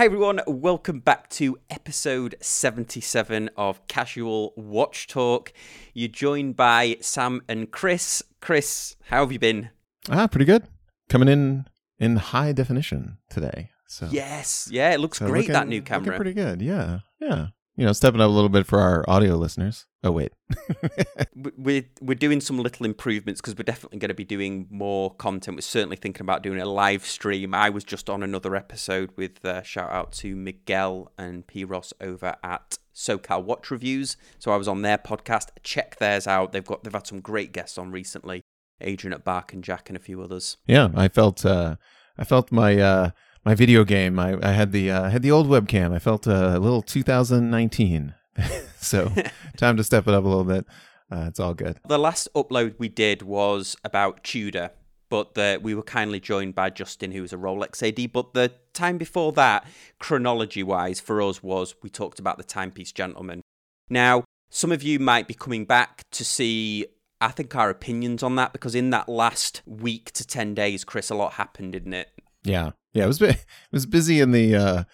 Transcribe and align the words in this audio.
Hi 0.00 0.06
everyone, 0.06 0.40
welcome 0.46 1.00
back 1.00 1.28
to 1.28 1.58
episode 1.68 2.34
77 2.40 3.50
of 3.54 3.86
Casual 3.86 4.54
Watch 4.56 5.06
Talk. 5.08 5.52
You're 5.92 6.08
joined 6.08 6.56
by 6.56 6.96
Sam 7.02 7.42
and 7.50 7.70
Chris. 7.70 8.22
Chris, 8.40 8.96
how 9.10 9.20
have 9.20 9.30
you 9.30 9.38
been? 9.38 9.68
Ah, 10.08 10.26
pretty 10.26 10.46
good. 10.46 10.62
Coming 11.10 11.28
in 11.28 11.66
in 11.98 12.16
high 12.16 12.52
definition 12.52 13.18
today. 13.28 13.72
So 13.88 14.08
Yes, 14.10 14.70
yeah, 14.72 14.92
it 14.92 15.00
looks 15.00 15.18
so 15.18 15.26
great 15.26 15.40
looking- 15.40 15.52
that 15.52 15.68
new 15.68 15.80
looking 15.80 15.84
camera. 15.84 16.16
pretty 16.16 16.32
good. 16.32 16.62
Yeah, 16.62 17.00
yeah. 17.20 17.48
You 17.76 17.86
know, 17.86 17.92
stepping 17.92 18.20
up 18.20 18.28
a 18.28 18.32
little 18.32 18.48
bit 18.50 18.66
for 18.66 18.78
our 18.80 19.04
audio 19.08 19.36
listeners. 19.36 19.86
Oh 20.02 20.10
wait, 20.10 20.32
We're 21.56 21.84
we're 22.00 22.14
doing 22.14 22.40
some 22.40 22.58
little 22.58 22.84
improvements 22.84 23.40
because 23.40 23.56
we're 23.56 23.64
definitely 23.64 23.98
going 23.98 24.08
to 24.08 24.14
be 24.14 24.24
doing 24.24 24.66
more 24.70 25.14
content. 25.14 25.56
We're 25.56 25.62
certainly 25.62 25.96
thinking 25.96 26.22
about 26.22 26.42
doing 26.42 26.60
a 26.60 26.66
live 26.66 27.06
stream. 27.06 27.54
I 27.54 27.70
was 27.70 27.84
just 27.84 28.10
on 28.10 28.22
another 28.22 28.56
episode 28.56 29.10
with 29.16 29.44
uh, 29.44 29.62
shout 29.62 29.90
out 29.90 30.12
to 30.12 30.34
Miguel 30.36 31.12
and 31.16 31.46
P 31.46 31.64
Ross 31.64 31.92
over 32.00 32.36
at 32.42 32.78
SoCal 32.94 33.42
Watch 33.44 33.70
Reviews. 33.70 34.16
So 34.38 34.52
I 34.52 34.56
was 34.56 34.68
on 34.68 34.82
their 34.82 34.98
podcast. 34.98 35.48
Check 35.62 35.96
theirs 35.98 36.26
out. 36.26 36.52
They've 36.52 36.64
got 36.64 36.82
they've 36.84 36.92
had 36.92 37.06
some 37.06 37.20
great 37.20 37.52
guests 37.52 37.78
on 37.78 37.90
recently. 37.92 38.42
Adrian 38.80 39.12
at 39.12 39.24
Bark 39.24 39.52
and 39.52 39.62
Jack 39.62 39.88
and 39.90 39.96
a 39.96 40.00
few 40.00 40.22
others. 40.22 40.56
yeah. 40.66 40.88
I 40.94 41.08
felt 41.08 41.44
uh, 41.44 41.76
I 42.18 42.24
felt 42.24 42.50
my 42.50 42.78
uh, 42.78 43.10
my 43.44 43.54
video 43.54 43.84
game. 43.84 44.18
I, 44.18 44.38
I 44.42 44.52
had 44.52 44.72
the 44.72 44.90
uh, 44.90 45.10
had 45.10 45.22
the 45.22 45.30
old 45.30 45.46
webcam. 45.46 45.92
I 45.92 45.98
felt 45.98 46.26
uh, 46.26 46.52
a 46.54 46.58
little 46.58 46.82
2019. 46.82 48.14
so 48.76 49.12
time 49.56 49.76
to 49.76 49.84
step 49.84 50.06
it 50.06 50.14
up 50.14 50.24
a 50.24 50.28
little 50.28 50.44
bit. 50.44 50.66
Uh, 51.10 51.24
it's 51.26 51.40
all 51.40 51.54
good. 51.54 51.78
The 51.86 51.98
last 51.98 52.28
upload 52.34 52.74
we 52.78 52.88
did 52.88 53.22
was 53.22 53.76
about 53.84 54.22
Tudor, 54.22 54.70
but 55.08 55.34
the, 55.34 55.58
we 55.60 55.74
were 55.74 55.82
kindly 55.82 56.20
joined 56.20 56.54
by 56.54 56.70
Justin, 56.70 57.10
who 57.10 57.22
was 57.22 57.32
a 57.32 57.36
Rolex 57.36 57.82
AD. 57.86 58.12
But 58.12 58.32
the 58.32 58.52
time 58.72 58.96
before 58.96 59.32
that, 59.32 59.66
chronology 59.98 60.62
wise, 60.62 61.00
for 61.00 61.20
us 61.20 61.42
was 61.42 61.74
we 61.82 61.90
talked 61.90 62.20
about 62.20 62.38
the 62.38 62.44
timepiece 62.44 62.92
gentleman. 62.92 63.42
Now, 63.88 64.22
some 64.50 64.70
of 64.70 64.84
you 64.84 65.00
might 65.00 65.26
be 65.26 65.34
coming 65.34 65.64
back 65.64 66.04
to 66.12 66.24
see, 66.24 66.86
I 67.20 67.28
think, 67.28 67.56
our 67.56 67.70
opinions 67.70 68.22
on 68.22 68.36
that 68.36 68.52
because 68.52 68.76
in 68.76 68.90
that 68.90 69.08
last 69.08 69.62
week 69.66 70.12
to 70.12 70.24
10 70.24 70.54
days, 70.54 70.84
Chris, 70.84 71.10
a 71.10 71.16
lot 71.16 71.32
happened, 71.34 71.72
didn't 71.72 71.94
it? 71.94 72.08
Yeah, 72.44 72.70
yeah. 72.92 73.04
It 73.04 73.08
was 73.08 73.20
it 73.22 73.44
was 73.72 73.86
busy 73.86 74.20
in 74.20 74.32
the 74.32 74.54
uh, 74.56 74.84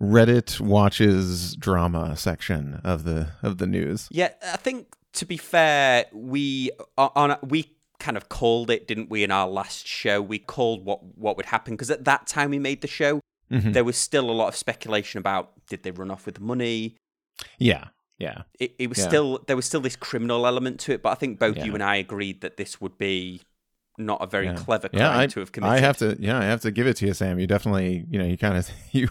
Reddit 0.00 0.60
watches 0.60 1.56
drama 1.56 2.16
section 2.16 2.80
of 2.84 3.04
the 3.04 3.28
of 3.42 3.58
the 3.58 3.66
news. 3.66 4.08
Yeah, 4.10 4.30
I 4.52 4.56
think 4.56 4.94
to 5.14 5.24
be 5.26 5.36
fair, 5.36 6.06
we 6.12 6.70
on 6.98 7.36
we 7.42 7.72
kind 7.98 8.16
of 8.16 8.28
called 8.28 8.70
it, 8.70 8.86
didn't 8.86 9.08
we? 9.10 9.24
In 9.24 9.30
our 9.30 9.48
last 9.48 9.86
show, 9.86 10.20
we 10.20 10.38
called 10.38 10.84
what 10.84 11.02
what 11.16 11.36
would 11.36 11.46
happen 11.46 11.74
because 11.74 11.90
at 11.90 12.04
that 12.04 12.26
time 12.26 12.50
we 12.50 12.58
made 12.58 12.82
the 12.82 12.88
show, 12.88 13.20
Mhm. 13.50 13.72
there 13.72 13.84
was 13.84 13.96
still 13.96 14.28
a 14.30 14.32
lot 14.32 14.48
of 14.48 14.56
speculation 14.56 15.18
about 15.18 15.52
did 15.68 15.82
they 15.82 15.90
run 15.92 16.10
off 16.10 16.26
with 16.26 16.34
the 16.34 16.40
money. 16.42 16.96
Yeah, 17.58 17.84
yeah. 18.18 18.42
It, 18.60 18.74
it 18.78 18.88
was 18.88 18.98
Yeah. 18.98 19.08
still 19.08 19.44
there 19.46 19.56
was 19.56 19.64
still 19.64 19.80
this 19.80 19.96
criminal 19.96 20.46
element 20.46 20.78
to 20.80 20.92
it, 20.92 21.02
but 21.02 21.10
I 21.10 21.14
think 21.14 21.38
both 21.38 21.56
you 21.64 21.72
and 21.74 21.82
I 21.82 21.96
agreed 21.96 22.42
that 22.42 22.56
this 22.58 22.80
would 22.82 22.98
be 22.98 23.40
not 23.98 24.22
a 24.22 24.26
very 24.26 24.46
Yeah. 24.46 24.54
clever 24.54 24.88
crime 24.88 25.00
yeah, 25.00 25.18
I, 25.18 25.26
to 25.26 25.40
have 25.40 25.52
committed. 25.52 25.76
I 25.76 25.80
have 25.80 25.96
to, 25.98 26.16
yeah, 26.18 26.38
I 26.38 26.44
have 26.44 26.60
to 26.62 26.70
give 26.70 26.86
it 26.86 26.96
to 26.98 27.06
you, 27.06 27.14
Sam. 27.14 27.38
You 27.38 27.46
definitely, 27.46 28.04
you 28.08 28.18
know, 28.18 28.24
you 28.24 28.36
kind 28.38 28.56
of, 28.56 28.70
you, 28.92 29.08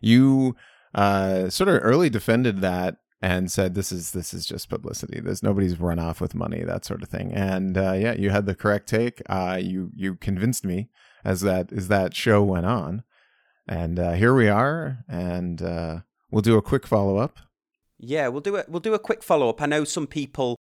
you, 0.00 0.56
uh, 0.94 1.50
sort 1.50 1.68
of 1.68 1.80
early 1.82 2.08
defended 2.10 2.60
that 2.60 2.96
and 3.20 3.50
said 3.50 3.74
this 3.74 3.90
is 3.90 4.12
this 4.12 4.32
is 4.32 4.46
just 4.46 4.68
publicity. 4.68 5.20
There's 5.20 5.42
nobody's 5.42 5.78
run 5.80 5.98
off 5.98 6.20
with 6.20 6.34
money, 6.34 6.62
that 6.62 6.84
sort 6.84 7.02
of 7.02 7.08
thing. 7.08 7.32
And 7.32 7.76
uh, 7.76 7.92
yeah, 7.92 8.12
you 8.14 8.30
had 8.30 8.46
the 8.46 8.54
correct 8.54 8.88
take. 8.88 9.20
Uh, 9.28 9.58
you 9.60 9.90
you 9.94 10.14
convinced 10.14 10.64
me 10.64 10.88
as 11.24 11.40
that 11.42 11.72
as 11.72 11.88
that 11.88 12.14
show 12.14 12.42
went 12.42 12.66
on, 12.66 13.02
and 13.66 13.98
uh, 13.98 14.12
here 14.12 14.34
we 14.34 14.48
are. 14.48 15.04
And 15.08 15.60
uh, 15.60 16.00
we'll 16.30 16.42
do 16.42 16.56
a 16.56 16.62
quick 16.62 16.86
follow 16.86 17.16
up. 17.18 17.38
Yeah, 17.98 18.28
we'll 18.28 18.40
do 18.40 18.54
it. 18.54 18.68
We'll 18.68 18.80
do 18.80 18.94
a 18.94 18.98
quick 19.00 19.22
follow 19.24 19.48
up. 19.48 19.60
I 19.60 19.66
know 19.66 19.82
some 19.82 20.06
people, 20.06 20.56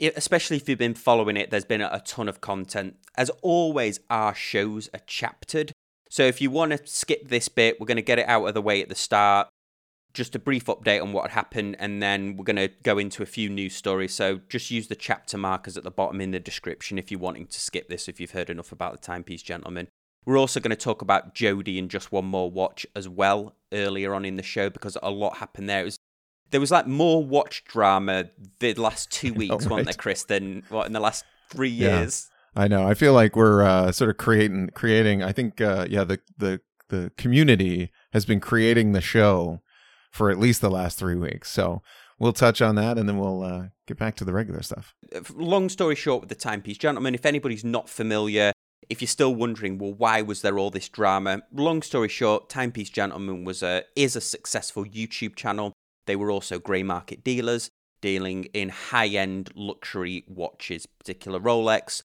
especially 0.00 0.56
if 0.56 0.68
you've 0.68 0.78
been 0.78 0.94
following 0.94 1.36
it, 1.36 1.50
there's 1.50 1.64
been 1.64 1.80
a 1.80 2.02
ton 2.04 2.28
of 2.28 2.40
content. 2.40 2.96
As 3.16 3.30
always, 3.42 4.00
our 4.10 4.34
shows 4.34 4.88
are 4.94 5.00
chaptered. 5.06 5.72
So 6.10 6.22
if 6.24 6.40
you 6.40 6.50
want 6.50 6.72
to 6.72 6.80
skip 6.86 7.28
this 7.28 7.48
bit, 7.48 7.78
we're 7.78 7.86
going 7.86 7.96
to 7.96 8.02
get 8.02 8.18
it 8.18 8.28
out 8.28 8.44
of 8.44 8.54
the 8.54 8.62
way 8.62 8.80
at 8.80 8.88
the 8.88 8.94
start. 8.94 9.48
Just 10.14 10.34
a 10.34 10.38
brief 10.38 10.64
update 10.66 11.02
on 11.02 11.12
what 11.12 11.30
happened, 11.30 11.76
and 11.78 12.02
then 12.02 12.36
we're 12.36 12.44
going 12.44 12.56
to 12.56 12.70
go 12.82 12.96
into 12.96 13.22
a 13.22 13.26
few 13.26 13.50
news 13.50 13.76
stories. 13.76 14.14
So 14.14 14.40
just 14.48 14.70
use 14.70 14.88
the 14.88 14.96
chapter 14.96 15.36
markers 15.36 15.76
at 15.76 15.84
the 15.84 15.90
bottom 15.90 16.20
in 16.20 16.30
the 16.30 16.40
description 16.40 16.98
if 16.98 17.10
you're 17.10 17.20
wanting 17.20 17.46
to 17.46 17.60
skip 17.60 17.88
this, 17.88 18.08
if 18.08 18.18
you've 18.18 18.30
heard 18.30 18.50
enough 18.50 18.72
about 18.72 18.92
the 18.92 18.98
Timepiece 18.98 19.42
gentlemen. 19.42 19.88
We're 20.24 20.38
also 20.38 20.60
going 20.60 20.70
to 20.70 20.76
talk 20.76 21.02
about 21.02 21.34
Jody 21.34 21.78
and 21.78 21.90
just 21.90 22.10
one 22.10 22.24
more 22.24 22.50
watch 22.50 22.86
as 22.96 23.08
well 23.08 23.54
earlier 23.72 24.14
on 24.14 24.24
in 24.24 24.36
the 24.36 24.42
show 24.42 24.70
because 24.70 24.96
a 25.02 25.10
lot 25.10 25.38
happened 25.38 25.68
there. 25.68 25.82
It 25.82 25.84
was 25.84 25.98
there 26.50 26.60
was 26.60 26.70
like 26.70 26.86
more 26.86 27.24
watch 27.24 27.64
drama 27.64 28.30
the 28.60 28.74
last 28.74 29.10
two 29.10 29.32
weeks, 29.40 29.54
wasn't 29.54 29.72
right. 29.72 29.84
there, 29.84 29.94
Chris, 29.94 30.24
than 30.24 30.62
what 30.68 30.86
in 30.86 30.92
the 30.92 31.00
last 31.00 31.24
three 31.50 31.68
Yeah. 31.70 32.00
years? 32.00 32.28
I 32.56 32.66
know. 32.68 32.88
I 32.88 32.94
feel 32.94 33.12
like 33.12 33.36
we're 33.36 33.62
uh, 33.62 33.92
sort 33.92 34.10
of 34.10 34.16
creating 34.16 34.70
creating. 34.74 35.22
I 35.22 35.32
think 35.32 35.60
uh, 35.60 35.86
yeah, 35.88 36.04
the 36.04 36.18
the 36.38 36.60
the 36.88 37.12
community 37.18 37.90
has 38.12 38.24
been 38.24 38.40
creating 38.40 38.92
the 38.92 39.00
show 39.00 39.60
for 40.10 40.30
at 40.30 40.38
least 40.38 40.60
the 40.60 40.70
last 40.70 40.98
three 40.98 41.14
weeks. 41.14 41.50
So 41.50 41.82
we'll 42.18 42.32
touch 42.32 42.60
on 42.62 42.74
that, 42.76 42.96
and 42.98 43.08
then 43.08 43.18
we'll 43.18 43.42
uh, 43.42 43.62
get 43.86 43.98
back 43.98 44.16
to 44.16 44.24
the 44.24 44.32
regular 44.32 44.62
stuff. 44.62 44.94
long 45.34 45.68
story 45.68 45.94
short 45.94 46.20
with 46.22 46.30
the 46.30 46.34
timepiece 46.34 46.78
gentlemen, 46.78 47.14
if 47.14 47.24
anybody's 47.26 47.64
not 47.64 47.88
familiar 47.88 48.52
if 48.88 49.02
you're 49.02 49.08
still 49.08 49.34
wondering 49.34 49.76
well 49.76 49.92
why 49.92 50.22
was 50.22 50.40
there 50.40 50.58
all 50.58 50.70
this 50.70 50.88
drama 50.88 51.42
long 51.52 51.82
story 51.82 52.08
short 52.08 52.48
timepiece 52.48 52.88
gentleman 52.88 53.44
was 53.44 53.62
a 53.62 53.82
is 53.96 54.16
a 54.16 54.20
successful 54.20 54.84
youtube 54.84 55.34
channel 55.36 55.72
they 56.08 56.16
were 56.16 56.30
also 56.30 56.58
grey 56.58 56.82
market 56.82 57.22
dealers 57.22 57.70
dealing 58.00 58.44
in 58.46 58.68
high-end 58.68 59.50
luxury 59.54 60.24
watches 60.26 60.86
particular 60.86 61.38
rolex 61.38 62.02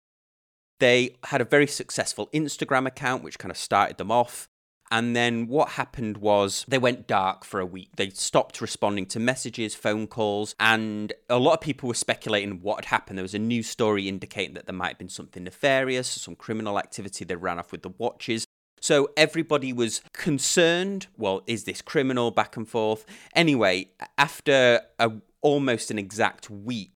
they 0.79 1.15
had 1.25 1.41
a 1.41 1.45
very 1.45 1.67
successful 1.67 2.29
instagram 2.33 2.85
account 2.85 3.23
which 3.23 3.39
kind 3.39 3.51
of 3.51 3.57
started 3.57 3.97
them 3.97 4.11
off 4.11 4.47
and 4.93 5.15
then 5.15 5.47
what 5.47 5.69
happened 5.69 6.17
was 6.17 6.65
they 6.67 6.77
went 6.77 7.07
dark 7.07 7.45
for 7.45 7.59
a 7.59 7.65
week. 7.65 7.95
They 7.95 8.11
stopped 8.11 8.61
responding 8.61 9.07
to 9.07 9.19
messages, 9.19 9.73
phone 9.73 10.05
calls, 10.05 10.53
and 10.59 11.11
a 11.27 11.39
lot 11.39 11.53
of 11.53 11.61
people 11.61 11.87
were 11.87 11.95
speculating 11.95 12.61
what 12.61 12.75
had 12.75 12.85
happened. 12.85 13.17
There 13.17 13.23
was 13.23 13.33
a 13.33 13.39
news 13.39 13.67
story 13.67 14.07
indicating 14.07 14.53
that 14.53 14.67
there 14.67 14.75
might 14.75 14.89
have 14.89 14.97
been 14.99 15.09
something 15.09 15.45
nefarious, 15.45 16.07
some 16.07 16.35
criminal 16.35 16.77
activity. 16.77 17.25
They 17.25 17.35
ran 17.35 17.57
off 17.57 17.71
with 17.71 17.81
the 17.81 17.89
watches. 17.97 18.45
So 18.83 19.11
everybody 19.15 19.71
was 19.71 20.01
concerned. 20.11 21.07
Well, 21.17 21.41
is 21.47 21.63
this 21.63 21.81
criminal? 21.81 22.31
Back 22.31 22.57
and 22.57 22.67
forth. 22.67 23.05
Anyway, 23.33 23.91
after 24.17 24.81
a, 24.99 25.09
almost 25.41 25.89
an 25.89 25.97
exact 25.97 26.49
week, 26.49 26.91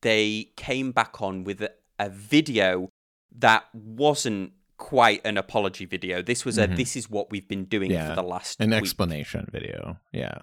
they 0.00 0.52
came 0.56 0.90
back 0.90 1.20
on 1.20 1.44
with 1.44 1.60
a, 1.60 1.70
a 1.98 2.08
video 2.08 2.88
that 3.36 3.64
wasn't 3.74 4.52
quite 4.78 5.20
an 5.26 5.36
apology 5.36 5.84
video. 5.84 6.22
This 6.22 6.46
was 6.46 6.56
a 6.56 6.66
Mhm. 6.66 6.76
this 6.78 6.96
is 6.96 7.10
what 7.10 7.30
we've 7.30 7.46
been 7.46 7.66
doing 7.66 7.90
Yeah, 7.90 8.08
for 8.08 8.14
the 8.14 8.22
last 8.22 8.58
An 8.58 8.70
week. 8.70 8.78
explanation 8.78 9.48
video, 9.52 9.98
yeah, 10.14 10.38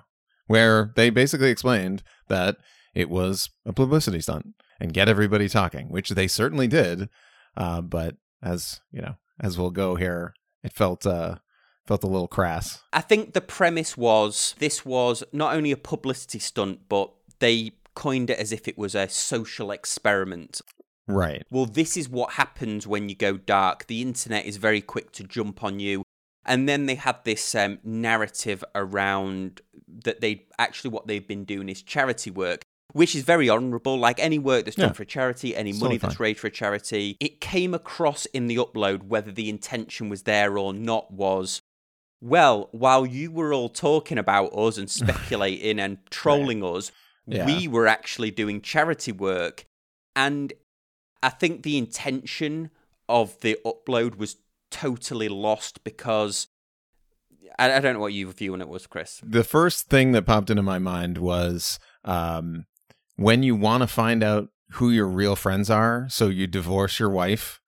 where 0.45 0.93
they 0.95 1.09
basically 1.09 1.49
explained 1.49 2.03
that 2.27 2.57
it 2.93 3.09
was 3.09 3.49
a 3.65 3.73
publicity 3.73 4.21
stunt 4.21 4.53
and 4.79 4.93
get 4.93 5.09
everybody 5.09 5.49
talking, 5.49 5.87
which 5.89 6.09
they 6.11 6.27
certainly 6.27 6.67
did. 6.67 7.09
Uh, 7.57 7.81
but 7.81 8.17
as 8.43 8.81
you 8.91 9.01
know, 9.01 9.15
as 9.39 9.57
we'll 9.57 9.71
go 9.71 9.95
here, 9.95 10.35
it 10.65 10.73
felt 10.73 11.05
uh, 11.05 11.35
felt 11.85 12.03
a 12.03 12.07
little 12.07 12.27
crass. 12.27 12.81
I 12.91 13.01
think 13.01 13.33
the 13.33 13.41
premise 13.41 13.95
was 13.95 14.55
this 14.57 14.83
was 14.83 15.23
not 15.31 15.55
only 15.55 15.71
a 15.71 15.77
publicity 15.77 16.39
stunt, 16.39 16.89
but 16.89 17.11
they 17.39 17.73
coined 17.93 18.29
it 18.29 18.39
as 18.39 18.51
if 18.51 18.67
it 18.67 18.77
was 18.77 18.95
a 18.95 19.07
social 19.07 19.71
experiment. 19.71 20.61
Right. 21.07 21.43
Well, 21.51 21.67
this 21.67 21.95
is 21.95 22.09
what 22.09 22.33
happens 22.33 22.87
when 22.87 23.09
you 23.09 23.15
go 23.15 23.37
dark. 23.37 23.85
The 23.85 24.01
internet 24.01 24.45
is 24.45 24.57
very 24.57 24.81
quick 24.81 25.11
to 25.13 25.23
jump 25.23 25.63
on 25.63 25.79
you. 25.79 26.03
And 26.47 26.67
then 26.67 26.87
they 26.87 26.95
had 26.95 27.23
this 27.23 27.55
um, 27.55 27.79
narrative 27.83 28.63
around 28.73 29.61
that 29.87 30.21
they 30.21 30.45
actually 30.59 30.91
what 30.91 31.07
they've 31.07 31.27
been 31.27 31.43
doing 31.43 31.69
is 31.69 31.81
charity 31.81 32.31
work, 32.31 32.63
which 32.93 33.15
is 33.15 33.23
very 33.23 33.49
honourable. 33.49 33.97
Like 33.97 34.19
any 34.19 34.39
work 34.39 34.65
that's 34.65 34.77
done 34.77 34.89
Yeah. 34.89 34.93
for 34.93 35.03
a 35.03 35.07
charity, 35.07 35.55
any 35.55 35.71
It's 35.71 35.81
money 35.81 35.97
that's 35.97 36.19
raised 36.19 36.39
for 36.39 36.47
a 36.47 36.51
charity. 36.51 37.17
It 37.19 37.41
came 37.41 37.73
across 37.73 38.25
in 38.27 38.47
the 38.47 38.55
upload, 38.57 39.03
whether 39.03 39.31
the 39.31 39.49
intention 39.49 40.09
was 40.09 40.23
there 40.23 40.57
or 40.57 40.73
not, 40.73 41.11
was 41.11 41.61
well, 42.21 42.69
while 42.71 43.05
you 43.05 43.29
were 43.29 43.53
all 43.53 43.69
talking 43.69 44.17
about 44.17 44.47
us 44.57 44.77
and 44.77 44.89
speculating 45.01 45.79
and 45.79 45.97
trolling 46.09 46.63
us, 46.63 46.91
Yeah. 47.27 47.45
we 47.45 47.67
were 47.67 47.87
actually 47.87 48.31
doing 48.31 48.61
charity 48.61 49.11
work. 49.11 49.65
And 50.15 50.53
I 51.21 51.29
think 51.29 51.63
the 51.63 51.77
intention 51.77 52.71
of 53.09 53.39
the 53.41 53.57
upload 53.65 54.15
was 54.15 54.37
totally 54.71 55.27
lost 55.27 55.83
because 55.83 56.47
I, 57.59 57.73
I 57.73 57.79
don't 57.79 57.93
know 57.93 57.99
what 57.99 58.13
your 58.13 58.31
view 58.31 58.53
on 58.53 58.61
it 58.61 58.69
was, 58.69 58.87
Chris. 58.87 59.21
The 59.23 59.43
first 59.43 59.87
thing 59.87 60.11
that 60.13 60.25
popped 60.25 60.49
into 60.49 60.63
my 60.63 60.79
mind 60.79 61.17
was 61.17 61.79
um, 62.05 62.65
when 63.15 63.43
you 63.43 63.55
want 63.55 63.81
to 63.81 63.87
find 63.87 64.23
out 64.23 64.49
who 64.71 64.89
your 64.89 65.07
real 65.07 65.35
friends 65.35 65.69
are, 65.69 66.07
so 66.09 66.27
you 66.27 66.47
divorce 66.47 66.99
your 66.99 67.09
wife 67.09 67.61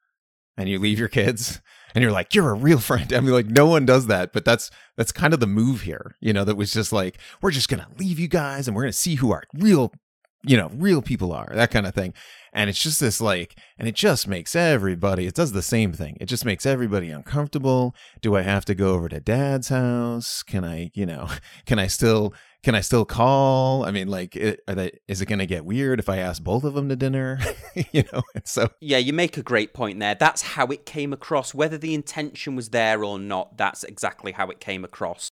and 0.58 0.68
you 0.68 0.80
leave 0.80 1.00
your 1.00 1.08
kids 1.08 1.62
and 1.96 2.02
you're 2.02 2.12
like, 2.12 2.34
you're 2.34 2.50
a 2.50 2.56
real 2.56 2.80
friend. 2.80 3.14
I 3.14 3.20
mean, 3.20 3.32
like 3.32 3.48
no 3.48 3.66
one 3.66 3.86
does 3.86 4.08
that, 4.08 4.34
but 4.34 4.46
that's 4.46 4.70
that's 4.96 5.12
kind 5.12 5.34
of 5.34 5.40
the 5.40 5.48
move 5.48 5.82
here. 5.82 6.16
You 6.20 6.34
know, 6.34 6.44
that 6.44 6.56
was 6.58 6.72
just 6.72 6.92
like, 6.92 7.18
we're 7.42 7.52
just 7.52 7.70
gonna 7.70 7.88
leave 7.98 8.20
you 8.20 8.28
guys, 8.28 8.68
and 8.68 8.76
we're 8.76 8.84
gonna 8.84 8.94
see 8.94 9.16
who 9.16 9.32
our 9.32 9.44
real, 9.54 9.94
you 10.44 10.58
know, 10.58 10.70
real 10.74 11.02
people 11.02 11.32
are. 11.34 11.50
That 11.54 11.72
kind 11.72 11.86
of 11.86 11.94
thing. 11.94 12.14
And 12.54 12.70
it's 12.70 12.82
just 12.82 13.00
this 13.00 13.22
like, 13.22 13.58
and 13.78 13.88
it 13.88 13.96
just 13.96 14.28
makes 14.28 14.56
everybody. 14.56 15.28
It 15.28 15.36
does 15.36 15.52
the 15.52 15.62
same 15.62 15.94
thing. 15.94 16.18
It 16.20 16.26
just 16.26 16.46
makes 16.46 16.66
everybody 16.66 17.10
uncomfortable. 17.10 17.96
Do 18.22 18.36
I 18.36 18.42
have 18.42 18.66
to 18.66 18.76
go 18.76 18.94
over 18.94 19.10
to 19.10 19.20
Dad's 19.20 19.70
house? 19.70 20.44
Can 20.44 20.64
I, 20.64 20.92
you 20.94 21.06
know, 21.06 21.30
can 21.66 21.80
I 21.80 21.88
still 21.88 22.34
can 22.64 22.76
I 22.76 22.82
still 22.82 23.06
call? 23.06 23.86
I 23.86 23.92
mean, 23.92 24.08
like, 24.08 24.36
it, 24.36 24.62
they, 24.68 24.92
is 25.08 25.22
it 25.22 25.28
going 25.28 25.40
to 25.40 25.46
get 25.46 25.64
weird 25.64 26.00
if 26.00 26.10
I 26.10 26.18
ask 26.18 26.44
both 26.44 26.64
of 26.64 26.74
them 26.74 26.90
to 26.90 26.96
dinner? 26.96 27.40
you 27.92 28.04
know, 28.12 28.24
so 28.44 28.70
yeah, 28.82 28.98
you 28.98 29.14
make 29.14 29.38
a 29.38 29.44
great 29.44 29.74
point 29.74 30.00
there. 30.00 30.16
That's 30.16 30.42
how 30.42 30.66
it 30.68 30.86
came 30.86 31.14
across. 31.14 31.54
Whether 31.54 31.78
the 31.78 31.94
intention 31.94 32.56
was 32.56 32.70
there 32.70 33.04
or 33.04 33.20
not, 33.20 33.58
that's 33.58 33.84
exactly 33.84 34.32
how 34.32 34.50
it 34.50 34.60
came 34.60 34.84
across. 34.84 35.30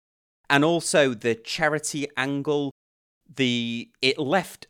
And 0.49 0.63
also 0.63 1.13
the 1.13 1.33
charity 1.33 2.07
angle, 2.17 2.71
the 3.33 3.89
it 4.01 4.19
left 4.19 4.67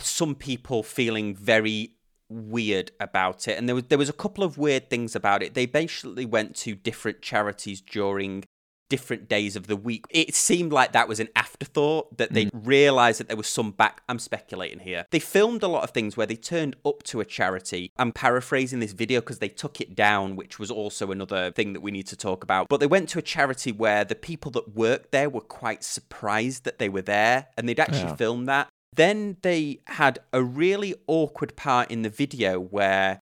some 0.00 0.34
people 0.34 0.82
feeling 0.82 1.34
very 1.34 1.92
weird 2.30 2.90
about 3.00 3.48
it 3.48 3.56
and 3.56 3.66
there 3.66 3.74
was 3.74 3.84
there 3.84 3.96
was 3.96 4.10
a 4.10 4.12
couple 4.14 4.44
of 4.44 4.58
weird 4.58 4.90
things 4.90 5.16
about 5.16 5.42
it 5.42 5.54
they 5.54 5.64
basically 5.64 6.26
went 6.26 6.54
to 6.54 6.74
different 6.74 7.22
charities 7.22 7.80
during 7.80 8.44
different 8.88 9.28
days 9.28 9.56
of 9.56 9.66
the 9.66 9.76
week. 9.76 10.04
It 10.10 10.34
seemed 10.34 10.72
like 10.72 10.92
that 10.92 11.08
was 11.08 11.20
an 11.20 11.28
afterthought 11.36 12.16
that 12.16 12.32
they 12.32 12.46
mm. 12.46 12.50
realized 12.54 13.20
that 13.20 13.28
there 13.28 13.36
was 13.36 13.46
some 13.46 13.70
back. 13.70 14.02
I'm 14.08 14.18
speculating 14.18 14.80
here. 14.80 15.06
They 15.10 15.18
filmed 15.18 15.62
a 15.62 15.68
lot 15.68 15.84
of 15.84 15.90
things 15.90 16.16
where 16.16 16.26
they 16.26 16.36
turned 16.36 16.76
up 16.84 17.02
to 17.04 17.20
a 17.20 17.24
charity. 17.24 17.92
I'm 17.98 18.12
paraphrasing 18.12 18.80
this 18.80 18.92
video 18.92 19.20
because 19.20 19.38
they 19.38 19.48
took 19.48 19.80
it 19.80 19.94
down, 19.94 20.36
which 20.36 20.58
was 20.58 20.70
also 20.70 21.10
another 21.10 21.52
thing 21.52 21.72
that 21.74 21.80
we 21.80 21.90
need 21.90 22.06
to 22.08 22.16
talk 22.16 22.42
about. 22.42 22.68
But 22.68 22.80
they 22.80 22.86
went 22.86 23.08
to 23.10 23.18
a 23.18 23.22
charity 23.22 23.72
where 23.72 24.04
the 24.04 24.14
people 24.14 24.50
that 24.52 24.74
worked 24.74 25.12
there 25.12 25.28
were 25.28 25.40
quite 25.40 25.84
surprised 25.84 26.64
that 26.64 26.78
they 26.78 26.88
were 26.88 27.02
there 27.02 27.48
and 27.56 27.68
they'd 27.68 27.80
actually 27.80 28.00
yeah. 28.00 28.16
filmed 28.16 28.48
that. 28.48 28.68
Then 28.92 29.36
they 29.42 29.80
had 29.86 30.18
a 30.32 30.42
really 30.42 30.94
awkward 31.06 31.56
part 31.56 31.90
in 31.90 32.02
the 32.02 32.10
video 32.10 32.58
where 32.58 33.20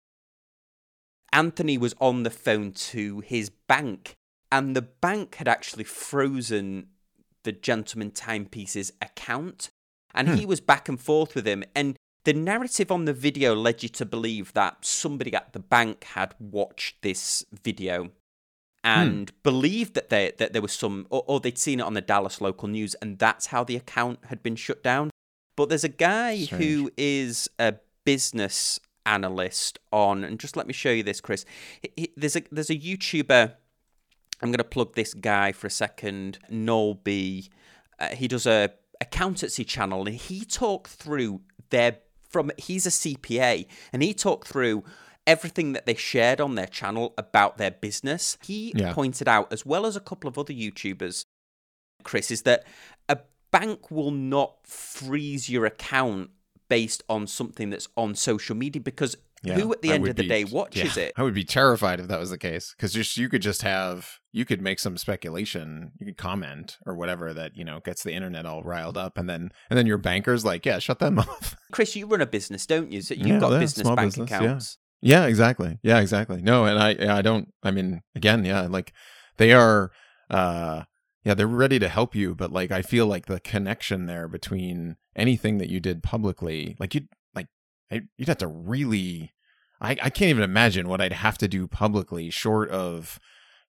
Anthony 1.32 1.79
was 1.79 1.94
on 2.00 2.23
the 2.25 2.31
phone 2.31 2.73
to 2.73 3.20
his 3.20 3.50
bank 3.50 4.14
and 4.50 4.76
the 4.76 4.82
bank 4.82 5.37
had 5.37 5.49
actually 5.49 5.85
frozen 5.85 6.88
the 7.43 7.53
gentleman 7.53 8.11
timepiece's 8.11 8.93
account 9.00 9.70
and 10.14 10.29
hmm. 10.29 10.35
he 10.35 10.47
was 10.47 10.61
back 10.61 10.88
and 10.88 11.00
forth 11.00 11.35
with 11.35 11.47
him 11.47 11.65
and 11.75 11.97
the 12.25 12.32
narrative 12.32 12.93
on 12.93 13.05
the 13.05 13.12
video 13.12 13.55
led 13.55 13.82
you 13.82 13.88
to 13.88 14.05
believe 14.05 14.53
that 14.53 14.85
somebody 14.85 15.35
at 15.35 15.53
the 15.55 15.58
bank 15.58 16.05
had 16.05 16.35
watched 16.38 17.03
this 17.03 17.44
video 17.65 18.11
and 18.85 19.31
hmm. 19.31 19.37
believed 19.43 19.94
that 19.94 20.11
there 20.11 20.32
that 20.38 20.53
there 20.53 20.62
was 20.62 20.73
some 20.73 21.06
or, 21.08 21.25
or, 21.26 21.41
they'd 21.41 21.58
seen 21.58 21.81
it 21.81 21.87
on 21.87 21.94
the 21.94 22.00
Dallas 22.00 22.41
local 22.41 22.69
news 22.69 22.94
and 22.97 23.19
that's 23.19 23.47
how 23.47 23.65
the 23.65 23.76
account 23.76 24.26
had 24.26 24.43
been 24.43 24.56
shut 24.56 24.82
down 24.82 25.11
but 25.57 25.69
there's 25.69 25.85
a 25.85 25.89
guy 25.89 26.39
Strange. 26.39 26.63
who 26.63 26.91
is 26.97 27.49
a 27.59 27.75
business 28.05 28.81
analyst 29.05 29.79
on 29.93 30.23
and 30.23 30.39
just 30.39 30.57
let 30.57 30.67
me 30.67 30.73
show 30.73 30.91
you 30.91 31.03
this 31.03 31.21
Chris 31.21 31.45
there's 32.17 32.37
a 32.37 32.43
there's 32.53 32.71
a 32.71 32.77
YouTuber 32.77 33.53
I'm 34.43 34.49
going 34.49 34.59
to 34.59 34.65
plug 34.65 34.95
this 34.95 35.15
guy 35.15 35.53
for 35.53 35.69
a 35.69 35.71
second, 35.71 36.39
Noel 36.51 36.95
B. 36.95 37.49
Uh, 37.99 38.09
he 38.09 38.27
does 38.27 38.47
a 38.47 38.71
accountancy 39.01 39.65
channel, 39.65 40.07
and 40.07 40.17
he 40.17 40.45
talked 40.45 40.91
through 40.91 41.43
their 41.71 41.99
from. 42.29 42.51
He's 42.59 42.85
a 42.85 42.91
CPA, 42.91 43.67
and 43.93 44.03
he 44.03 44.13
talked 44.13 44.49
through 44.49 44.83
everything 45.29 45.73
that 45.75 45.87
they 45.87 45.95
shared 45.95 46.41
on 46.41 46.57
their 46.57 46.67
channel 46.67 47.15
about 47.17 47.57
their 47.57 47.71
business. 47.71 48.37
He 48.43 48.73
yeah. 48.75 48.93
pointed 48.93 49.29
out, 49.29 49.53
as 49.53 49.65
well 49.65 49.87
as 49.87 49.95
a 49.95 50.01
couple 50.01 50.27
of 50.27 50.37
other 50.37 50.53
YouTubers, 50.53 51.25
Chris, 52.03 52.33
is 52.33 52.43
that 52.43 52.65
bank 53.53 53.91
will 53.91 54.11
not 54.11 54.67
freeze 54.67 55.49
your 55.49 55.65
account 55.67 56.31
based 56.69 57.03
on 57.09 57.27
something 57.27 57.71
that's 57.71 57.89
on 57.97 58.15
social 58.15 58.57
media 58.57 58.81
because 58.81 59.17
yeah, 59.45 59.55
who 59.55 59.73
at 59.73 59.83
the 59.83 59.91
I 59.91 59.95
end 59.95 60.09
of 60.09 60.17
the 60.17 60.23
be, 60.23 60.29
day 60.29 60.45
watches 60.45 60.97
yeah, 60.97 61.05
it? 61.05 61.13
I 61.17 61.23
would 61.23 61.35
be 61.35 61.45
terrified 61.45 62.01
if 62.01 62.09
that 62.09 62.19
was 62.19 62.31
the 62.31 62.39
case 62.39 62.75
because 62.77 62.93
just 62.93 63.17
you 63.17 63.29
could 63.29 63.43
just 63.43 63.63
have 63.63 64.21
you 64.31 64.45
could 64.45 64.63
make 64.63 64.79
some 64.79 64.97
speculation, 64.97 65.93
you 65.99 66.07
could 66.07 66.17
comment 66.17 66.79
or 66.87 66.95
whatever 66.95 67.35
that 67.35 67.57
you 67.57 67.65
know 67.65 67.81
gets 67.81 68.05
the 68.05 68.13
internet 68.13 68.47
all 68.47 68.63
riled 68.63 68.97
up, 68.97 69.19
and 69.19 69.29
then 69.29 69.51
and 69.69 69.79
then 69.79 69.87
your 69.87 69.99
banker's 69.99 70.45
like, 70.45 70.65
yeah, 70.65 70.79
shut 70.79 71.01
them 71.01 71.19
off. 71.19 71.57
Chris, 71.73 71.97
you 71.97 72.07
run 72.07 72.21
a 72.21 72.27
business, 72.27 72.67
don't 72.67 72.93
you? 72.93 73.03
So 73.03 73.15
you've 73.15 73.27
yeah, 73.27 73.41
got 73.41 73.59
business 73.59 73.89
bank 73.89 74.01
business, 74.01 74.31
accounts. 74.31 74.79
Yeah. 75.01 75.23
yeah, 75.23 75.27
exactly. 75.27 75.79
Yeah, 75.83 76.01
exactly. 76.01 76.41
No, 76.41 76.65
and 76.65 76.79
I 76.79 77.19
I 77.19 77.23
don't. 77.23 77.53
I 77.65 77.73
mean, 77.73 78.03
again, 78.15 78.45
yeah, 78.45 78.63
like 78.63 78.93
they 79.39 79.53
are. 79.53 79.91
uh 80.31 80.85
yeah, 81.25 81.35
they're 81.35 81.47
ready 81.47 81.79
to 81.79 81.89
help 81.89 82.15
you, 82.15 82.35
but 82.35 82.53
like 82.53 82.71
I 82.71 82.83
feel 82.83 83.07
like 83.07 83.27
the 83.27 83.41
connection 83.41 84.07
there 84.07 84.29
between 84.29 84.97
anything 85.15 85.59
that 85.59 85.69
you 85.69 85.81
did 85.81 86.03
publicly, 86.03 86.77
like 86.79 86.95
you 86.95 87.03
I, 87.93 88.03
you'd 88.17 88.29
have 88.29 88.39
to 88.39 88.47
really 88.47 89.33
I, 89.81 89.91
I 89.91 90.11
can't 90.11 90.31
even 90.31 90.43
imagine 90.43 90.89
what 90.89 91.01
I'd 91.01 91.13
have 91.13 91.37
to 91.39 91.49
do 91.49 91.69
publicly 91.69 92.31
short 92.31 92.71
of 92.71 93.21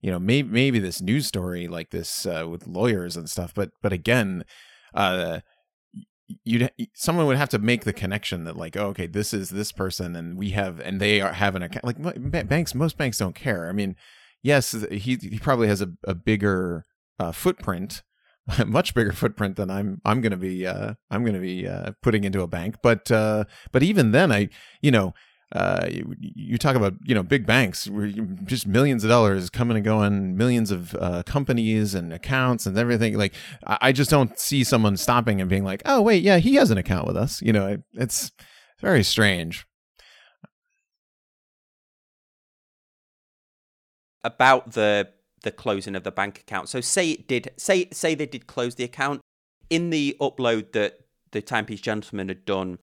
you 0.02 0.12
know 0.12 0.20
maybe 0.20 0.48
maybe 0.48 0.80
this 0.80 1.02
news 1.02 1.28
story 1.28 1.68
like 1.68 1.90
this 1.92 2.26
uh, 2.26 2.48
with 2.50 2.66
lawyers 2.66 3.18
and 3.18 3.30
stuff 3.30 3.54
but 3.54 3.72
but 3.82 3.92
again 3.92 4.46
uh 4.94 5.42
you'd 6.46 6.72
someone 6.94 7.26
would 7.26 7.38
have 7.38 7.50
to 7.50 7.60
make 7.60 7.84
the 7.84 7.94
connection 7.94 8.46
that 8.46 8.56
like 8.56 8.78
oh, 8.78 8.88
okay 8.88 9.08
this 9.08 9.34
is 9.34 9.50
this 9.50 9.72
person 9.72 10.16
and 10.16 10.38
we 10.38 10.52
have 10.52 10.80
and 10.80 11.02
they 11.02 11.20
are 11.20 11.34
have 11.34 11.56
an 11.56 11.64
account 11.64 11.84
like 11.84 12.48
banks 12.48 12.74
most 12.74 12.98
banks 12.98 13.18
don't 13.18 13.36
care. 13.36 13.68
I 13.68 13.74
mean 13.74 13.96
yes 14.42 14.72
he 14.90 15.18
he 15.18 15.40
probably 15.40 15.68
has 15.68 15.82
a, 15.82 15.92
a 16.06 16.16
bigger 16.16 16.86
uh, 17.20 17.32
footprint 17.32 18.04
much 18.66 18.94
bigger 18.94 19.12
footprint 19.12 19.56
than 19.56 19.70
I'm 19.70 20.02
I'm 20.06 20.22
going 20.22 20.32
to 20.32 20.38
be 20.38 20.66
uh, 20.68 20.94
I'm 21.10 21.24
going 21.24 21.36
to 21.36 21.40
be 21.40 21.68
uh, 21.68 21.92
putting 22.02 22.24
into 22.24 22.42
a 22.42 22.48
bank. 22.48 22.78
But 22.82 23.10
uh, 23.12 23.46
but 23.72 23.84
even 23.84 24.12
then, 24.12 24.32
I 24.32 24.50
you 24.82 24.92
know. 24.92 25.14
Uh, 25.56 25.88
you, 25.88 26.16
you, 26.20 26.58
talk 26.58 26.76
about 26.76 26.96
you 27.04 27.14
know 27.14 27.22
big 27.22 27.46
banks, 27.46 27.88
just 28.46 28.66
millions 28.66 29.04
of 29.04 29.10
dollars 29.12 29.52
coming 29.52 29.78
and 29.78 29.86
going, 29.86 30.36
millions 30.36 30.72
of 30.72 30.96
uh, 30.96 31.22
companies 31.28 31.94
and 31.94 32.12
accounts 32.12 32.66
and 32.66 32.76
everything. 32.76 33.16
Like 33.16 33.36
I, 33.68 33.78
I 33.82 33.92
just 33.92 34.10
don't 34.10 34.40
see 34.40 34.64
someone 34.64 34.98
stopping 34.98 35.40
and 35.40 35.48
being 35.48 35.64
like, 35.64 35.84
"Oh 35.86 36.02
wait, 36.02 36.24
yeah, 36.24 36.38
he 36.40 36.56
has 36.56 36.72
an 36.72 36.80
account 36.80 37.06
with 37.06 37.16
us." 37.16 37.40
You 37.40 37.54
know, 37.54 37.68
it, 37.68 37.84
it's 37.94 38.32
very 38.80 39.04
strange. 39.04 39.68
About 44.24 44.72
the 44.72 45.08
the 45.44 45.52
closing 45.52 45.96
of 45.96 46.04
the 46.04 46.12
bank 46.12 46.40
account. 46.40 46.70
So 46.70 46.82
say 46.82 47.12
it 47.12 47.28
did 47.28 47.52
say 47.58 47.88
say 47.92 48.16
they 48.16 48.26
did 48.26 48.48
close 48.48 48.76
the 48.76 48.84
account 48.84 49.22
in 49.70 49.90
the 49.90 50.18
upload 50.20 50.72
that 50.74 51.00
the 51.32 51.42
timepiece 51.42 51.82
gentleman 51.82 52.30
had 52.30 52.46
done. 52.46 52.80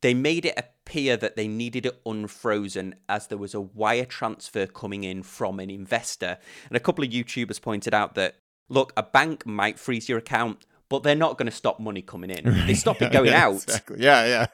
They 0.00 0.14
made 0.14 0.44
it 0.44 0.54
appear 0.56 1.16
that 1.16 1.36
they 1.36 1.48
needed 1.48 1.84
it 1.84 2.00
unfrozen 2.06 2.94
as 3.08 3.26
there 3.26 3.38
was 3.38 3.54
a 3.54 3.60
wire 3.60 4.04
transfer 4.04 4.66
coming 4.66 5.04
in 5.04 5.22
from 5.22 5.58
an 5.58 5.70
investor. 5.70 6.38
And 6.68 6.76
a 6.76 6.80
couple 6.80 7.04
of 7.04 7.10
YouTubers 7.10 7.60
pointed 7.60 7.92
out 7.92 8.14
that 8.14 8.36
look, 8.68 8.92
a 8.96 9.02
bank 9.02 9.44
might 9.44 9.78
freeze 9.78 10.08
your 10.08 10.18
account, 10.18 10.66
but 10.88 11.02
they're 11.02 11.16
not 11.16 11.36
going 11.36 11.50
to 11.50 11.56
stop 11.56 11.80
money 11.80 12.02
coming 12.02 12.30
in. 12.30 12.66
They 12.66 12.74
stop 12.74 13.00
yeah, 13.00 13.08
it 13.08 13.12
going 13.12 13.30
yeah, 13.30 13.46
out. 13.46 13.54
Exactly. 13.54 13.96
Yeah, 14.00 14.24
yeah. 14.26 14.46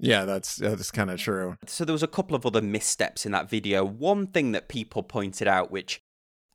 Yeah, 0.00 0.24
that's 0.24 0.56
that's 0.56 0.92
kind 0.92 1.10
of 1.10 1.18
true. 1.18 1.56
So 1.66 1.84
there 1.84 1.92
was 1.92 2.04
a 2.04 2.08
couple 2.08 2.36
of 2.36 2.46
other 2.46 2.62
missteps 2.62 3.26
in 3.26 3.32
that 3.32 3.50
video. 3.50 3.84
One 3.84 4.28
thing 4.28 4.52
that 4.52 4.68
people 4.68 5.02
pointed 5.02 5.48
out, 5.48 5.72
which 5.72 6.00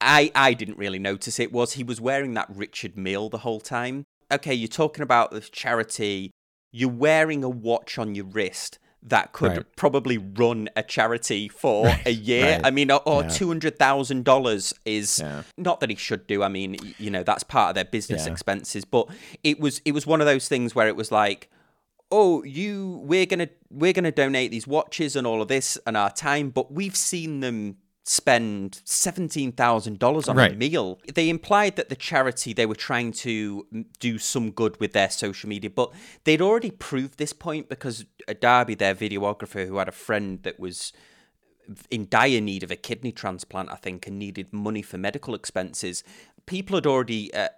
I, 0.01 0.31
I 0.35 0.53
didn't 0.53 0.77
really 0.77 0.99
notice 0.99 1.39
it 1.39 1.51
was 1.51 1.73
he 1.73 1.83
was 1.83 2.01
wearing 2.01 2.33
that 2.33 2.47
Richard 2.49 2.97
Mille 2.97 3.29
the 3.29 3.39
whole 3.39 3.61
time. 3.61 4.05
Okay, 4.31 4.53
you're 4.53 4.67
talking 4.67 5.03
about 5.03 5.31
this 5.31 5.49
charity, 5.49 6.31
you're 6.71 6.89
wearing 6.89 7.43
a 7.43 7.49
watch 7.49 7.97
on 7.97 8.15
your 8.15 8.25
wrist 8.25 8.79
that 9.05 9.33
could 9.33 9.57
right. 9.57 9.75
probably 9.75 10.17
run 10.17 10.69
a 10.75 10.83
charity 10.83 11.47
for 11.47 11.85
right. 11.87 12.07
a 12.07 12.13
year. 12.13 12.53
Right. 12.53 12.65
I 12.65 12.71
mean, 12.71 12.91
or, 12.91 13.01
or 13.05 13.23
yeah. 13.23 13.29
two 13.29 13.47
hundred 13.47 13.77
thousand 13.77 14.25
dollars 14.25 14.73
is 14.85 15.19
yeah. 15.19 15.43
not 15.57 15.79
that 15.81 15.89
he 15.89 15.95
should 15.95 16.25
do. 16.27 16.43
I 16.43 16.47
mean, 16.47 16.77
you 16.97 17.11
know, 17.11 17.23
that's 17.23 17.43
part 17.43 17.69
of 17.69 17.75
their 17.75 17.85
business 17.85 18.25
yeah. 18.25 18.31
expenses. 18.31 18.85
But 18.85 19.09
it 19.43 19.59
was 19.59 19.81
it 19.85 19.91
was 19.93 20.07
one 20.07 20.21
of 20.21 20.27
those 20.27 20.47
things 20.47 20.73
where 20.73 20.87
it 20.87 20.95
was 20.95 21.11
like, 21.11 21.49
oh, 22.11 22.43
you 22.43 23.01
we're 23.03 23.25
gonna 23.25 23.49
we're 23.69 23.93
gonna 23.93 24.11
donate 24.11 24.51
these 24.51 24.67
watches 24.67 25.15
and 25.15 25.27
all 25.27 25.41
of 25.41 25.47
this 25.47 25.77
and 25.85 25.97
our 25.97 26.11
time, 26.11 26.49
but 26.49 26.71
we've 26.71 26.95
seen 26.95 27.41
them 27.41 27.77
spend 28.05 28.81
$17,000 28.85 30.29
on 30.29 30.35
right. 30.35 30.51
a 30.51 30.55
meal. 30.55 30.99
They 31.13 31.29
implied 31.29 31.77
that 31.77 31.87
the 31.87 31.95
charity, 31.95 32.51
they 32.51 32.65
were 32.65 32.75
trying 32.75 33.13
to 33.13 33.65
do 33.99 34.17
some 34.17 34.51
good 34.51 34.79
with 34.79 34.91
their 34.91 35.09
social 35.09 35.47
media, 35.47 35.69
but 35.69 35.91
they'd 36.25 36.41
already 36.41 36.71
proved 36.71 37.17
this 37.17 37.31
point 37.31 37.69
because 37.69 38.05
Darby, 38.41 38.75
their 38.75 38.93
videographer, 38.93 39.65
who 39.67 39.77
had 39.77 39.87
a 39.87 39.93
friend 39.93 40.43
that 40.43 40.59
was 40.59 40.91
in 41.89 42.07
dire 42.09 42.41
need 42.41 42.61
of 42.61 42.71
a 42.71 42.75
kidney 42.75 43.13
transplant, 43.13 43.71
I 43.71 43.75
think, 43.75 44.05
and 44.05 44.19
needed 44.19 44.51
money 44.51 44.81
for 44.81 44.97
medical 44.97 45.33
expenses, 45.33 46.03
people 46.45 46.75
had 46.75 46.85
already. 46.85 47.33
Uh, 47.33 47.49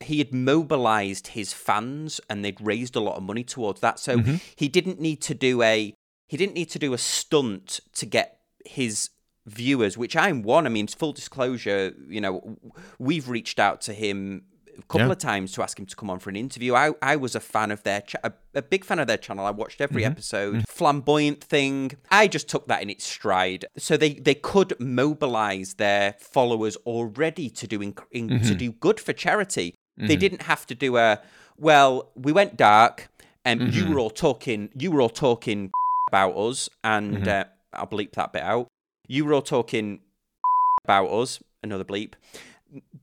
he 0.00 0.18
had 0.18 0.32
mobilized 0.32 1.28
his 1.28 1.52
fans 1.52 2.20
and 2.30 2.44
they'd 2.44 2.60
raised 2.60 2.94
a 2.94 3.00
lot 3.00 3.16
of 3.16 3.24
money 3.24 3.42
towards 3.42 3.80
that. 3.80 3.98
So 3.98 4.18
mm-hmm. 4.18 4.36
he 4.54 4.68
didn't 4.68 5.00
need 5.00 5.20
to 5.22 5.34
do 5.34 5.62
a 5.62 5.92
he 6.28 6.36
didn't 6.36 6.54
need 6.54 6.70
to 6.70 6.78
do 6.78 6.92
a 6.92 6.98
stunt 6.98 7.80
to 7.94 8.06
get 8.06 8.38
his 8.64 9.10
viewers, 9.50 9.98
which 9.98 10.16
I'm 10.16 10.42
one. 10.42 10.66
I 10.66 10.70
mean, 10.70 10.86
full 10.86 11.12
disclosure, 11.12 11.92
you 12.08 12.20
know, 12.20 12.56
we've 12.98 13.28
reached 13.28 13.58
out 13.58 13.80
to 13.82 13.92
him 13.92 14.44
a 14.78 14.82
couple 14.82 15.08
Yeah. 15.08 15.12
of 15.12 15.18
times 15.18 15.52
to 15.52 15.62
ask 15.62 15.78
him 15.78 15.84
to 15.86 15.96
come 15.96 16.08
on 16.08 16.18
for 16.20 16.30
an 16.30 16.36
interview. 16.36 16.74
I, 16.74 16.92
I 17.02 17.16
was 17.16 17.34
a 17.34 17.40
fan 17.40 17.70
of 17.70 17.82
their, 17.82 18.00
cha- 18.02 18.18
a, 18.24 18.32
a 18.54 18.62
big 18.62 18.84
fan 18.84 18.98
of 18.98 19.06
their 19.08 19.18
channel. 19.18 19.44
I 19.44 19.50
watched 19.50 19.80
every 19.80 20.02
Mm-hmm. 20.02 20.12
episode. 20.12 20.64
Flamboyant 20.68 21.42
thing. 21.44 21.92
I 22.10 22.28
just 22.28 22.48
took 22.48 22.66
that 22.68 22.80
in 22.82 22.88
its 22.88 23.04
stride. 23.04 23.66
So 23.76 23.96
they, 23.98 24.14
they 24.14 24.34
could 24.34 24.74
mobilize 24.80 25.74
their 25.74 26.14
followers 26.18 26.76
already 26.86 27.50
to 27.50 27.66
do 27.66 27.80
inc- 27.80 28.04
in, 28.10 28.28
Mm-hmm. 28.30 28.48
to 28.48 28.54
do 28.54 28.72
good 28.72 28.98
for 29.00 29.12
charity. 29.12 29.74
They 29.98 30.16
didn't 30.16 30.42
have 30.42 30.66
to 30.68 30.74
do 30.74 30.96
a 30.96 31.20
well. 31.58 32.10
We 32.14 32.32
went 32.32 32.56
dark, 32.56 33.10
and 33.44 33.60
you 33.74 33.82
Mm-hmm. 33.82 33.92
were 33.92 34.00
all 34.00 34.08
talking. 34.08 34.70
You 34.74 34.90
were 34.92 35.02
all 35.02 35.10
talking 35.10 35.70
about 36.08 36.32
us, 36.38 36.70
and 36.82 37.18
Mm-hmm. 37.18 37.28
uh, 37.28 37.44
I'll 37.74 37.86
bleep 37.86 38.12
that 38.12 38.32
bit 38.32 38.42
out. 38.42 38.66
You 39.10 39.24
were 39.24 39.34
all 39.34 39.42
talking 39.42 40.00
about 40.84 41.06
us. 41.08 41.42
Another 41.62 41.84
bleep. 41.84 42.12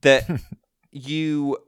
That 0.00 0.24
you 0.90 1.58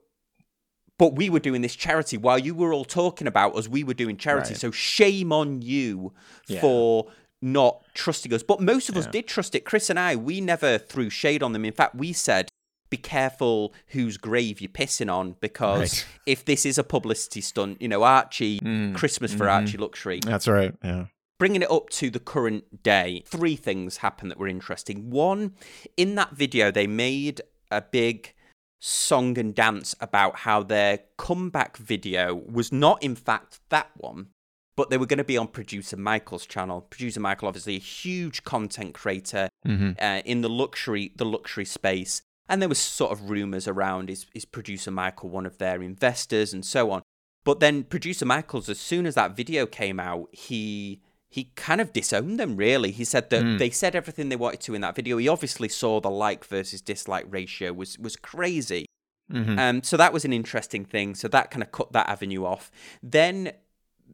but 0.97 1.15
we 1.15 1.29
were 1.29 1.39
doing 1.39 1.61
this 1.61 1.75
charity 1.75 2.15
while 2.17 2.37
you 2.37 2.53
were 2.53 2.73
all 2.73 2.85
talking 2.85 3.27
about 3.27 3.55
us 3.55 3.67
we 3.67 3.83
were 3.83 3.93
doing 3.93 4.17
charity 4.17 4.49
Right. 4.53 4.57
so 4.57 4.71
shame 4.71 5.31
on 5.31 5.61
you 5.61 6.13
Yeah. 6.47 6.61
for 6.61 7.07
not 7.41 7.83
trusting 7.93 8.33
us 8.33 8.43
but 8.43 8.59
most 8.61 8.89
of 8.89 8.97
us 8.97 9.05
did 9.07 9.27
trust 9.27 9.53
it 9.55 9.61
chris 9.65 9.89
and 9.91 9.99
i 9.99 10.15
we 10.15 10.41
never 10.41 10.77
threw 10.77 11.09
shade 11.09 11.41
on 11.43 11.53
them 11.53 11.65
in 11.65 11.73
fact 11.73 11.95
we 11.95 12.13
said 12.13 12.49
be 12.91 12.97
careful 12.97 13.73
whose 13.89 14.17
grave 14.17 14.59
you're 14.61 14.69
pissing 14.69 15.11
on 15.11 15.35
because 15.39 15.79
Right. 15.79 16.05
if 16.27 16.45
this 16.45 16.65
is 16.65 16.77
a 16.79 16.83
publicity 16.83 17.41
stunt 17.41 17.81
you 17.81 17.87
know 17.87 18.03
archie 18.03 18.59
Mm, 18.59 18.95
christmas 18.95 19.33
for 19.33 19.45
mhm. 19.45 19.51
archie 19.53 19.77
luxury 19.77 20.19
That's 20.25 20.47
right. 20.47 20.73
Yeah. 20.83 21.05
Bringing 21.41 21.63
it 21.63 21.71
up 21.71 21.89
to 21.89 22.11
the 22.11 22.19
current 22.19 22.83
day, 22.83 23.23
three 23.25 23.55
things 23.55 23.97
happened 23.97 24.29
that 24.29 24.37
were 24.37 24.47
interesting. 24.47 25.09
One, 25.09 25.55
in 25.97 26.13
that 26.13 26.33
video, 26.33 26.69
they 26.69 26.85
made 26.85 27.41
a 27.71 27.81
big 27.81 28.35
song 28.79 29.39
and 29.39 29.55
dance 29.55 29.95
about 29.99 30.35
how 30.41 30.61
their 30.61 30.99
comeback 31.17 31.77
video 31.77 32.35
was 32.35 32.71
not, 32.71 33.01
in 33.01 33.15
fact, 33.15 33.59
that 33.69 33.89
one, 33.97 34.27
but 34.75 34.91
they 34.91 34.99
were 34.99 35.07
going 35.07 35.17
to 35.17 35.23
be 35.23 35.35
on 35.35 35.47
producer 35.47 35.97
Michael's 35.97 36.45
channel. 36.45 36.81
Producer 36.81 37.19
Michael, 37.19 37.47
obviously, 37.47 37.77
a 37.77 37.79
huge 37.79 38.43
content 38.43 38.93
creator 38.93 39.49
Mm-hmm. 39.67 39.91
uh, 39.99 40.21
in 40.25 40.41
the 40.41 40.49
luxury 40.49 41.11
the 41.15 41.25
luxury 41.25 41.65
space. 41.65 42.21
And 42.49 42.61
there 42.61 42.69
was 42.69 42.79
sort 42.79 43.11
of 43.11 43.31
rumors 43.31 43.67
around 43.67 44.11
is 44.11 44.27
is 44.35 44.45
producer 44.45 44.91
Michael 44.91 45.29
one 45.29 45.47
of 45.47 45.57
their 45.57 45.81
investors 45.81 46.53
and 46.53 46.63
so 46.63 46.91
on. 46.91 47.01
But 47.43 47.59
then 47.59 47.83
producer 47.83 48.25
Michael's 48.25 48.69
as 48.69 48.79
soon 48.79 49.07
as 49.07 49.15
that 49.15 49.35
video 49.35 49.65
came 49.65 49.99
out, 49.99 50.29
he 50.31 51.01
he 51.31 51.45
kind 51.55 51.79
of 51.79 51.93
disowned 51.93 52.37
them 52.39 52.57
really. 52.57 52.91
He 52.91 53.05
said 53.05 53.29
that 53.29 53.41
Mm. 53.43 53.57
they 53.57 53.69
said 53.69 53.95
everything 53.95 54.27
they 54.29 54.35
wanted 54.35 54.59
to 54.61 54.75
in 54.75 54.81
that 54.81 54.95
video. 54.95 55.15
He 55.17 55.27
obviously 55.29 55.69
saw 55.69 56.01
the 56.01 56.09
like 56.09 56.43
versus 56.45 56.81
dislike 56.81 57.25
ratio 57.29 57.71
was 57.71 57.97
was 57.97 58.15
crazy. 58.17 58.85
Mm-hmm. 59.31 59.57
Um, 59.57 59.81
so 59.81 59.95
that 59.95 60.11
was 60.11 60.25
an 60.25 60.33
interesting 60.33 60.83
thing. 60.83 61.15
So 61.15 61.29
that 61.29 61.49
kind 61.51 61.63
of 61.63 61.71
cut 61.71 61.93
that 61.93 62.09
avenue 62.09 62.43
off. 62.45 62.69
Then 63.01 63.53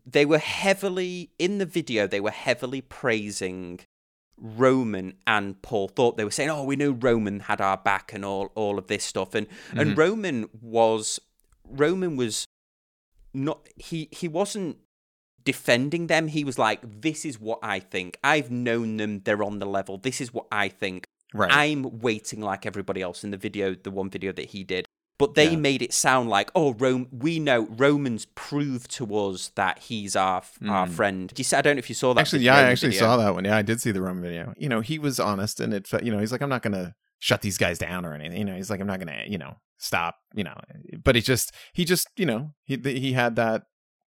they 0.05 0.25
were 0.25 0.38
heavily 0.38 1.31
in 1.39 1.57
the 1.57 1.65
video. 1.65 2.05
They 2.05 2.19
were 2.21 2.29
heavily 2.29 2.81
praising 2.81 3.79
Roman 4.39 5.15
and 5.25 5.59
Paul 5.63 5.88
Thorpe 5.88 6.17
They 6.17 6.24
were 6.24 6.29
saying, 6.29 6.51
"Oh, 6.51 6.63
we 6.63 6.75
knew 6.75 6.91
Roman 6.91 7.39
had 7.41 7.59
our 7.59 7.77
back 7.77 8.13
and 8.13 8.24
all 8.24 8.51
all 8.53 8.77
of 8.77 8.86
this 8.86 9.03
stuff." 9.03 9.33
And 9.33 9.47
and 9.74 9.97
Roman 9.97 10.47
was 10.62 11.19
Roman 11.67 12.15
was 12.15 12.45
not 13.33 13.67
he 13.75 14.07
he 14.12 14.27
wasn't 14.27 14.77
defending 15.51 16.08
them. 16.08 16.27
He 16.27 16.44
was 16.44 16.58
like, 16.60 16.80
"This 17.08 17.20
is 17.30 17.39
what 17.39 17.60
I 17.63 17.80
think. 17.80 18.10
I've 18.34 18.51
known 18.51 18.98
them. 18.98 19.22
They're 19.25 19.44
on 19.50 19.60
the 19.60 19.66
level. 19.77 19.98
This 19.98 20.20
is 20.22 20.34
what 20.34 20.46
I 20.51 20.68
think." 20.70 21.06
Right. 21.34 21.51
I'm 21.51 22.00
waiting 22.00 22.42
like 22.42 22.66
everybody 22.66 23.01
else 23.01 23.24
in 23.25 23.32
the 23.32 23.38
video, 23.48 23.75
the 23.75 23.92
one 23.92 24.10
video 24.10 24.32
that 24.34 24.48
he 24.54 24.63
did. 24.63 24.86
But 25.20 25.34
they 25.34 25.50
Yeah. 25.51 25.58
made 25.70 25.82
it 25.82 25.94
sound 25.94 26.30
like, 26.30 26.51
oh, 26.54 26.74
Rome. 26.74 27.08
We 27.12 27.39
know 27.39 27.62
Romans 27.86 28.24
proved 28.48 28.89
to 28.98 29.04
us 29.25 29.50
that 29.56 29.80
he's 29.89 30.16
our 30.16 30.44
our 30.75 30.88
friend. 31.00 31.34
You 31.36 31.44
said, 31.44 31.58
I 31.60 31.62
don't 31.63 31.75
know 31.77 31.80
if 31.86 31.89
you 31.89 31.96
saw 31.96 32.10
that. 32.13 32.20
Hmm. 32.20 32.22
actually, 32.22 32.44
yeah, 32.44 32.56
I 32.56 32.62
actually 32.72 32.89
video. 32.89 33.06
saw 33.06 33.18
that 33.18 33.34
one. 33.34 33.44
Yeah, 33.46 33.58
I 33.58 33.63
did 33.63 33.82
see 33.82 33.92
the 33.92 34.01
Roman 34.01 34.22
video. 34.24 34.54
You 34.58 34.70
know, 34.70 34.82
he 34.82 35.00
was 35.00 35.20
honest, 35.20 35.60
and 35.60 35.74
it, 35.74 35.92
you 36.06 36.12
know, 36.12 36.20
he's 36.20 36.32
like, 36.32 36.42
I'm 36.42 36.50
not 36.58 36.62
gonna 36.62 36.94
shut 37.20 37.42
these 37.42 37.58
guys 37.58 37.77
down 37.80 38.06
or 38.06 38.13
anything. 38.13 38.38
You 38.38 38.46
know, 38.46 38.56
he's 38.56 38.70
like, 38.70 38.80
I'm 38.80 38.88
not 38.94 39.00
gonna, 39.00 39.24
you 39.27 39.39
know, 39.39 39.54
stop. 39.80 40.16
You 40.36 40.44
know, 40.44 40.56
but 41.04 41.16
he 41.16 41.22
just, 41.22 41.51
he 41.74 41.84
just, 41.84 42.08
you 42.16 42.25
know, 42.27 42.51
he 42.70 42.77
he 42.84 43.13
had 43.13 43.36
that 43.38 43.63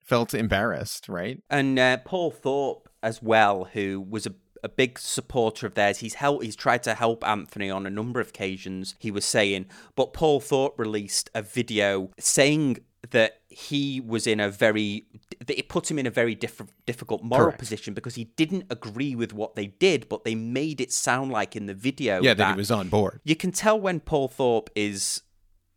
felt 0.06 0.34
embarrassed, 0.34 1.10
right? 1.10 1.42
and 1.50 1.78
uh, 1.78 1.98
Paul 2.06 2.32
Thorpe 2.32 2.88
as 3.04 3.22
well, 3.22 3.66
who 3.74 4.06
was 4.10 4.26
a, 4.26 4.34
a 4.64 4.70
big 4.70 4.98
supporter 4.98 5.68
of 5.68 5.76
theirs. 5.76 5.98
He's 6.00 6.16
helped. 6.16 6.44
He's 6.44 6.56
tried 6.56 6.84
to 6.84 6.94
help 6.96 7.24
Anthony 7.28 7.70
on 7.70 7.86
a 7.86 7.90
number 7.90 8.20
of 8.20 8.30
occasions. 8.30 8.96
He 9.00 9.12
was 9.12 9.26
saying, 9.26 9.66
but 9.96 10.14
Paul 10.14 10.40
Thorpe 10.40 10.80
released 10.80 11.30
a 11.36 11.42
video 11.42 12.10
saying 12.20 12.78
that 13.12 13.42
he 13.50 14.02
was 14.02 14.26
in 14.26 14.40
a 14.40 14.50
very 14.50 15.06
that 15.46 15.60
it 15.60 15.70
put 15.70 15.92
him 15.92 16.00
in 16.00 16.08
a 16.08 16.10
very 16.10 16.34
diff- 16.34 16.74
difficult 16.88 17.22
moral 17.24 17.46
Correct. 17.48 17.60
position 17.60 17.94
because 17.94 18.16
he 18.16 18.24
didn't 18.36 18.66
agree 18.72 19.14
with 19.14 19.32
what 19.34 19.56
they 19.56 19.68
did, 19.68 20.10
but 20.10 20.24
they 20.24 20.34
made 20.34 20.82
it 20.82 20.92
sound 20.92 21.32
like 21.32 21.56
in 21.56 21.68
the 21.68 21.76
video 21.76 22.20
Yeah, 22.24 22.34
that 22.34 22.54
he 22.56 22.58
was 22.58 22.72
on 22.72 22.90
board. 22.90 23.22
you 23.24 23.36
can 23.36 23.52
tell 23.52 23.80
when 23.80 24.00
Paul 24.00 24.28
Thorpe 24.30 24.72
is 24.76 25.22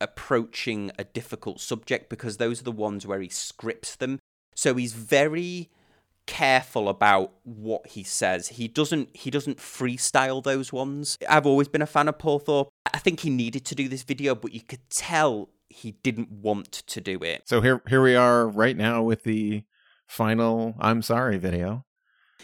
approaching 0.01 0.91
a 0.99 1.05
difficult 1.05 1.61
subject 1.61 2.09
because 2.09 2.37
those 2.37 2.61
are 2.61 2.65
the 2.65 2.73
ones 2.73 3.07
where 3.07 3.21
he 3.21 3.29
scripts 3.29 3.97
them. 3.97 4.19
So 4.55 4.75
he's 4.75 4.93
very 4.93 5.71
careful 6.27 6.89
about 6.89 7.33
what 7.45 7.87
he 7.89 8.03
says. 8.03 8.49
He 8.49 8.69
doesn't 8.69 9.17
he 9.17 9.31
doesn't 9.31 9.59
freestyle 9.59 10.43
those 10.43 10.73
ones. 10.73 11.17
I've 11.29 11.47
always 11.47 11.69
been 11.69 11.83
a 11.83 11.87
fan 11.87 12.09
of 12.09 12.19
Paul 12.19 12.39
Thorpe. 12.39 12.69
I 12.93 12.99
think 12.99 13.21
he 13.21 13.31
needed 13.31 13.65
to 13.67 13.75
do 13.75 13.89
this 13.89 14.03
video, 14.03 14.35
but 14.35 14.53
you 14.53 14.61
could 14.61 14.89
tell 14.91 15.49
he 15.69 15.93
didn't 16.03 16.31
want 16.31 16.73
to 16.73 17.01
do 17.01 17.19
it. 17.23 17.49
So 17.49 17.61
here, 17.61 17.83
here 17.89 18.03
we 18.03 18.15
are 18.15 18.49
right 18.49 18.77
now 18.77 19.03
with 19.03 19.25
the 19.25 19.65
final 20.07 20.75
"I'm 20.79 21.03
sorry" 21.03 21.39
video. 21.39 21.85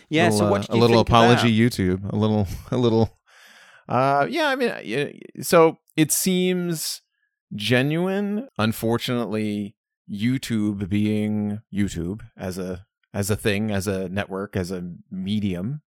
Yeah, 0.09 0.25
little, 0.25 0.39
so 0.39 0.51
what 0.51 0.71
uh, 0.71 0.75
a 0.75 0.77
little 0.77 1.01
apology? 1.01 1.57
YouTube, 1.57 2.11
a 2.13 2.17
little, 2.17 2.47
a 2.71 2.77
little. 2.77 3.19
Uh, 3.89 4.27
yeah, 4.29 4.49
I 4.49 4.57
mean, 4.57 4.71
uh, 4.71 5.43
so 5.43 5.79
it 5.97 6.11
seems 6.11 7.03
genuine. 7.53 8.49
Unfortunately, 8.59 9.75
YouTube 10.11 10.89
being 10.89 11.61
YouTube 11.73 12.23
as 12.37 12.59
a 12.59 12.87
as 13.13 13.31
a 13.31 13.37
thing, 13.37 13.71
as 13.71 13.87
a 13.87 14.09
network, 14.09 14.57
as 14.57 14.73
a 14.73 14.91
medium, 15.11 15.83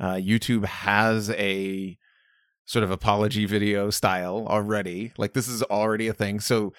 uh, 0.00 0.14
YouTube 0.14 0.64
has 0.64 1.30
a 1.30 1.96
sort 2.64 2.82
of 2.82 2.90
apology 2.90 3.46
video 3.46 3.90
style 3.90 4.46
already. 4.48 5.12
Like 5.16 5.32
this 5.32 5.48
is 5.48 5.62
already 5.62 6.08
a 6.08 6.12
thing. 6.12 6.40
So, 6.40 6.72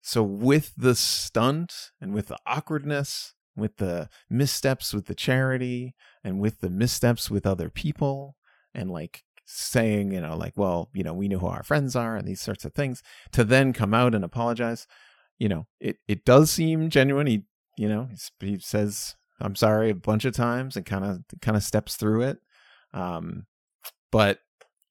so 0.00 0.22
with 0.22 0.72
the 0.76 0.94
stunt 0.94 1.90
and 2.00 2.14
with 2.14 2.28
the 2.28 2.38
awkwardness, 2.46 3.34
with 3.54 3.76
the 3.76 4.08
missteps 4.30 4.94
with 4.94 5.06
the 5.06 5.14
charity, 5.14 5.94
and 6.24 6.40
with 6.40 6.60
the 6.60 6.70
missteps 6.70 7.30
with 7.30 7.46
other 7.46 7.70
people, 7.70 8.36
and 8.74 8.90
like 8.90 9.22
saying, 9.46 10.12
you 10.12 10.20
know, 10.20 10.36
like, 10.36 10.54
well, 10.56 10.90
you 10.92 11.02
know, 11.02 11.14
we 11.14 11.28
know 11.28 11.38
who 11.38 11.46
our 11.46 11.62
friends 11.62 11.96
are 11.96 12.16
and 12.16 12.26
these 12.26 12.40
sorts 12.40 12.64
of 12.64 12.74
things, 12.74 13.02
to 13.32 13.44
then 13.44 13.72
come 13.72 13.94
out 13.94 14.14
and 14.14 14.24
apologize, 14.24 14.86
you 15.38 15.48
know, 15.48 15.66
it 15.80 15.96
it 16.08 16.24
does 16.24 16.50
seem 16.50 16.90
genuine. 16.90 17.26
He, 17.26 17.44
you 17.78 17.88
know, 17.88 18.08
he 18.40 18.58
says, 18.58 19.16
"I'm 19.40 19.54
sorry" 19.54 19.90
a 19.90 19.94
bunch 19.94 20.24
of 20.24 20.34
times 20.34 20.76
and 20.76 20.84
kind 20.84 21.04
of 21.04 21.22
kind 21.40 21.56
of 21.56 21.62
steps 21.62 21.96
through 21.96 22.22
it. 22.22 22.38
Um, 22.92 23.46
but 24.10 24.40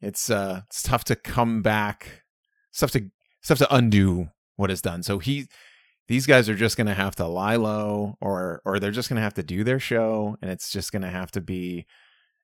it's 0.01 0.29
uh, 0.29 0.61
it's 0.67 0.83
tough 0.83 1.03
to 1.05 1.15
come 1.15 1.61
back. 1.61 2.23
Tough 2.77 2.91
to 2.91 3.09
tough 3.45 3.57
to 3.59 3.75
undo 3.75 4.29
what 4.55 4.71
is 4.71 4.81
done. 4.81 5.03
So 5.03 5.19
he 5.19 5.47
these 6.07 6.27
guys 6.27 6.47
are 6.49 6.55
just 6.55 6.77
going 6.77 6.87
to 6.87 6.93
have 6.93 7.15
to 7.15 7.27
lie 7.27 7.55
low 7.55 8.17
or 8.21 8.61
or 8.65 8.79
they're 8.79 8.91
just 8.91 9.09
going 9.09 9.17
to 9.17 9.23
have 9.23 9.33
to 9.35 9.43
do 9.43 9.63
their 9.63 9.79
show 9.79 10.37
and 10.41 10.51
it's 10.51 10.71
just 10.71 10.91
going 10.91 11.01
to 11.01 11.09
have 11.09 11.31
to 11.31 11.41
be 11.41 11.85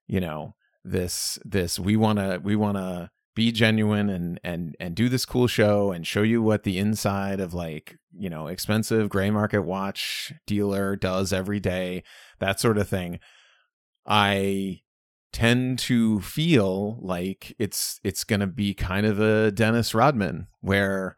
you 0.07 0.19
know 0.19 0.55
this 0.83 1.37
this 1.45 1.79
we 1.79 1.95
want 1.95 2.19
to 2.19 2.39
we 2.43 2.55
want 2.55 2.77
to 2.77 3.09
be 3.35 3.51
genuine 3.51 4.09
and 4.09 4.39
and 4.43 4.75
and 4.79 4.95
do 4.95 5.07
this 5.07 5.25
cool 5.25 5.47
show 5.47 5.91
and 5.91 6.05
show 6.05 6.21
you 6.21 6.41
what 6.41 6.63
the 6.63 6.77
inside 6.77 7.39
of 7.39 7.53
like 7.53 7.97
you 8.17 8.29
know 8.29 8.47
expensive 8.47 9.09
gray 9.09 9.29
market 9.29 9.61
watch 9.61 10.33
dealer 10.45 10.95
does 10.95 11.31
every 11.31 11.59
day 11.59 12.03
that 12.39 12.59
sort 12.59 12.77
of 12.77 12.87
thing. 12.87 13.19
I 14.05 14.81
tend 15.31 15.79
to 15.79 16.19
feel 16.21 16.97
like 17.01 17.55
it's 17.57 17.99
it's 18.03 18.23
going 18.23 18.41
to 18.41 18.47
be 18.47 18.73
kind 18.73 19.05
of 19.05 19.19
a 19.19 19.51
Dennis 19.51 19.93
Rodman 19.95 20.47
where 20.59 21.15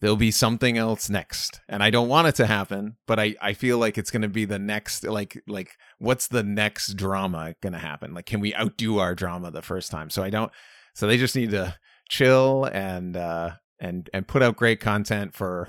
there'll 0.00 0.16
be 0.16 0.30
something 0.30 0.76
else 0.76 1.08
next 1.08 1.60
and 1.68 1.82
i 1.82 1.90
don't 1.90 2.08
want 2.08 2.28
it 2.28 2.34
to 2.34 2.46
happen 2.46 2.96
but 3.06 3.18
i 3.18 3.34
i 3.40 3.52
feel 3.52 3.78
like 3.78 3.96
it's 3.96 4.10
going 4.10 4.22
to 4.22 4.28
be 4.28 4.44
the 4.44 4.58
next 4.58 5.04
like 5.04 5.42
like 5.46 5.76
what's 5.98 6.28
the 6.28 6.42
next 6.42 6.94
drama 6.94 7.54
going 7.62 7.72
to 7.72 7.78
happen 7.78 8.14
like 8.14 8.26
can 8.26 8.40
we 8.40 8.54
outdo 8.54 8.98
our 8.98 9.14
drama 9.14 9.50
the 9.50 9.62
first 9.62 9.90
time 9.90 10.10
so 10.10 10.22
i 10.22 10.30
don't 10.30 10.52
so 10.94 11.06
they 11.06 11.16
just 11.16 11.36
need 11.36 11.50
to 11.50 11.74
chill 12.08 12.64
and 12.72 13.16
uh 13.16 13.50
and 13.80 14.08
and 14.12 14.28
put 14.28 14.42
out 14.42 14.56
great 14.56 14.80
content 14.80 15.34
for 15.34 15.68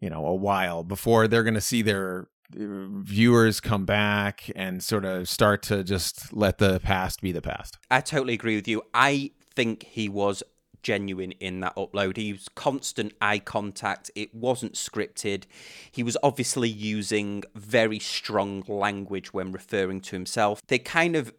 you 0.00 0.10
know 0.10 0.26
a 0.26 0.34
while 0.34 0.82
before 0.82 1.28
they're 1.28 1.44
going 1.44 1.54
to 1.54 1.60
see 1.60 1.82
their 1.82 2.28
viewers 2.54 3.60
come 3.60 3.84
back 3.84 4.50
and 4.54 4.82
sort 4.82 5.04
of 5.04 5.28
start 5.28 5.62
to 5.62 5.82
just 5.82 6.32
let 6.32 6.58
the 6.58 6.80
past 6.80 7.20
be 7.20 7.32
the 7.32 7.42
past. 7.42 7.78
I 7.90 8.00
totally 8.00 8.34
agree 8.34 8.56
with 8.56 8.68
you. 8.68 8.82
I 8.92 9.32
think 9.54 9.84
he 9.84 10.08
was 10.08 10.42
genuine 10.82 11.32
in 11.32 11.60
that 11.60 11.76
upload. 11.76 12.16
He 12.16 12.32
was 12.32 12.48
constant 12.48 13.12
eye 13.20 13.38
contact. 13.38 14.10
It 14.14 14.34
wasn't 14.34 14.74
scripted. 14.74 15.44
He 15.90 16.02
was 16.02 16.16
obviously 16.22 16.68
using 16.68 17.44
very 17.54 17.98
strong 17.98 18.64
language 18.66 19.32
when 19.32 19.52
referring 19.52 20.00
to 20.02 20.16
himself. 20.16 20.60
They 20.66 20.78
kind 20.78 21.16
of 21.16 21.32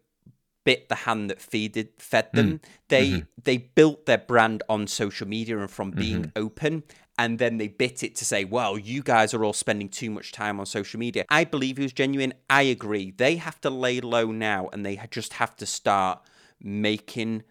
bit 0.64 0.88
the 0.88 0.94
hand 0.94 1.28
that 1.30 1.38
feeded 1.38 1.88
fed 1.98 2.30
them. 2.32 2.52
Mm. 2.52 2.60
They 2.88 3.08
mm-hmm. 3.10 3.40
they 3.42 3.58
built 3.58 4.06
their 4.06 4.18
brand 4.18 4.62
on 4.68 4.86
social 4.86 5.28
media 5.28 5.58
and 5.58 5.70
from 5.70 5.90
being 5.90 6.24
mm-hmm. 6.24 6.42
open 6.42 6.84
and 7.18 7.38
then 7.38 7.58
they 7.58 7.68
bit 7.68 8.02
it 8.02 8.16
to 8.16 8.24
say, 8.24 8.44
well, 8.44 8.76
you 8.76 9.02
guys 9.02 9.34
are 9.34 9.44
all 9.44 9.52
spending 9.52 9.88
too 9.88 10.10
much 10.10 10.32
time 10.32 10.58
on 10.58 10.66
social 10.66 10.98
media. 10.98 11.24
I 11.28 11.44
believe 11.44 11.76
he 11.76 11.84
was 11.84 11.92
genuine. 11.92 12.34
I 12.50 12.62
agree. 12.62 13.12
They 13.12 13.36
have 13.36 13.60
to 13.60 13.70
lay 13.70 14.00
low 14.00 14.32
now 14.32 14.68
and 14.72 14.84
they 14.84 15.00
just 15.10 15.34
have 15.34 15.54
to 15.56 15.66
start 15.66 16.22
making 16.60 17.44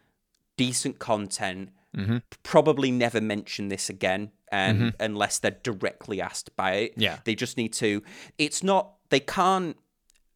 decent 0.57 0.99
content. 0.99 1.69
Mm-hmm. 1.95 2.17
Probably 2.43 2.91
never 2.91 3.21
mention 3.21 3.69
this 3.69 3.89
again 3.89 4.31
um, 4.51 4.59
mm-hmm. 4.59 4.89
unless 4.99 5.39
they're 5.39 5.51
directly 5.51 6.21
asked 6.21 6.55
by 6.55 6.73
it. 6.73 6.93
Yeah. 6.97 7.19
They 7.23 7.35
just 7.35 7.57
need 7.57 7.73
to. 7.73 8.01
It's 8.37 8.63
not, 8.63 8.93
they 9.09 9.19
can't. 9.19 9.77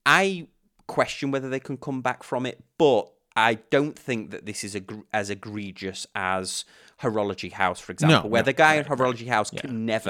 I 0.06 0.48
question 0.88 1.32
whether 1.32 1.50
they 1.50 1.60
can 1.60 1.78
come 1.78 2.02
back 2.02 2.24
from 2.24 2.46
it, 2.46 2.64
but 2.78 3.12
I 3.36 3.56
don't 3.70 3.98
think 3.98 4.32
that 4.32 4.46
this 4.46 4.64
is 4.64 4.76
ag- 4.76 5.04
as 5.14 5.30
egregious 5.30 6.08
as 6.16 6.66
Horology 7.02 7.52
House, 7.52 7.80
for 7.80 7.92
example, 7.92 8.24
no, 8.24 8.28
where 8.28 8.42
no, 8.42 8.46
the 8.46 8.54
guy 8.54 8.78
at 8.78 8.88
Horology 8.88 9.28
House 9.28 9.52
yeah, 9.54 9.62
can 9.62 9.86
never 9.86 10.10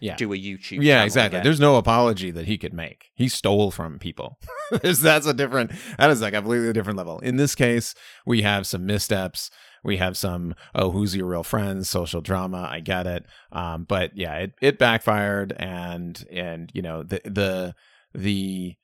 yeah, 0.00 0.12
yeah. 0.12 0.16
do 0.16 0.32
a 0.32 0.36
YouTube. 0.36 0.82
Yeah, 0.82 1.04
exactly. 1.04 1.36
Again. 1.36 1.44
There's 1.44 1.60
no 1.60 1.76
apology 1.76 2.30
that 2.30 2.46
he 2.46 2.56
could 2.56 2.72
make. 2.72 3.10
He 3.14 3.28
stole 3.28 3.70
from 3.70 3.98
people. 3.98 4.38
that's 4.82 5.26
a 5.26 5.34
different. 5.34 5.72
That 5.98 6.10
is 6.10 6.22
like 6.22 6.32
a 6.32 6.38
completely 6.38 6.72
different 6.72 6.96
level. 6.96 7.18
In 7.18 7.36
this 7.36 7.54
case, 7.54 7.94
we 8.24 8.40
have 8.40 8.66
some 8.66 8.86
missteps. 8.86 9.50
We 9.84 9.96
have 9.96 10.16
some 10.16 10.54
oh, 10.74 10.90
who's 10.90 11.16
your 11.16 11.26
real 11.26 11.42
friends? 11.42 11.88
Social 11.88 12.20
drama. 12.20 12.68
I 12.70 12.80
get 12.80 13.06
it. 13.06 13.24
Um, 13.50 13.84
but 13.84 14.16
yeah, 14.16 14.36
it 14.36 14.54
it 14.60 14.78
backfired, 14.78 15.52
and 15.52 16.24
and 16.30 16.70
you 16.74 16.82
know 16.82 17.02
the 17.02 17.20
the 17.24 17.74
the 18.14 18.76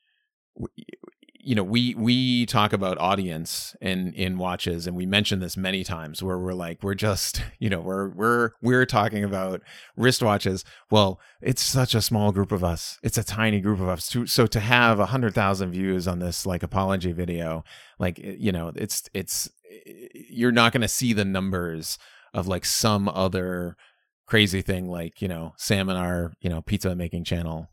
you 1.41 1.55
know 1.55 1.63
we 1.63 1.95
we 1.95 2.45
talk 2.45 2.73
about 2.73 2.97
audience 2.97 3.75
in 3.81 4.13
in 4.13 4.37
watches 4.37 4.85
and 4.85 4.95
we 4.95 5.05
mention 5.05 5.39
this 5.39 5.55
many 5.55 5.83
times 5.83 6.21
where 6.21 6.37
we're 6.37 6.53
like 6.53 6.83
we're 6.83 6.93
just 6.93 7.41
you 7.59 7.69
know 7.69 7.79
we're 7.79 8.09
we're 8.09 8.51
we're 8.61 8.85
talking 8.85 9.23
about 9.23 9.61
wristwatches. 9.97 10.63
Well 10.91 11.19
it's 11.41 11.61
such 11.61 11.95
a 11.95 12.01
small 12.01 12.31
group 12.31 12.51
of 12.51 12.63
us. 12.63 12.99
It's 13.03 13.17
a 13.17 13.23
tiny 13.23 13.61
group 13.61 13.79
of 13.79 13.87
us. 13.87 14.15
So 14.25 14.47
to 14.47 14.59
have 14.59 14.99
a 14.99 15.07
hundred 15.07 15.33
thousand 15.33 15.71
views 15.71 16.07
on 16.07 16.19
this 16.19 16.45
like 16.45 16.63
apology 16.63 17.11
video 17.11 17.63
like 17.97 18.19
you 18.19 18.51
know 18.51 18.71
it's 18.75 19.09
it's 19.13 19.49
you're 20.13 20.51
not 20.51 20.73
going 20.73 20.81
to 20.81 20.87
see 20.87 21.13
the 21.13 21.25
numbers 21.25 21.97
of 22.33 22.47
like 22.47 22.65
some 22.65 23.07
other 23.09 23.75
crazy 24.25 24.61
thing 24.61 24.87
like 24.87 25.21
you 25.21 25.27
know 25.27 25.53
sam 25.57 25.89
and 25.89 25.97
our 25.97 26.33
you 26.39 26.49
know 26.49 26.61
pizza 26.61 26.95
making 26.95 27.23
channel 27.23 27.67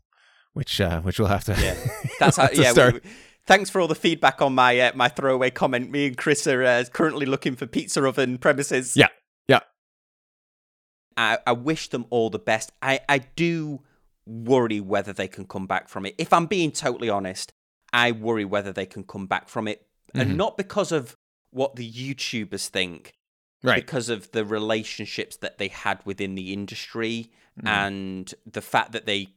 which 0.53 0.81
uh 0.81 1.01
which 1.01 1.19
we'll 1.19 1.27
have 1.27 1.43
to 1.43 1.55
yeah. 1.61 1.75
That's 2.19 2.37
how 2.37 2.49
yeah 2.53 2.71
start. 2.71 2.95
We, 2.95 3.01
thanks 3.47 3.69
for 3.69 3.81
all 3.81 3.87
the 3.87 3.95
feedback 3.95 4.41
on 4.41 4.53
my 4.53 4.79
uh, 4.79 4.91
my 4.93 5.07
throwaway 5.07 5.49
comment. 5.49 5.89
Me 5.89 6.07
and 6.07 6.17
Chris 6.17 6.45
are 6.45 6.63
uh, 6.63 6.83
currently 6.93 7.25
looking 7.25 7.55
for 7.55 7.65
pizza 7.65 8.03
oven 8.05 8.37
premises. 8.37 8.95
Yeah, 8.95 9.07
yeah. 9.47 9.61
I, 11.15 11.39
I 11.47 11.53
wish 11.53 11.89
them 11.89 12.05
all 12.09 12.29
the 12.29 12.39
best. 12.39 12.71
I, 12.81 12.99
I 13.09 13.19
do 13.19 13.81
worry 14.25 14.79
whether 14.79 15.13
they 15.13 15.27
can 15.27 15.45
come 15.45 15.65
back 15.65 15.89
from 15.89 16.05
it. 16.05 16.13
If 16.17 16.31
I'm 16.33 16.45
being 16.45 16.71
totally 16.71 17.09
honest, 17.09 17.53
I 17.91 18.11
worry 18.11 18.45
whether 18.45 18.71
they 18.71 18.85
can 18.85 19.03
come 19.03 19.25
back 19.25 19.49
from 19.49 19.67
it, 19.67 19.87
mm-hmm. 20.13 20.21
and 20.21 20.37
not 20.37 20.57
because 20.57 20.91
of 20.91 21.15
what 21.51 21.75
the 21.75 21.89
YouTubers 21.89 22.67
think, 22.67 23.13
right? 23.63 23.83
Because 23.83 24.09
of 24.09 24.31
the 24.31 24.45
relationships 24.45 25.37
that 25.37 25.57
they 25.57 25.69
had 25.69 25.99
within 26.05 26.35
the 26.35 26.53
industry 26.53 27.31
mm-hmm. 27.57 27.67
and 27.67 28.33
the 28.45 28.61
fact 28.61 28.91
that 28.91 29.05
they 29.05 29.29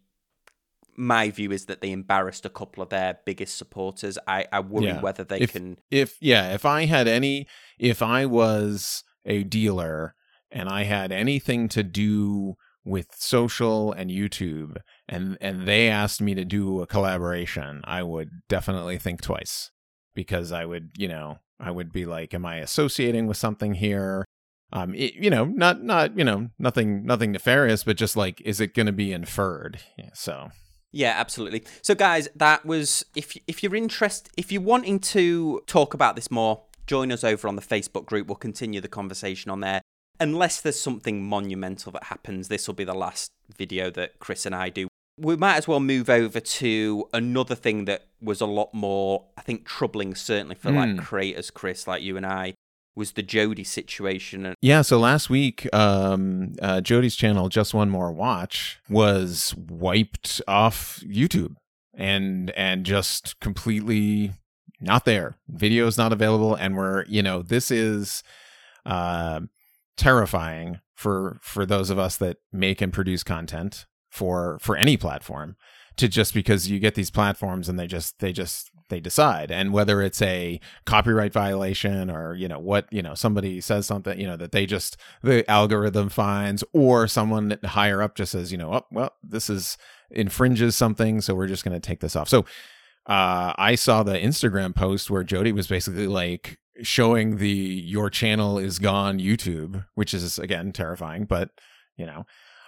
my 1.00 1.30
view 1.30 1.50
is 1.50 1.64
that 1.64 1.80
they 1.80 1.92
embarrassed 1.92 2.45
a 2.45 2.50
couple 2.50 2.82
of 2.82 2.91
their 2.91 3.19
biggest 3.25 3.56
supporters. 3.56 4.19
I, 4.26 4.45
I 4.52 4.60
worry 4.60 4.86
yeah. 4.86 5.00
whether 5.00 5.25
they 5.25 5.39
if, 5.39 5.52
can. 5.52 5.78
If 5.91 6.17
yeah, 6.21 6.52
if 6.52 6.67
I 6.67 6.84
had 6.84 7.08
any, 7.08 7.47
if 7.78 8.02
I 8.02 8.26
was 8.26 9.02
a 9.25 9.43
dealer 9.43 10.15
and 10.50 10.69
I 10.69 10.84
had 10.84 11.10
anything 11.10 11.69
to 11.71 11.82
do 11.82 12.56
with 12.84 13.08
social 13.17 13.93
and 13.93 14.10
YouTube, 14.10 14.76
and 15.08 15.39
and 15.41 15.67
they 15.67 15.89
asked 15.89 16.21
me 16.21 16.34
to 16.34 16.45
do 16.45 16.82
a 16.82 16.86
collaboration, 16.86 17.80
I 17.84 18.02
would 18.02 18.28
definitely 18.49 18.99
think 18.99 19.23
twice 19.23 19.71
because 20.15 20.52
I 20.52 20.67
would, 20.67 20.91
you 20.99 21.08
know, 21.08 21.39
I 21.58 21.71
would 21.71 21.93
be 21.93 22.04
like, 22.04 22.34
am 22.34 22.45
I 22.45 22.56
associating 22.56 23.26
with 23.26 23.39
something 23.39 23.75
here? 23.75 24.26
um 24.73 24.95
it, 24.95 25.15
you 25.15 25.28
know 25.28 25.47
not 25.47 25.82
not 25.82 26.17
you 26.17 26.23
know 26.23 26.49
nothing 26.56 27.04
nothing 27.04 27.32
nefarious 27.32 27.82
but 27.82 27.97
just 27.97 28.17
like 28.17 28.41
is 28.43 28.60
it 28.60 28.73
going 28.73 28.86
to 28.86 28.93
be 28.93 29.13
inferred 29.13 29.80
yeah, 29.99 30.10
so 30.15 30.50
yeah, 30.93 31.15
absolutely. 31.17 31.65
So, 31.83 31.95
guys, 31.95 32.29
that 32.35 32.67
was 32.67 33.05
if 33.15 33.37
if 33.47 33.63
you're 33.63 33.76
interested, 33.76 34.33
if 34.37 34.50
you're 34.50 34.63
wanting 34.63 34.99
to 35.00 35.63
talk 35.67 35.95
about 35.95 36.17
this 36.17 36.31
more, 36.31 36.63
join 36.87 37.13
us 37.13 37.23
over 37.23 37.47
on 37.47 37.57
the 37.57 37.63
Facebook 37.63 38.07
group. 38.07 38.26
We'll 38.26 38.37
continue 38.37 38.81
the 38.81 38.89
conversation 38.89 39.50
on 39.50 39.61
there. 39.61 39.83
Unless 40.19 40.61
there's 40.61 40.79
something 40.79 41.25
monumental 41.25 41.93
that 41.93 42.05
happens, 42.05 42.49
this 42.49 42.67
will 42.67 42.75
be 42.75 42.85
the 42.85 42.95
last 42.95 43.31
video 43.57 43.91
that 43.91 44.19
Chris 44.19 44.45
and 44.45 44.55
I 44.55 44.69
do. 44.69 44.89
We 45.17 45.37
might 45.37 45.57
as 45.57 45.69
well 45.69 45.81
move 45.81 46.11
over 46.11 46.41
to 46.41 47.09
another 47.13 47.55
thing 47.55 47.85
that 47.85 48.07
was 48.21 48.41
a 48.41 48.47
lot 48.47 48.75
more, 48.75 49.26
I 49.37 49.43
think, 49.43 49.67
troubling, 49.67 50.15
certainly 50.15 50.57
for 50.57 50.71
mm. 50.71 50.76
like 50.76 50.91
hmm. 50.91 50.99
creators, 50.99 51.50
Chris, 51.50 51.87
like 51.87 52.03
you 52.03 52.17
and 52.17 52.26
I, 52.26 52.55
was 53.00 53.13
the 53.13 53.23
Jody 53.23 53.65
situation. 53.65 54.54
Yeah, 54.60 54.82
so 54.82 54.99
last 54.99 55.30
week, 55.30 55.67
um, 55.75 56.52
uh, 56.60 56.82
Jody's 56.82 57.17
channel, 57.17 57.49
Just 57.49 57.73
One 57.73 57.89
More 57.89 58.13
Watch, 58.13 58.78
was 58.91 59.54
wiped 59.56 60.43
off 60.47 61.00
YouTube 61.04 61.56
and 61.95 62.50
and 62.50 62.84
just 62.84 63.41
completely 63.41 64.32
not 64.80 65.06
there. 65.06 65.36
Video 65.49 65.86
is 65.86 65.99
not 65.99 66.13
available, 66.13 66.54
and 66.54 66.76
we're 66.76 67.04
you 67.06 67.23
know 67.23 67.43
this 67.43 67.71
is 67.71 68.23
uh, 68.84 69.41
terrifying 69.97 70.80
for 70.95 71.39
for 71.43 71.65
those 71.65 71.89
of 71.89 71.99
us 71.99 72.19
that 72.19 72.36
make 72.52 72.82
and 72.82 72.93
produce 72.93 73.25
content 73.25 73.86
for 74.10 74.58
for 74.60 74.76
any 74.76 74.99
platform 74.99 75.56
to 75.97 76.08
just 76.08 76.34
because 76.34 76.71
you 76.71 76.78
get 76.78 76.95
these 76.95 77.10
platforms 77.10 77.69
and 77.69 77.78
they 77.78 77.86
just 77.86 78.19
they 78.19 78.32
just 78.32 78.70
they 78.91 79.00
decide. 79.00 79.50
And 79.50 79.73
whether 79.73 80.03
it's 80.03 80.21
a 80.23 80.61
copyright 80.85 81.33
violation 81.33 82.11
or 82.11 82.35
you 82.35 82.49
know 82.49 82.59
what 82.59 82.87
you 82.93 83.03
know 83.03 83.15
somebody 83.15 83.61
says 83.61 83.87
something 83.87 84.21
you 84.21 84.26
know 84.26 84.37
that 84.37 84.53
they 84.53 84.67
just 84.67 84.97
the 85.23 85.49
algorithm 85.50 86.09
finds 86.09 86.63
or 86.73 87.09
someone 87.09 87.59
higher 87.65 88.03
up 88.03 88.15
just 88.15 88.33
says 88.33 88.53
you 88.53 88.59
know 88.59 88.75
oh, 88.75 88.87
well 88.91 89.13
this 89.23 89.49
is 89.49 89.79
infringes 90.11 90.76
something 90.76 91.21
so 91.21 91.35
we're 91.35 91.47
just 91.47 91.65
going 91.65 91.75
to 91.75 91.81
take 91.81 92.00
this 92.00 92.17
off. 92.17 92.29
So 92.29 92.45
uh, 93.07 93.55
I 93.57 93.75
saw 93.75 94.03
the 94.03 94.13
Instagram 94.13 94.75
post 94.75 95.11
where 95.11 95.25
Jody 95.25 95.53
was 95.53 95.67
basically 95.67 96.07
like 96.07 96.59
showing 96.83 97.37
the 97.37 97.49
your 97.49 98.11
channel 98.11 98.59
is 98.59 98.79
gone 98.79 99.19
YouTube, 99.19 99.85
which 99.95 100.15
is 100.15 100.39
again 100.39 100.73
terrifying, 100.73 101.25
but 101.25 101.50
you 101.97 102.07
know, 102.07 102.26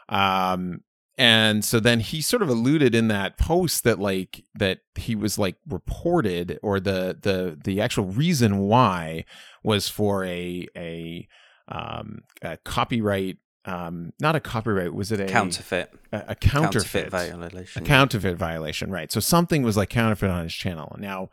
um, 0.09 0.81
and 1.18 1.64
so 1.64 1.79
then 1.79 2.01
he 2.01 2.22
sort 2.22 2.42
of 2.42 2.48
alluded 2.48 2.94
in 2.94 3.09
that 3.09 3.37
post 3.37 3.85
that 3.85 3.98
like 3.98 4.44
that 4.55 4.81
he 4.94 5.14
was 5.14 5.38
like 5.38 5.57
reported 5.68 6.59
or 6.62 6.81
the 6.81 7.16
the 7.20 7.59
the 7.62 7.81
actual 7.81 8.07
reason 8.07 8.59
why 8.59 9.25
was 9.62 9.88
for 9.88 10.25
a 10.25 10.66
a 10.77 11.29
um 11.68 12.22
a 12.42 12.57
copyright 12.59 13.37
um 13.66 14.12
not 14.20 14.35
a 14.35 14.40
copyright 14.40 14.94
was 14.94 15.12
it 15.12 15.20
a 15.20 15.27
counterfeit. 15.27 15.92
A, 16.12 16.25
a 16.29 16.35
counterfeit, 16.35 17.11
counterfeit 17.11 17.11
violation 17.11 17.83
a 17.83 17.87
counterfeit 17.87 18.37
violation 18.37 18.90
right. 18.90 19.12
So 19.12 19.20
something 19.20 19.62
was 19.62 19.77
like 19.77 19.90
counterfeit 19.90 20.31
on 20.31 20.44
his 20.44 20.55
channel. 20.55 20.96
Now 20.98 21.31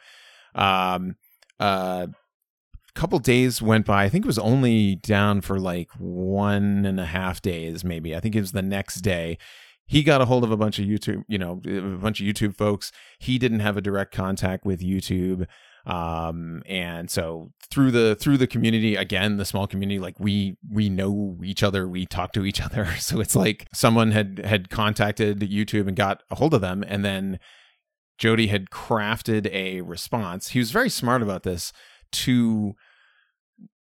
um 0.55 1.15
uh 1.59 2.07
couple 2.95 3.19
days 3.19 3.61
went 3.61 3.85
by. 3.85 4.03
I 4.03 4.09
think 4.09 4.25
it 4.25 4.27
was 4.27 4.39
only 4.39 4.95
down 4.95 5.39
for 5.39 5.57
like 5.57 5.89
one 5.97 6.85
and 6.85 6.99
a 6.99 7.05
half 7.05 7.41
days, 7.41 7.83
maybe. 7.85 8.13
I 8.13 8.19
think 8.19 8.35
it 8.35 8.41
was 8.41 8.51
the 8.51 8.61
next 8.61 8.97
day 8.97 9.37
he 9.89 10.03
got 10.03 10.21
a 10.21 10.25
hold 10.25 10.43
of 10.43 10.51
a 10.51 10.57
bunch 10.57 10.77
of 10.77 10.85
YouTube, 10.85 11.23
you 11.27 11.39
know, 11.39 11.61
a 11.65 11.97
bunch 11.97 12.21
of 12.21 12.27
YouTube 12.27 12.55
folks. 12.55 12.91
He 13.17 13.39
didn't 13.39 13.61
have 13.61 13.75
a 13.75 13.81
direct 13.81 14.13
contact 14.13 14.63
with 14.63 14.81
YouTube. 14.81 15.47
Um, 15.87 16.61
and 16.67 17.09
so 17.09 17.51
through 17.71 17.89
the 17.89 18.15
through 18.15 18.37
the 18.37 18.45
community, 18.45 18.95
again, 18.95 19.37
the 19.37 19.45
small 19.45 19.65
community, 19.65 19.97
like 19.97 20.19
we 20.19 20.57
we 20.71 20.89
know 20.89 21.39
each 21.43 21.63
other, 21.63 21.87
we 21.87 22.05
talk 22.05 22.33
to 22.33 22.45
each 22.45 22.61
other. 22.65 22.85
So 22.97 23.19
it's 23.19 23.35
like 23.35 23.67
someone 23.73 24.11
had 24.11 24.41
had 24.45 24.69
contacted 24.69 25.39
YouTube 25.39 25.87
and 25.87 25.97
got 25.97 26.21
a 26.29 26.35
hold 26.35 26.53
of 26.53 26.61
them, 26.61 26.83
and 26.87 27.03
then 27.03 27.39
Jody 28.19 28.45
had 28.45 28.69
crafted 28.69 29.51
a 29.51 29.81
response. 29.81 30.49
He 30.49 30.59
was 30.59 30.69
very 30.69 30.89
smart 30.89 31.23
about 31.23 31.41
this 31.41 31.73
to 32.11 32.75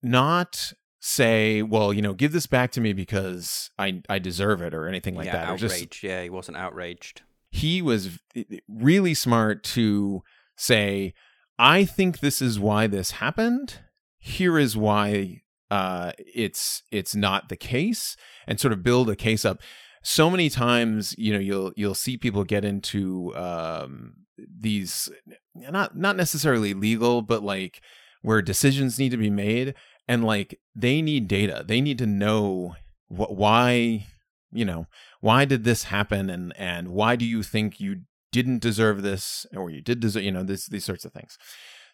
not 0.03 0.73
say, 1.05 1.62
well, 1.62 1.93
you 1.93 2.01
know, 2.01 2.15
give 2.15 2.31
this 2.31 2.47
back 2.47 2.71
to 2.73 2.81
me 2.81 2.93
because 2.93 3.71
I 3.77 4.03
I 4.09 4.21
deserve 4.21 4.62
it 4.62 4.73
or 4.73 4.87
anything 4.87 5.17
like 5.17 5.27
yeah, 5.27 5.33
that. 5.33 5.49
Outrage. 5.49 5.91
Just, 5.91 6.03
yeah, 6.03 6.23
he 6.23 6.31
wasn't 6.31 6.57
outraged. 6.57 7.23
he 7.53 7.83
was 7.83 8.19
really 8.67 9.12
smart 9.12 9.62
to 9.62 10.23
say, 10.57 11.12
I 11.59 11.85
think 11.85 12.21
this 12.21 12.41
is 12.41 12.59
why 12.59 12.87
this 12.87 13.12
happened. 13.12 13.81
Here 14.19 14.59
is 14.59 14.77
why 14.77 15.43
uh, 15.71 16.12
it's 16.19 16.83
it's 16.91 17.15
not 17.15 17.49
the 17.51 17.57
case, 17.57 18.17
and 18.47 18.59
sort 18.59 18.73
of 18.73 18.83
build 18.83 19.11
a 19.11 19.17
case 19.17 19.45
up. 19.45 19.61
So 20.03 20.31
many 20.31 20.49
times, 20.49 21.15
you 21.19 21.33
know, 21.33 21.38
you'll 21.38 21.73
you'll 21.77 21.95
see 21.95 22.17
people 22.17 22.45
get 22.45 22.65
into 22.65 23.37
um, 23.37 24.15
these 24.38 25.11
not 25.55 25.97
not 25.97 26.17
necessarily 26.17 26.73
legal, 26.75 27.21
but 27.23 27.43
like 27.43 27.83
where 28.23 28.41
decisions 28.41 28.99
need 28.99 29.11
to 29.11 29.17
be 29.17 29.31
made, 29.31 29.75
and 30.09 30.25
like 30.25 30.59
they 30.75 31.03
need 31.03 31.29
data. 31.29 31.65
They 31.67 31.81
need 31.81 31.99
to 31.99 32.07
know 32.07 32.77
what 33.09 33.37
why 33.37 34.07
you 34.53 34.65
know 34.65 34.87
why 35.21 35.45
did 35.45 35.65
this 35.65 35.85
happen, 35.85 36.31
and 36.31 36.53
and 36.57 36.88
why 36.88 37.17
do 37.17 37.25
you 37.25 37.43
think 37.43 37.81
you 37.81 38.03
didn't 38.31 38.61
deserve 38.61 39.03
this 39.03 39.47
or 39.55 39.71
you 39.71 39.81
did 39.81 40.01
deserve 40.01 40.23
you 40.23 40.33
know 40.33 40.43
this 40.43 40.67
these 40.67 40.85
sorts 40.85 41.05
of 41.05 41.12
things. 41.12 41.38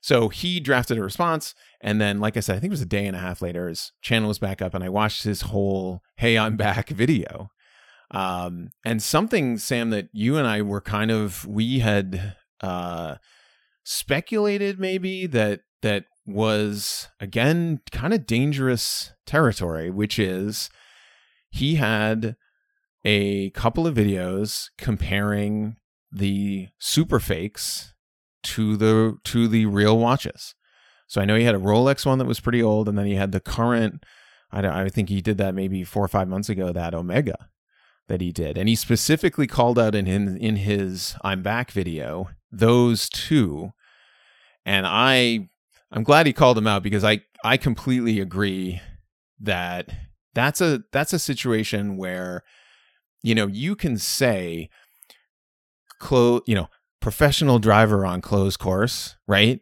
So 0.00 0.28
he 0.28 0.60
drafted 0.60 0.98
a 0.98 1.02
response. 1.02 1.54
And 1.80 2.00
then, 2.00 2.20
like 2.20 2.36
I 2.36 2.40
said, 2.40 2.56
I 2.56 2.60
think 2.60 2.70
it 2.70 2.72
was 2.72 2.82
a 2.82 2.86
day 2.86 3.06
and 3.06 3.16
a 3.16 3.20
half 3.20 3.42
later, 3.42 3.68
his 3.68 3.92
channel 4.00 4.28
was 4.28 4.38
back 4.38 4.62
up 4.62 4.74
and 4.74 4.84
I 4.84 4.88
watched 4.88 5.24
his 5.24 5.42
whole 5.42 6.02
Hey, 6.16 6.38
I'm 6.38 6.56
back 6.56 6.88
video. 6.88 7.50
Um, 8.10 8.70
and 8.84 9.02
something, 9.02 9.58
Sam, 9.58 9.90
that 9.90 10.08
you 10.12 10.36
and 10.36 10.46
I 10.46 10.62
were 10.62 10.80
kind 10.80 11.10
of, 11.10 11.46
we 11.46 11.80
had 11.80 12.36
uh, 12.60 13.16
speculated 13.90 14.78
maybe 14.78 15.26
that, 15.26 15.60
that 15.80 16.04
was, 16.26 17.08
again, 17.20 17.80
kind 17.90 18.12
of 18.12 18.26
dangerous 18.26 19.12
territory, 19.24 19.88
which 19.88 20.18
is 20.18 20.68
he 21.48 21.76
had 21.76 22.36
a 23.02 23.48
couple 23.50 23.86
of 23.86 23.94
videos 23.94 24.68
comparing 24.76 25.76
the 26.12 26.68
super 26.78 27.18
fakes 27.18 27.94
to 28.42 28.76
the 28.76 29.16
to 29.24 29.48
the 29.48 29.64
real 29.64 29.98
watches. 29.98 30.54
So 31.06 31.22
I 31.22 31.24
know 31.24 31.36
he 31.36 31.44
had 31.44 31.54
a 31.54 31.58
Rolex 31.58 32.04
one 32.04 32.18
that 32.18 32.26
was 32.26 32.40
pretty 32.40 32.62
old, 32.62 32.88
and 32.88 32.98
then 32.98 33.06
he 33.06 33.14
had 33.14 33.32
the 33.32 33.40
current. 33.40 34.04
I 34.52 34.60
don't, 34.60 34.72
I 34.72 34.88
think 34.90 35.08
he 35.08 35.22
did 35.22 35.38
that 35.38 35.54
maybe 35.54 35.82
four 35.82 36.04
or 36.04 36.08
five 36.08 36.28
months 36.28 36.50
ago. 36.50 36.72
That 36.72 36.94
Omega 36.94 37.48
that 38.08 38.20
he 38.20 38.32
did, 38.32 38.58
and 38.58 38.68
he 38.68 38.74
specifically 38.74 39.46
called 39.46 39.78
out 39.78 39.94
in 39.94 40.06
in, 40.06 40.36
in 40.36 40.56
his 40.56 41.14
"I'm 41.22 41.42
Back" 41.42 41.70
video 41.70 42.28
those 42.50 43.08
two, 43.08 43.72
and 44.68 44.86
I 44.86 45.48
I'm 45.90 46.04
glad 46.04 46.26
he 46.26 46.34
called 46.34 46.58
him 46.58 46.66
out 46.66 46.82
because 46.82 47.02
I 47.02 47.22
I 47.42 47.56
completely 47.56 48.20
agree 48.20 48.82
that 49.40 49.88
that's 50.34 50.60
a 50.60 50.82
that's 50.92 51.14
a 51.14 51.18
situation 51.18 51.96
where 51.96 52.44
you 53.22 53.34
know 53.34 53.46
you 53.46 53.74
can 53.74 53.96
say 53.96 54.68
close 55.98 56.42
you 56.46 56.54
know 56.54 56.68
professional 57.00 57.58
driver 57.58 58.04
on 58.04 58.20
closed 58.20 58.58
course, 58.58 59.16
right? 59.26 59.60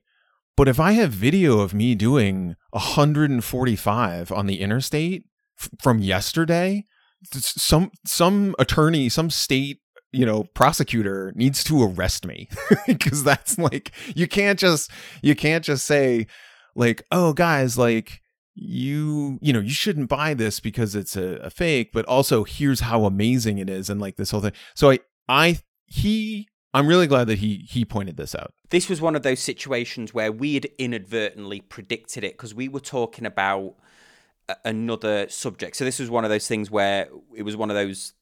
But 0.57 0.66
if 0.69 0.81
I 0.81 0.92
have 0.92 1.12
video 1.12 1.61
of 1.61 1.73
me 1.73 1.95
doing 1.95 2.57
145 2.71 4.33
on 4.33 4.47
the 4.47 4.61
interstate 4.61 5.25
f- 5.61 5.69
from 5.81 6.01
yesterday, 6.01 6.85
some 7.33 7.92
some 8.05 8.57
attorney, 8.59 9.09
some 9.09 9.31
state, 9.31 9.79
you 10.17 10.25
know, 10.25 10.45
prosecutor 10.55 11.33
needs 11.37 11.63
to 11.65 11.83
arrest 11.83 12.27
me 12.27 12.49
because 12.87 13.23
that's 13.23 13.59
like 13.59 13.93
you 14.15 14.27
can't 14.27 14.59
just 14.59 14.91
you 15.23 15.35
can't 15.35 15.65
just 15.65 15.85
say 15.85 16.27
like, 16.75 17.05
"Oh 17.13 17.33
guys, 17.33 17.77
like 17.77 18.23
you 18.55 19.39
you 19.43 19.53
know 19.53 19.61
you 19.61 19.71
shouldn't 19.71 20.09
buy 20.09 20.33
this 20.33 20.61
because 20.61 20.95
it's 20.95 21.15
a, 21.15 21.35
a, 21.43 21.51
fake 21.51 21.91
but 21.93 22.07
also 22.07 22.43
here's 22.43 22.81
how 22.81 23.05
amazing 23.05 23.59
it 23.59 23.69
is 23.69 23.91
and 23.91 24.01
like 24.01 24.17
this 24.17 24.31
whole 24.31 24.41
thing 24.41 24.53
so 24.75 24.91
i 24.91 24.99
i 25.29 25.59
he 25.85 26.49
I'm 26.77 26.87
really 26.87 27.07
glad 27.07 27.27
that 27.29 27.39
he 27.39 27.67
he 27.71 27.87
pointed 27.87 28.19
this 28.19 28.35
out. 28.35 28.53
This 28.69 28.91
was 28.91 29.01
one 29.01 29.17
of 29.17 29.23
those 29.23 29.41
situations 29.41 30.13
where 30.13 30.31
we 30.31 30.53
had 30.53 30.67
inadvertently 30.79 31.63
predicted 31.63 32.23
it 32.23 32.33
because 32.35 32.55
we 32.55 32.69
were 32.69 32.81
talking 32.81 33.25
about 33.25 33.77
another 34.63 35.27
subject. 35.31 35.77
So 35.77 35.87
this 35.87 35.99
was 35.99 36.11
one 36.11 36.25
of 36.25 36.31
those 36.31 36.47
things 36.47 36.71
where 36.71 37.09
it 37.35 37.45
was 37.45 37.57
one 37.57 37.71
of 37.71 37.77
those 37.77 38.13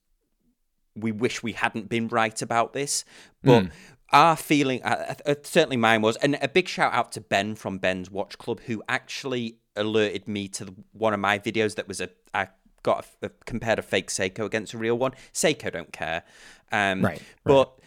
we 0.95 1.13
wish 1.13 1.43
we 1.43 1.53
hadn't 1.53 1.89
been 1.89 2.09
right 2.09 2.41
about 2.41 2.73
this, 2.73 3.05
but 3.43 3.65
mm. 3.65 3.71
our 4.13 4.37
feeling, 4.37 4.83
uh, 4.83 5.15
uh, 5.27 5.35
certainly 5.43 5.77
mine 5.77 6.03
was, 6.03 6.17
and 6.17 6.39
a 6.41 6.49
big 6.49 6.69
shout 6.69 6.93
out 6.93 7.13
to 7.13 7.21
Ben 7.21 7.55
from 7.55 7.79
Ben's 7.79 8.11
Watch 8.11 8.39
Club 8.39 8.61
who 8.67 8.83
actually 8.89 9.59
alerted 9.77 10.29
me 10.29 10.49
to 10.49 10.67
the, 10.67 10.75
one 10.93 11.13
of 11.13 11.21
my 11.21 11.39
videos 11.39 11.75
that 11.75 11.89
was 11.89 12.01
a 12.01 12.09
I 12.33 12.49
got 12.83 13.07
a, 13.23 13.27
a, 13.27 13.31
compared 13.45 13.79
a 13.79 13.83
fake 13.83 14.09
Seiko 14.09 14.45
against 14.45 14.75
a 14.75 14.79
real 14.79 14.97
one. 14.97 15.13
Seiko 15.33 15.73
don't 15.73 15.93
care, 15.93 16.23
um, 16.71 17.03
right, 17.03 17.13
right. 17.13 17.23
But 17.45 17.79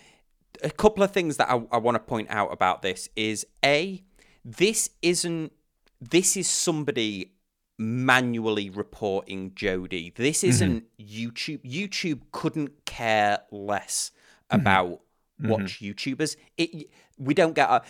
a 0.63 0.70
couple 0.70 1.04
of 1.04 1.12
things 1.12 1.38
that 1.38 1.50
I, 1.50 1.62
I 1.72 1.78
want 1.78 1.96
to 1.96 2.00
point 2.00 2.28
out 2.30 2.52
about 2.52 2.82
this 2.82 3.10
is 3.15 3.46
a 3.63 4.04
this 4.43 4.89
isn't 5.02 5.52
this 6.02 6.38
is 6.38 6.50
somebody 6.50 7.34
manually 7.77 8.69
reporting 8.69 9.53
Jody. 9.55 10.11
This 10.15 10.39
mm-hmm. 10.39 10.49
isn't 10.49 10.83
mm-hmm. 10.99 11.27
YouTube. 11.27 11.61
YouTube 11.63 12.21
couldn't 12.31 12.85
care 12.85 13.39
less 13.51 14.11
mm-hmm. 14.51 14.61
about 14.61 15.01
mm-hmm. 15.41 15.49
watch 15.49 15.81
YouTubers. 15.81 16.35
It 16.57 16.89
we 17.17 17.33
don't 17.33 17.53
get 17.53 17.69
a, 17.69 17.81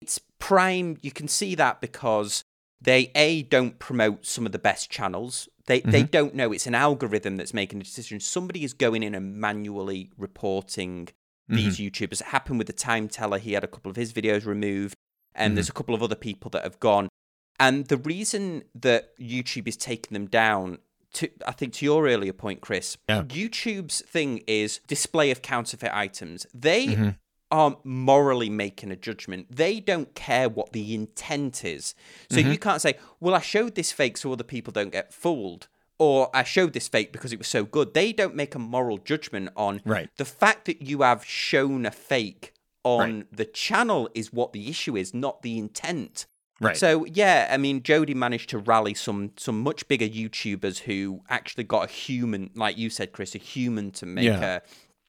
it's 0.00 0.20
prime. 0.38 0.98
You 1.02 1.10
can 1.10 1.28
see 1.28 1.54
that 1.54 1.80
because 1.80 2.44
they 2.80 3.10
a 3.14 3.42
don't 3.42 3.78
promote 3.78 4.26
some 4.26 4.46
of 4.46 4.52
the 4.52 4.58
best 4.58 4.90
channels. 4.90 5.48
They 5.66 5.80
they 5.80 6.02
mm-hmm. 6.02 6.10
don't 6.10 6.34
know 6.34 6.52
it's 6.52 6.66
an 6.66 6.74
algorithm 6.74 7.36
that's 7.36 7.54
making 7.54 7.80
a 7.80 7.84
decision. 7.84 8.20
Somebody 8.20 8.64
is 8.64 8.74
going 8.74 9.02
in 9.02 9.14
and 9.14 9.36
manually 9.36 10.10
reporting 10.16 11.08
these 11.48 11.78
mm-hmm. 11.78 11.86
YouTubers. 11.86 12.20
It 12.20 12.28
happened 12.28 12.58
with 12.58 12.66
the 12.66 12.72
time 12.72 13.08
teller. 13.08 13.38
He 13.38 13.52
had 13.52 13.64
a 13.64 13.68
couple 13.68 13.90
of 13.90 13.96
his 13.96 14.12
videos 14.12 14.46
removed, 14.46 14.94
and 15.34 15.50
mm-hmm. 15.50 15.54
there's 15.56 15.68
a 15.68 15.72
couple 15.72 15.94
of 15.94 16.02
other 16.02 16.14
people 16.14 16.50
that 16.50 16.62
have 16.62 16.80
gone. 16.80 17.08
And 17.60 17.86
the 17.86 17.96
reason 17.96 18.64
that 18.74 19.16
YouTube 19.18 19.68
is 19.68 19.76
taking 19.76 20.14
them 20.14 20.26
down, 20.26 20.78
to 21.14 21.28
I 21.46 21.52
think 21.52 21.74
to 21.74 21.84
your 21.84 22.06
earlier 22.06 22.32
point, 22.32 22.60
Chris, 22.60 22.96
yeah. 23.08 23.22
YouTube's 23.22 24.02
thing 24.02 24.42
is 24.46 24.80
display 24.86 25.30
of 25.30 25.42
counterfeit 25.42 25.92
items. 25.92 26.46
They 26.52 26.86
mm-hmm. 26.88 27.08
are 27.50 27.76
morally 27.84 28.50
making 28.50 28.90
a 28.90 28.96
judgment. 28.96 29.46
They 29.50 29.80
don't 29.80 30.14
care 30.14 30.48
what 30.48 30.72
the 30.72 30.94
intent 30.94 31.64
is. 31.64 31.94
So 32.30 32.38
you 32.38 32.46
mm-hmm. 32.46 32.54
can't 32.54 32.82
say, 32.82 32.94
"Well, 33.20 33.34
I 33.34 33.40
showed 33.40 33.76
this 33.76 33.92
fake 33.92 34.16
so 34.16 34.32
other 34.32 34.44
people 34.44 34.72
don't 34.72 34.92
get 34.92 35.12
fooled." 35.12 35.68
or 35.98 36.28
I 36.34 36.42
showed 36.42 36.72
this 36.72 36.88
fake 36.88 37.12
because 37.12 37.32
it 37.32 37.38
was 37.38 37.48
so 37.48 37.64
good. 37.64 37.94
They 37.94 38.12
don't 38.12 38.34
make 38.34 38.54
a 38.54 38.58
moral 38.58 38.98
judgment 38.98 39.50
on 39.56 39.80
right. 39.84 40.10
the 40.16 40.24
fact 40.24 40.64
that 40.66 40.82
you 40.82 41.02
have 41.02 41.24
shown 41.24 41.86
a 41.86 41.90
fake 41.90 42.52
on 42.82 42.98
right. 42.98 43.26
the 43.36 43.44
channel 43.44 44.08
is 44.14 44.32
what 44.32 44.52
the 44.52 44.68
issue 44.68 44.96
is, 44.96 45.14
not 45.14 45.42
the 45.42 45.58
intent. 45.58 46.26
Right. 46.60 46.76
So 46.76 47.04
yeah, 47.04 47.48
I 47.50 47.56
mean, 47.56 47.82
Jody 47.82 48.14
managed 48.14 48.50
to 48.50 48.58
rally 48.58 48.94
some 48.94 49.32
some 49.36 49.60
much 49.60 49.86
bigger 49.88 50.06
YouTubers 50.06 50.78
who 50.78 51.22
actually 51.28 51.64
got 51.64 51.88
a 51.88 51.92
human, 51.92 52.50
like 52.54 52.78
you 52.78 52.90
said, 52.90 53.12
Chris, 53.12 53.34
a 53.34 53.38
human 53.38 53.90
to 53.92 54.06
make 54.06 54.26
yeah. 54.26 54.56
a 54.56 54.60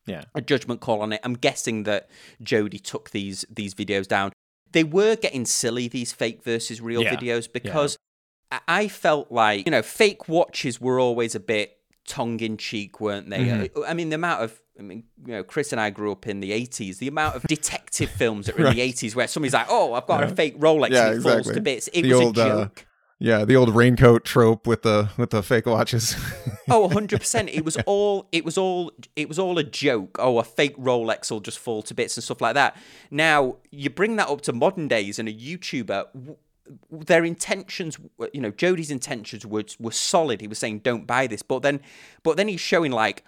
yeah. 0.07 0.23
a 0.33 0.41
judgment 0.41 0.81
call 0.81 1.01
on 1.01 1.13
it. 1.13 1.21
I'm 1.23 1.35
guessing 1.35 1.83
that 1.83 2.09
Jody 2.41 2.79
took 2.79 3.11
these 3.11 3.45
these 3.49 3.73
videos 3.75 4.07
down. 4.07 4.31
They 4.71 4.83
were 4.83 5.15
getting 5.15 5.45
silly 5.45 5.87
these 5.87 6.11
fake 6.11 6.43
versus 6.43 6.81
real 6.81 7.03
yeah. 7.03 7.15
videos 7.15 7.51
because 7.51 7.97
I 8.67 8.87
felt 8.87 9.31
like, 9.31 9.65
you 9.65 9.71
know, 9.71 9.81
fake 9.81 10.27
watches 10.27 10.79
were 10.79 10.99
always 10.99 11.35
a 11.35 11.39
bit 11.39 11.77
tongue 12.07 12.39
in 12.39 12.57
cheek, 12.57 12.99
weren't 12.99 13.29
they? 13.29 13.45
Mm-hmm. 13.45 13.83
I 13.87 13.93
mean, 13.93 14.09
the 14.09 14.15
amount 14.15 14.43
of, 14.43 14.61
I 14.77 14.81
mean, 14.81 15.03
you 15.25 15.33
know, 15.33 15.43
Chris 15.43 15.71
and 15.71 15.79
I 15.79 15.89
grew 15.89 16.11
up 16.11 16.27
in 16.27 16.39
the 16.39 16.51
80s. 16.51 16.97
The 16.97 17.07
amount 17.07 17.35
of 17.35 17.43
detective 17.47 18.09
films 18.09 18.47
that 18.47 18.57
were 18.57 18.65
right. 18.65 18.77
in 18.77 18.77
the 18.77 18.93
80s 18.93 19.15
where 19.15 19.27
somebody's 19.27 19.53
like, 19.53 19.67
oh, 19.69 19.93
I've 19.93 20.05
got 20.05 20.21
yeah. 20.21 20.31
a 20.31 20.35
fake 20.35 20.59
Rolex 20.59 20.89
yeah, 20.91 21.05
and 21.05 21.13
it 21.13 21.15
exactly. 21.17 21.43
falls 21.43 21.55
to 21.55 21.61
bits. 21.61 21.89
It 21.93 22.01
the 22.01 22.11
was 22.11 22.21
old, 22.21 22.37
a 22.37 22.41
uh, 22.41 22.47
joke. 22.47 22.79
Uh, 22.81 22.91
yeah, 23.17 23.45
the 23.45 23.55
old 23.55 23.73
raincoat 23.73 24.25
trope 24.25 24.67
with 24.67 24.81
the 24.81 25.09
with 25.15 25.29
the 25.29 25.41
fake 25.41 25.67
watches. 25.67 26.15
oh, 26.69 26.89
100%. 26.89 27.49
It 27.53 27.63
was 27.63 27.77
all 27.85 28.27
it 28.33 28.43
was 28.43 28.57
all 28.57 28.91
it 29.15 29.29
was 29.29 29.39
all 29.39 29.57
a 29.57 29.63
joke. 29.63 30.17
Oh, 30.19 30.37
a 30.37 30.43
fake 30.43 30.75
Rolex 30.75 31.31
will 31.31 31.39
just 31.39 31.57
fall 31.57 31.81
to 31.83 31.93
bits 31.93 32.17
and 32.17 32.23
stuff 32.23 32.41
like 32.41 32.55
that. 32.55 32.75
Now, 33.09 33.55
you 33.71 33.89
bring 33.89 34.17
that 34.17 34.27
up 34.27 34.41
to 34.41 34.53
modern 34.53 34.89
days 34.89 35.17
and 35.17 35.29
a 35.29 35.33
YouTuber 35.33 36.35
their 36.89 37.23
intentions 37.23 37.99
you 38.33 38.41
know 38.41 38.49
Jody's 38.49 38.89
intentions 38.89 39.45
were 39.45 39.65
were 39.79 39.91
solid 39.91 40.41
he 40.41 40.47
was 40.47 40.57
saying 40.57 40.79
don't 40.79 41.05
buy 41.05 41.27
this 41.27 41.43
but 41.43 41.61
then 41.61 41.79
but 42.23 42.37
then 42.37 42.47
he's 42.47 42.59
showing 42.59 42.91
like 42.91 43.23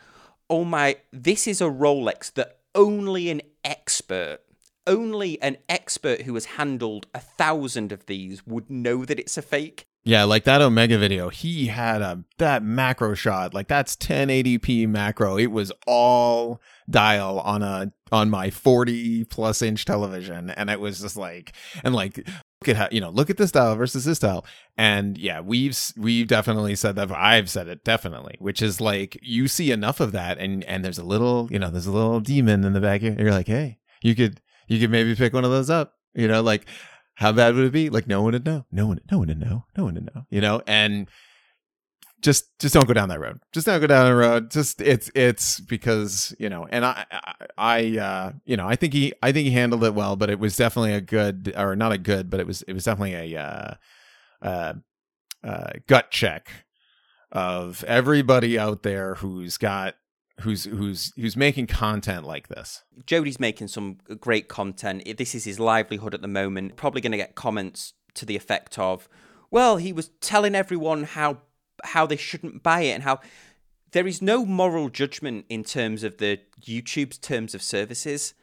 oh 0.49 0.63
my 0.63 0.97
this 1.11 1.47
is 1.47 1.61
a 1.61 1.65
Rolex 1.65 2.33
that 2.33 2.59
only 2.75 3.29
an 3.29 3.41
expert 3.63 4.39
only 4.85 5.41
an 5.41 5.57
expert 5.67 6.21
who 6.21 6.33
has 6.35 6.45
handled 6.45 7.07
a 7.13 7.19
thousand 7.19 7.91
of 7.91 8.05
these 8.05 8.45
would 8.47 8.69
know 8.69 9.03
that 9.03 9.19
it's 9.19 9.37
a 9.37 9.41
fake 9.41 9.87
yeah, 10.07 10.23
like 10.23 10.45
that 10.45 10.61
Omega 10.61 10.97
video, 10.97 11.27
he 11.27 11.67
had 11.67 12.01
a 12.01 12.23
that 12.37 12.63
macro 12.63 13.13
shot, 13.13 13.53
like 13.53 13.67
that's 13.67 13.97
1080p 13.97 14.87
macro. 14.87 15.37
It 15.37 15.51
was 15.51 15.73
all 15.85 16.61
dial 16.89 17.41
on 17.41 17.61
a 17.61 17.91
on 18.09 18.29
my 18.29 18.49
40 18.49 19.25
plus 19.25 19.61
inch 19.61 19.83
television 19.83 20.49
and 20.49 20.69
it 20.69 20.79
was 20.79 21.01
just 21.01 21.17
like 21.17 21.51
and 21.83 21.93
like 21.93 22.25
look 22.61 22.69
at 22.69 22.75
how 22.75 22.87
you 22.91 23.01
know 23.01 23.09
look 23.09 23.29
at 23.29 23.37
this 23.37 23.49
style 23.49 23.75
versus 23.75 24.05
this 24.05 24.17
style. 24.17 24.45
And 24.77 25.17
yeah 25.17 25.41
we've 25.41 25.77
we've 25.97 26.27
definitely 26.27 26.75
said 26.75 26.95
that 26.95 27.11
i've 27.11 27.49
said 27.49 27.67
it 27.67 27.83
definitely 27.83 28.35
which 28.39 28.61
is 28.61 28.79
like 28.79 29.17
you 29.21 29.47
see 29.47 29.71
enough 29.71 29.99
of 29.99 30.11
that 30.11 30.37
and 30.37 30.63
and 30.65 30.85
there's 30.85 30.99
a 30.99 31.03
little 31.03 31.47
you 31.51 31.59
know 31.59 31.69
there's 31.69 31.87
a 31.87 31.91
little 31.91 32.19
demon 32.19 32.63
in 32.63 32.73
the 32.73 32.81
back 32.81 33.01
here 33.01 33.15
you're 33.17 33.31
like 33.31 33.47
hey 33.47 33.79
you 34.01 34.13
could 34.13 34.41
you 34.67 34.79
could 34.79 34.91
maybe 34.91 35.15
pick 35.15 35.33
one 35.33 35.45
of 35.45 35.51
those 35.51 35.69
up 35.69 35.93
you 36.13 36.27
know 36.27 36.41
like 36.41 36.67
how 37.17 37.31
bad 37.31 37.55
would 37.55 37.65
it 37.65 37.71
be? 37.71 37.89
Like 37.89 38.07
no 38.07 38.21
one 38.21 38.33
would 38.33 38.45
know. 38.45 38.67
No 38.71 38.85
one 38.85 38.99
no 39.09 39.17
one 39.17 39.27
would 39.29 39.39
know. 39.39 39.65
No 39.75 39.85
one 39.85 39.95
would 39.95 40.05
know 40.13 40.25
you 40.29 40.39
know? 40.39 40.61
And 40.67 41.07
just 42.21 42.57
just 42.59 42.73
don't 42.73 42.87
go 42.87 42.93
down 42.93 43.09
that 43.09 43.19
road. 43.19 43.39
Just 43.51 43.67
don't 43.67 43.79
go 43.79 43.87
down 43.87 44.09
the 44.09 44.15
road. 44.15 44.51
Just 44.51 44.81
it's 44.81 45.11
it's 45.13 45.59
because 45.59 46.35
you 46.39 46.49
know 46.49 46.67
and 46.69 46.85
i 46.85 47.05
i 47.57 47.97
uh 47.97 48.31
you 48.45 48.57
know 48.57 48.67
i 48.67 48.75
think 48.75 48.93
he 48.93 49.13
i 49.21 49.31
think 49.31 49.45
he 49.45 49.51
handled 49.51 49.83
it 49.83 49.93
well 49.93 50.15
but 50.15 50.29
it 50.29 50.39
was 50.39 50.55
definitely 50.55 50.93
a 50.93 51.01
good 51.01 51.53
or 51.55 51.75
not 51.75 51.91
a 51.91 51.97
good 51.97 52.29
but 52.29 52.39
it 52.39 52.47
was 52.47 52.63
it 52.63 52.73
was 52.73 52.85
definitely 52.85 53.35
a 53.35 53.41
uh 53.41 53.73
uh, 54.41 54.73
uh 55.43 55.71
gut 55.87 56.11
check 56.11 56.49
of 57.31 57.83
everybody 57.85 58.57
out 58.57 58.83
there 58.83 59.15
who's 59.15 59.57
got 59.57 59.95
who's 60.41 60.65
who's 60.65 61.13
who's 61.15 61.35
making 61.35 61.67
content 61.67 62.25
like 62.25 62.47
this. 62.47 62.83
Jody's 63.05 63.39
making 63.39 63.67
some 63.67 63.97
great 64.19 64.47
content. 64.47 65.03
This 65.17 65.33
is 65.35 65.45
his 65.45 65.59
livelihood 65.59 66.13
at 66.13 66.21
the 66.21 66.27
moment. 66.27 66.75
Probably 66.75 67.01
going 67.01 67.11
to 67.11 67.17
get 67.17 67.35
comments 67.35 67.93
to 68.13 68.25
the 68.25 68.35
effect 68.35 68.79
of 68.79 69.07
well 69.51 69.77
he 69.77 69.93
was 69.93 70.09
telling 70.21 70.55
everyone 70.55 71.03
how 71.03 71.37
how 71.83 72.05
they 72.05 72.17
shouldn't 72.17 72.63
buy 72.63 72.81
it 72.81 72.91
and 72.91 73.03
how 73.03 73.19
there 73.91 74.07
is 74.07 74.21
no 74.21 74.45
moral 74.45 74.89
judgment 74.89 75.45
in 75.49 75.63
terms 75.63 76.03
of 76.03 76.17
the 76.17 76.39
YouTube's 76.61 77.17
terms 77.17 77.55
of 77.55 77.61
services. 77.61 78.33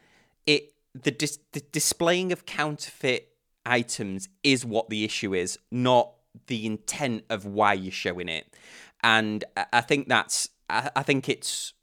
It 0.45 0.73
the, 0.93 1.11
dis, 1.11 1.39
the 1.51 1.61
displaying 1.71 2.31
of 2.31 2.45
counterfeit 2.45 3.29
items 3.65 4.29
is 4.43 4.65
what 4.65 4.89
the 4.89 5.03
issue 5.03 5.33
is, 5.33 5.59
not 5.71 6.13
the 6.47 6.65
intent 6.65 7.25
of 7.29 7.45
why 7.45 7.73
you're 7.73 7.91
showing 7.91 8.29
it. 8.29 8.55
And 9.03 9.43
I 9.71 9.81
think 9.81 10.07
that's 10.07 10.49
I, 10.69 10.89
I 10.95 11.03
think 11.03 11.29
it's 11.29 11.73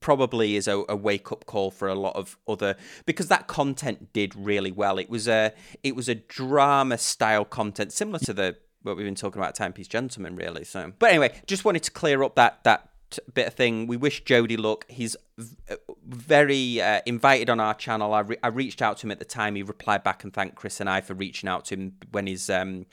probably 0.00 0.56
is 0.56 0.66
a, 0.66 0.82
a, 0.88 0.96
wake 0.96 1.30
up 1.30 1.44
call 1.46 1.70
for 1.70 1.88
a 1.88 1.94
lot 1.94 2.16
of 2.16 2.38
other 2.48 2.76
because 3.04 3.28
that 3.28 3.46
content 3.46 4.12
did 4.12 4.34
really 4.34 4.72
well. 4.72 4.98
It 4.98 5.10
was 5.10 5.28
a 5.28 5.52
it 5.82 5.96
was 5.96 6.08
a 6.08 6.14
drama 6.14 6.98
style 6.98 7.44
content 7.44 7.92
similar 7.92 8.18
to 8.20 8.32
the 8.32 8.56
what 8.82 8.96
we've 8.96 9.06
been 9.06 9.14
talking 9.14 9.40
about 9.40 9.54
Timepiece 9.54 9.88
Gentleman, 9.88 10.36
really. 10.36 10.64
So, 10.64 10.92
but 10.98 11.10
anyway, 11.10 11.40
just 11.46 11.64
wanted 11.64 11.82
to 11.84 11.90
clear 11.90 12.22
up 12.22 12.34
that 12.36 12.64
that 12.64 12.90
bit 13.32 13.46
of 13.46 13.54
thing. 13.54 13.86
We 13.86 13.96
wish 13.96 14.24
Jody 14.24 14.56
luck. 14.56 14.86
He's 14.88 15.16
uh, 15.38 15.76
very 16.06 16.80
uh, 16.80 17.00
invited 17.06 17.50
on 17.50 17.60
our 17.60 17.74
channel. 17.74 18.14
I, 18.14 18.20
re- 18.20 18.38
I 18.42 18.48
reached 18.48 18.82
out 18.82 18.98
to 18.98 19.06
him 19.06 19.10
at 19.10 19.18
the 19.18 19.24
time. 19.24 19.54
He 19.56 19.62
replied 19.62 20.04
back 20.04 20.24
and 20.24 20.32
thanked 20.32 20.56
Chris 20.56 20.80
and 20.80 20.88
I 20.88 21.00
for 21.00 21.14
reaching 21.14 21.48
out 21.48 21.64
to 21.66 21.74
him 21.74 21.94
when 22.10 22.26
his 22.26 22.48
um 22.48 22.86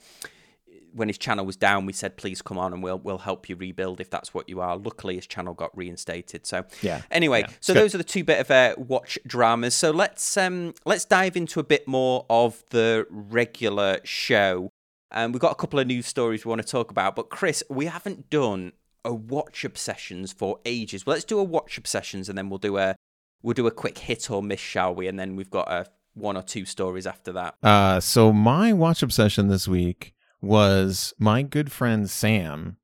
when 0.94 1.08
his 1.08 1.18
channel 1.18 1.44
was 1.44 1.56
down. 1.56 1.86
We 1.86 1.92
said 1.92 2.16
please 2.16 2.42
come 2.42 2.58
on 2.58 2.72
and 2.72 2.82
we'll 2.82 2.98
we'll 2.98 3.18
help 3.18 3.48
you 3.48 3.56
rebuild 3.56 4.00
if 4.00 4.10
that's 4.10 4.34
what 4.34 4.48
you 4.48 4.60
are. 4.60 4.76
Luckily, 4.76 5.16
his 5.16 5.26
channel 5.26 5.54
got 5.54 5.76
reinstated. 5.76 6.46
So 6.46 6.64
yeah. 6.82 7.02
Anyway, 7.10 7.40
yeah. 7.40 7.54
so 7.60 7.72
Good. 7.74 7.82
those 7.82 7.94
are 7.94 7.98
the 7.98 8.04
two 8.04 8.24
bit 8.24 8.40
of 8.40 8.50
uh, 8.50 8.74
watch 8.76 9.18
dramas. 9.26 9.74
So 9.74 9.90
let's 9.90 10.36
um 10.36 10.74
let's 10.84 11.04
dive 11.04 11.36
into 11.36 11.60
a 11.60 11.64
bit 11.64 11.86
more 11.86 12.26
of 12.28 12.64
the 12.70 13.06
regular 13.10 14.00
show. 14.04 14.70
And 15.10 15.32
we've 15.32 15.40
got 15.40 15.52
a 15.52 15.56
couple 15.56 15.78
of 15.78 15.86
news 15.86 16.06
stories 16.06 16.44
we 16.44 16.50
want 16.50 16.62
to 16.62 16.68
talk 16.68 16.90
about. 16.90 17.16
But 17.16 17.30
Chris, 17.30 17.62
we 17.70 17.86
haven't 17.86 18.30
done 18.30 18.72
a 19.04 19.14
watch 19.14 19.64
obsessions 19.64 20.32
for 20.32 20.60
ages. 20.64 21.06
Well, 21.06 21.14
let's 21.14 21.24
do 21.24 21.38
a 21.38 21.44
watch 21.44 21.78
obsessions, 21.78 22.28
and 22.28 22.36
then 22.36 22.50
we'll 22.50 22.58
do 22.58 22.76
a 22.76 22.94
we'll 23.42 23.54
do 23.54 23.66
a 23.66 23.70
quick 23.70 23.98
hit 23.98 24.30
or 24.30 24.42
miss, 24.42 24.60
shall 24.60 24.94
we? 24.94 25.08
And 25.08 25.18
then 25.18 25.36
we've 25.36 25.50
got 25.50 25.70
a 25.70 25.86
one 26.14 26.36
or 26.36 26.42
two 26.42 26.64
stories 26.64 27.06
after 27.06 27.32
that. 27.32 27.54
Uh, 27.62 28.00
so 28.00 28.32
my 28.32 28.72
watch 28.72 29.02
obsession 29.02 29.48
this 29.48 29.66
week 29.66 30.14
was 30.40 31.14
my 31.18 31.42
good 31.42 31.72
friend 31.72 32.08
Sam 32.10 32.76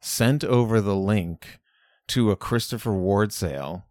sent 0.00 0.44
over 0.44 0.80
the 0.80 0.96
link 0.96 1.60
to 2.08 2.30
a 2.30 2.36
Christopher 2.36 2.92
Ward 2.92 3.32
sale, 3.32 3.86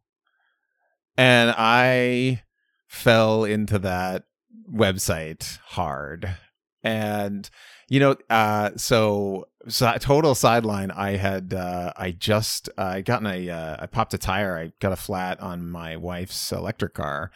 and 1.18 1.54
I 1.58 2.44
fell 2.88 3.44
into 3.44 3.80
that 3.80 4.26
website 4.72 5.58
hard. 5.60 6.38
And 6.82 7.50
you 7.90 8.00
know, 8.00 8.16
uh, 8.30 8.72
so, 8.78 9.48
so 9.68 9.92
total 10.00 10.36
sideline. 10.36 10.92
I 10.92 11.18
had, 11.18 11.54
uh, 11.54 11.92
I 11.98 12.12
just, 12.12 12.70
uh, 12.78 12.84
I 12.84 13.02
gotten 13.02 13.28
a, 13.28 13.50
uh, 13.50 13.78
I 13.80 13.88
popped 13.88 14.14
a 14.14 14.18
tire. 14.18 14.58
I 14.58 14.72
got 14.80 14.92
a 14.92 14.96
flat 14.96 15.40
on 15.42 15.70
my 15.70 15.98
wife's 15.98 16.52
electric 16.52 16.94
car 16.94 17.32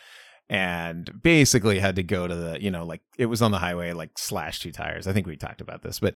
and 0.47 1.21
basically 1.21 1.79
had 1.79 1.95
to 1.95 2.03
go 2.03 2.27
to 2.27 2.35
the, 2.35 2.61
you 2.61 2.69
know, 2.69 2.85
like 2.85 3.01
it 3.17 3.25
was 3.25 3.41
on 3.41 3.51
the 3.51 3.57
highway, 3.57 3.93
like 3.93 4.11
slash 4.17 4.59
two 4.59 4.71
tires. 4.71 5.07
I 5.07 5.13
think 5.13 5.25
we 5.25 5.35
talked 5.35 5.61
about 5.61 5.81
this, 5.81 5.99
but, 5.99 6.13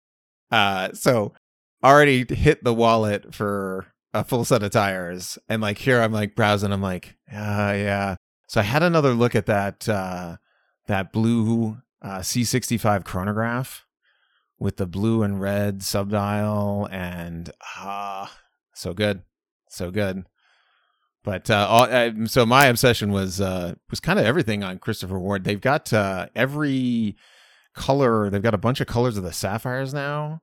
uh, 0.52 0.92
so 0.92 1.32
already 1.82 2.26
hit 2.28 2.62
the 2.62 2.74
wallet 2.74 3.34
for 3.34 3.86
a 4.12 4.22
full 4.22 4.44
set 4.44 4.62
of 4.62 4.70
tires. 4.70 5.38
And 5.48 5.62
like 5.62 5.78
here 5.78 6.02
I'm 6.02 6.12
like 6.12 6.36
browsing. 6.36 6.72
I'm 6.72 6.82
like, 6.82 7.16
uh, 7.32 7.72
yeah. 7.74 8.16
So 8.48 8.60
I 8.60 8.64
had 8.64 8.82
another 8.82 9.14
look 9.14 9.34
at 9.34 9.46
that, 9.46 9.88
uh, 9.88 10.36
that 10.88 11.10
blue, 11.10 11.78
uh, 12.02 12.18
C65 12.18 13.04
chronograph 13.04 13.85
with 14.58 14.76
the 14.76 14.86
blue 14.86 15.22
and 15.22 15.40
red 15.40 15.82
subdial 15.82 16.88
and 16.90 17.50
ah 17.76 18.32
so 18.74 18.92
good 18.92 19.22
so 19.68 19.90
good 19.90 20.24
but 21.26 21.50
uh, 21.50 21.66
all, 21.68 21.92
uh, 21.92 22.12
so 22.26 22.46
my 22.46 22.66
obsession 22.66 23.10
was 23.10 23.40
uh, 23.40 23.74
was 23.90 23.98
kind 23.98 24.20
of 24.20 24.24
everything 24.24 24.62
on 24.62 24.78
Christopher 24.78 25.18
Ward. 25.18 25.42
They've 25.42 25.60
got 25.60 25.92
uh, 25.92 26.28
every 26.36 27.16
color. 27.74 28.30
They've 28.30 28.40
got 28.40 28.54
a 28.54 28.58
bunch 28.58 28.80
of 28.80 28.86
colors 28.86 29.16
of 29.16 29.24
the 29.24 29.32
sapphires 29.32 29.92
now 29.92 30.42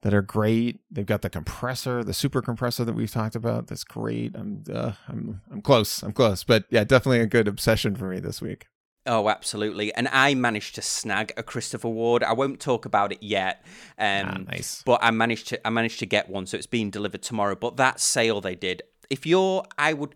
that 0.00 0.14
are 0.14 0.22
great. 0.22 0.80
They've 0.90 1.04
got 1.04 1.20
the 1.20 1.28
compressor, 1.28 2.02
the 2.02 2.14
super 2.14 2.40
compressor 2.40 2.82
that 2.86 2.94
we've 2.94 3.10
talked 3.10 3.36
about. 3.36 3.66
That's 3.66 3.84
great. 3.84 4.34
I'm 4.34 4.64
uh, 4.72 4.92
I'm 5.06 5.42
I'm 5.50 5.60
close. 5.60 6.02
I'm 6.02 6.12
close. 6.12 6.44
But 6.44 6.64
yeah, 6.70 6.84
definitely 6.84 7.20
a 7.20 7.26
good 7.26 7.46
obsession 7.46 7.94
for 7.94 8.08
me 8.08 8.18
this 8.18 8.40
week. 8.40 8.68
Oh, 9.06 9.28
absolutely. 9.28 9.94
And 9.94 10.08
I 10.08 10.34
managed 10.34 10.74
to 10.74 10.82
snag 10.82 11.32
a 11.36 11.42
Christopher 11.42 11.88
Ward. 11.88 12.24
I 12.24 12.32
won't 12.32 12.60
talk 12.60 12.84
about 12.84 13.12
it 13.12 13.22
yet. 13.22 13.64
Um, 13.98 14.26
ah, 14.26 14.38
nice. 14.48 14.82
But 14.84 15.00
I 15.02 15.10
managed 15.12 15.48
to 15.48 15.66
I 15.66 15.70
managed 15.70 16.00
to 16.00 16.06
get 16.06 16.28
one, 16.28 16.46
so 16.46 16.56
it's 16.56 16.66
being 16.66 16.90
delivered 16.90 17.22
tomorrow. 17.22 17.54
But 17.54 17.76
that 17.76 18.00
sale 18.00 18.40
they 18.40 18.56
did, 18.56 18.82
if 19.08 19.24
you're 19.24 19.64
I 19.78 19.92
would 19.92 20.14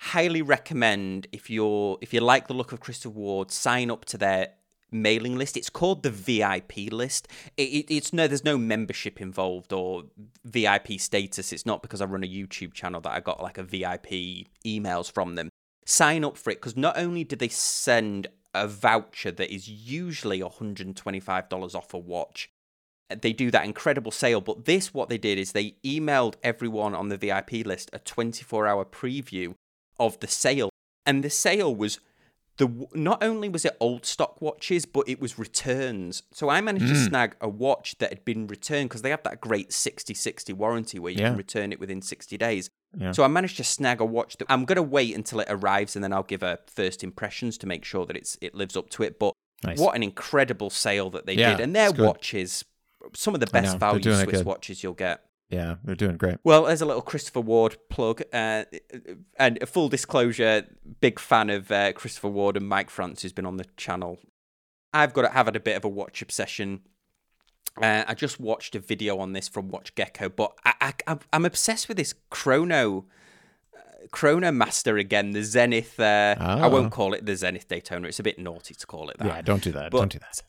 highly 0.00 0.42
recommend 0.42 1.26
if 1.32 1.48
you're 1.48 1.98
if 2.00 2.12
you 2.12 2.20
like 2.20 2.48
the 2.48 2.54
look 2.54 2.72
of 2.72 2.80
Christopher 2.80 3.10
Ward, 3.10 3.50
sign 3.52 3.90
up 3.90 4.04
to 4.06 4.18
their 4.18 4.48
mailing 4.90 5.36
list. 5.36 5.56
It's 5.56 5.70
called 5.70 6.02
the 6.02 6.10
VIP 6.10 6.90
list. 6.90 7.28
It, 7.56 7.62
it, 7.62 7.94
it's 7.94 8.12
no, 8.12 8.26
there's 8.26 8.44
no 8.44 8.58
membership 8.58 9.20
involved 9.20 9.72
or 9.72 10.04
VIP 10.44 10.98
status. 10.98 11.52
It's 11.52 11.66
not 11.66 11.82
because 11.82 12.00
I 12.00 12.06
run 12.06 12.24
a 12.24 12.26
YouTube 12.26 12.72
channel 12.72 13.00
that 13.02 13.12
I 13.12 13.20
got 13.20 13.42
like 13.42 13.58
a 13.58 13.62
VIP 13.62 14.46
emails 14.64 15.12
from 15.12 15.34
them 15.34 15.50
sign 15.88 16.24
up 16.24 16.36
for 16.36 16.50
it 16.50 16.60
because 16.60 16.76
not 16.76 16.98
only 16.98 17.24
do 17.24 17.34
they 17.34 17.48
send 17.48 18.26
a 18.54 18.68
voucher 18.68 19.30
that 19.30 19.52
is 19.52 19.68
usually 19.68 20.40
$125 20.40 21.74
off 21.74 21.94
a 21.94 21.98
watch, 21.98 22.50
they 23.08 23.32
do 23.32 23.50
that 23.50 23.64
incredible 23.64 24.12
sale. 24.12 24.40
But 24.40 24.66
this, 24.66 24.92
what 24.92 25.08
they 25.08 25.18
did 25.18 25.38
is 25.38 25.52
they 25.52 25.76
emailed 25.84 26.34
everyone 26.42 26.94
on 26.94 27.08
the 27.08 27.16
VIP 27.16 27.66
list 27.66 27.90
a 27.92 27.98
24 27.98 28.66
hour 28.66 28.84
preview 28.84 29.54
of 29.98 30.20
the 30.20 30.26
sale. 30.26 30.70
And 31.06 31.24
the 31.24 31.30
sale 31.30 31.74
was 31.74 32.00
the 32.58 32.88
not 32.92 33.22
only 33.22 33.48
was 33.48 33.64
it 33.64 33.76
old 33.80 34.04
stock 34.04 34.42
watches, 34.42 34.84
but 34.84 35.08
it 35.08 35.20
was 35.20 35.38
returns. 35.38 36.24
So 36.32 36.48
I 36.48 36.60
managed 36.60 36.86
mm. 36.86 36.88
to 36.90 36.96
snag 36.96 37.36
a 37.40 37.48
watch 37.48 37.96
that 37.98 38.10
had 38.10 38.24
been 38.24 38.48
returned 38.48 38.90
because 38.90 39.02
they 39.02 39.10
have 39.10 39.22
that 39.22 39.40
great 39.40 39.72
60 39.72 40.12
60 40.12 40.52
warranty 40.52 40.98
where 40.98 41.12
you 41.12 41.20
yeah. 41.20 41.28
can 41.28 41.36
return 41.36 41.72
it 41.72 41.78
within 41.78 42.02
60 42.02 42.36
days. 42.36 42.68
Yeah. 42.96 43.12
So 43.12 43.22
I 43.22 43.28
managed 43.28 43.58
to 43.58 43.64
snag 43.64 44.00
a 44.00 44.04
watch 44.04 44.36
that 44.38 44.46
I'm 44.48 44.64
going 44.64 44.76
to 44.76 44.82
wait 44.82 45.14
until 45.14 45.40
it 45.40 45.46
arrives 45.48 45.94
and 45.94 46.02
then 46.02 46.12
I'll 46.12 46.24
give 46.24 46.42
a 46.42 46.58
first 46.66 47.04
impressions 47.04 47.58
to 47.58 47.66
make 47.66 47.84
sure 47.84 48.04
that 48.06 48.16
it's 48.16 48.36
it 48.40 48.54
lives 48.54 48.76
up 48.76 48.90
to 48.90 49.04
it. 49.04 49.20
But 49.20 49.34
nice. 49.62 49.78
what 49.78 49.94
an 49.94 50.02
incredible 50.02 50.70
sale 50.70 51.10
that 51.10 51.26
they 51.26 51.34
yeah, 51.34 51.52
did. 51.52 51.60
And 51.60 51.76
their 51.76 51.92
watches, 51.92 52.64
some 53.14 53.34
of 53.34 53.40
the 53.40 53.46
best 53.46 53.78
value 53.78 54.02
Swiss 54.02 54.42
watches 54.42 54.82
you'll 54.82 54.94
get. 54.94 55.24
Yeah, 55.50 55.76
they're 55.82 55.94
doing 55.94 56.18
great. 56.18 56.36
Well, 56.44 56.64
there's 56.64 56.82
a 56.82 56.86
little 56.86 57.02
Christopher 57.02 57.40
Ward 57.40 57.78
plug. 57.88 58.22
Uh, 58.32 58.64
and 59.38 59.58
a 59.62 59.66
full 59.66 59.88
disclosure, 59.88 60.66
big 61.00 61.18
fan 61.18 61.48
of 61.48 61.70
uh, 61.72 61.92
Christopher 61.92 62.28
Ward 62.28 62.56
and 62.56 62.68
Mike 62.68 62.90
France, 62.90 63.22
who's 63.22 63.32
been 63.32 63.46
on 63.46 63.56
the 63.56 63.64
channel. 63.76 64.18
I've 64.92 65.14
got 65.14 65.22
to 65.22 65.28
have 65.30 65.46
had 65.46 65.56
a 65.56 65.60
bit 65.60 65.76
of 65.76 65.84
a 65.84 65.88
watch 65.88 66.20
obsession. 66.20 66.80
Uh, 67.80 68.04
I 68.06 68.14
just 68.14 68.40
watched 68.40 68.74
a 68.74 68.80
video 68.80 69.18
on 69.18 69.32
this 69.32 69.48
from 69.48 69.68
Watch 69.68 69.94
Gecko, 69.94 70.28
but 70.28 70.52
I, 70.64 70.92
I, 71.06 71.18
I'm 71.32 71.44
obsessed 71.44 71.88
with 71.88 71.96
this 71.96 72.14
Chrono. 72.28 73.06
Uh, 73.74 74.06
Chrono 74.10 74.50
Master 74.52 74.98
again, 74.98 75.30
the 75.30 75.44
Zenith. 75.44 75.98
Uh, 75.98 76.34
oh. 76.38 76.44
I 76.44 76.66
won't 76.66 76.92
call 76.92 77.14
it 77.14 77.24
the 77.24 77.36
Zenith 77.36 77.68
Daytona. 77.68 78.08
It's 78.08 78.18
a 78.18 78.22
bit 78.22 78.38
naughty 78.38 78.74
to 78.74 78.86
call 78.86 79.10
it 79.10 79.18
that. 79.18 79.26
Yeah, 79.26 79.42
don't 79.42 79.62
do 79.62 79.72
that. 79.72 79.92
But 79.92 79.98
don't 79.98 80.12
do 80.12 80.18
that. 80.18 80.42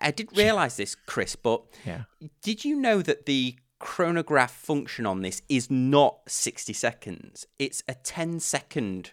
I 0.00 0.10
didn't 0.10 0.36
realize 0.36 0.76
this, 0.76 0.94
Chris, 0.94 1.36
but 1.36 1.62
yeah. 1.86 2.02
did 2.42 2.64
you 2.64 2.76
know 2.76 3.02
that 3.02 3.26
the 3.26 3.56
chronograph 3.82 4.52
function 4.52 5.04
on 5.04 5.20
this 5.20 5.42
is 5.48 5.70
not 5.70 6.20
60 6.28 6.72
seconds. 6.72 7.46
It's 7.58 7.82
a 7.88 7.94
10 7.94 8.40
second 8.40 9.12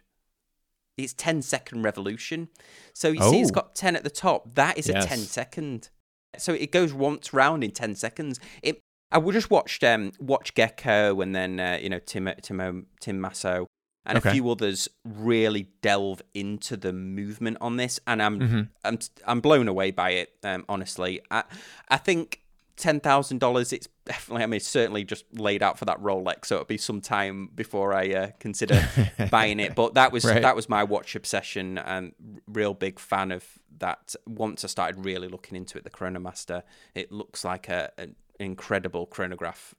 it's 0.97 1.13
10 1.13 1.41
second 1.43 1.83
revolution. 1.83 2.49
So 2.93 3.07
you 3.07 3.19
oh. 3.21 3.31
see 3.31 3.39
it's 3.39 3.51
got 3.51 3.73
10 3.73 3.95
at 3.95 4.03
the 4.03 4.09
top. 4.09 4.55
That 4.55 4.77
is 4.77 4.89
yes. 4.89 5.05
a 5.05 5.07
10 5.07 5.17
second. 5.19 5.89
So 6.37 6.53
it 6.53 6.71
goes 6.71 6.93
once 6.93 7.33
round 7.33 7.63
in 7.63 7.71
ten 7.71 7.95
seconds. 7.95 8.39
It. 8.61 8.79
I 9.11 9.17
would 9.17 9.33
just 9.33 9.49
watched 9.49 9.83
um 9.83 10.11
watch 10.19 10.53
Gecko 10.53 11.19
and 11.21 11.35
then 11.35 11.59
uh, 11.59 11.79
you 11.81 11.89
know 11.89 11.99
Tim 11.99 12.29
Tim 12.41 12.85
Tim 12.99 13.19
Mosso 13.19 13.65
and 14.05 14.17
Okay. 14.17 14.29
a 14.29 14.33
few 14.33 14.49
others 14.49 14.87
really 15.03 15.69
delve 15.81 16.21
into 16.33 16.77
the 16.77 16.93
movement 16.93 17.57
on 17.61 17.77
this, 17.77 17.99
and 18.05 18.21
I'm 18.21 18.39
Mm-hmm. 18.39 18.61
I'm 18.83 18.99
I'm 19.25 19.41
blown 19.41 19.67
away 19.67 19.91
by 19.91 20.11
it. 20.11 20.35
Um, 20.43 20.65
honestly, 20.69 21.21
I 21.31 21.43
I 21.89 21.97
think 21.97 22.41
ten 22.79 22.99
thousand 22.99 23.39
dollars. 23.39 23.71
It's 23.73 23.87
definitely. 24.05 24.43
I 24.43 24.47
mean, 24.47 24.59
certainly 24.59 25.03
just 25.03 25.25
laid 25.33 25.61
out 25.61 25.77
for 25.77 25.85
that 25.85 25.99
Rolex, 26.01 26.45
so 26.45 26.55
it'll 26.55 26.65
be 26.65 26.77
some 26.77 27.01
time 27.01 27.49
before 27.53 27.93
I 27.93 28.09
uh, 28.13 28.27
consider 28.39 28.87
buying 29.31 29.59
it. 29.59 29.75
But 29.75 29.93
that 29.93 30.11
was 30.11 30.25
Right. 30.25 30.41
that 30.41 30.55
was 30.55 30.67
my 30.69 30.83
watch 30.83 31.15
obsession, 31.15 31.77
and 31.77 32.13
real 32.47 32.73
big 32.73 32.99
fan 32.99 33.31
of 33.31 33.43
that. 33.77 34.15
Once 34.25 34.63
I 34.63 34.67
started 34.67 35.05
really 35.05 35.27
looking 35.27 35.55
into 35.55 35.77
it, 35.77 35.83
the 35.83 35.89
Chronomaster, 35.89 36.63
it 36.95 37.11
looks 37.11 37.43
like 37.43 37.69
a 37.69 37.91
an 37.97 38.15
incredible 38.39 39.05
chronograph. 39.05 39.75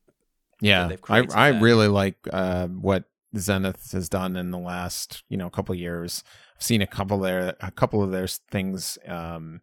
Yeah, 0.61 0.91
I 1.09 1.27
I 1.35 1.53
there. 1.53 1.61
really 1.61 1.89
like 1.89 2.17
uh, 2.33 2.67
what 2.69 3.05
Zenith 3.37 3.93
has 3.93 4.09
done 4.09 4.37
in 4.37 4.51
the 4.51 4.59
last 4.59 5.25
you 5.29 5.37
know 5.37 5.49
couple 5.51 5.75
years. 5.75 6.23
I've 6.57 6.63
seen 6.63 6.83
a 6.83 6.87
couple 6.87 7.17
of 7.17 7.23
their 7.23 7.57
a 7.61 7.71
couple 7.71 8.03
of 8.03 8.11
their 8.11 8.27
things 8.27 8.99
um, 9.07 9.63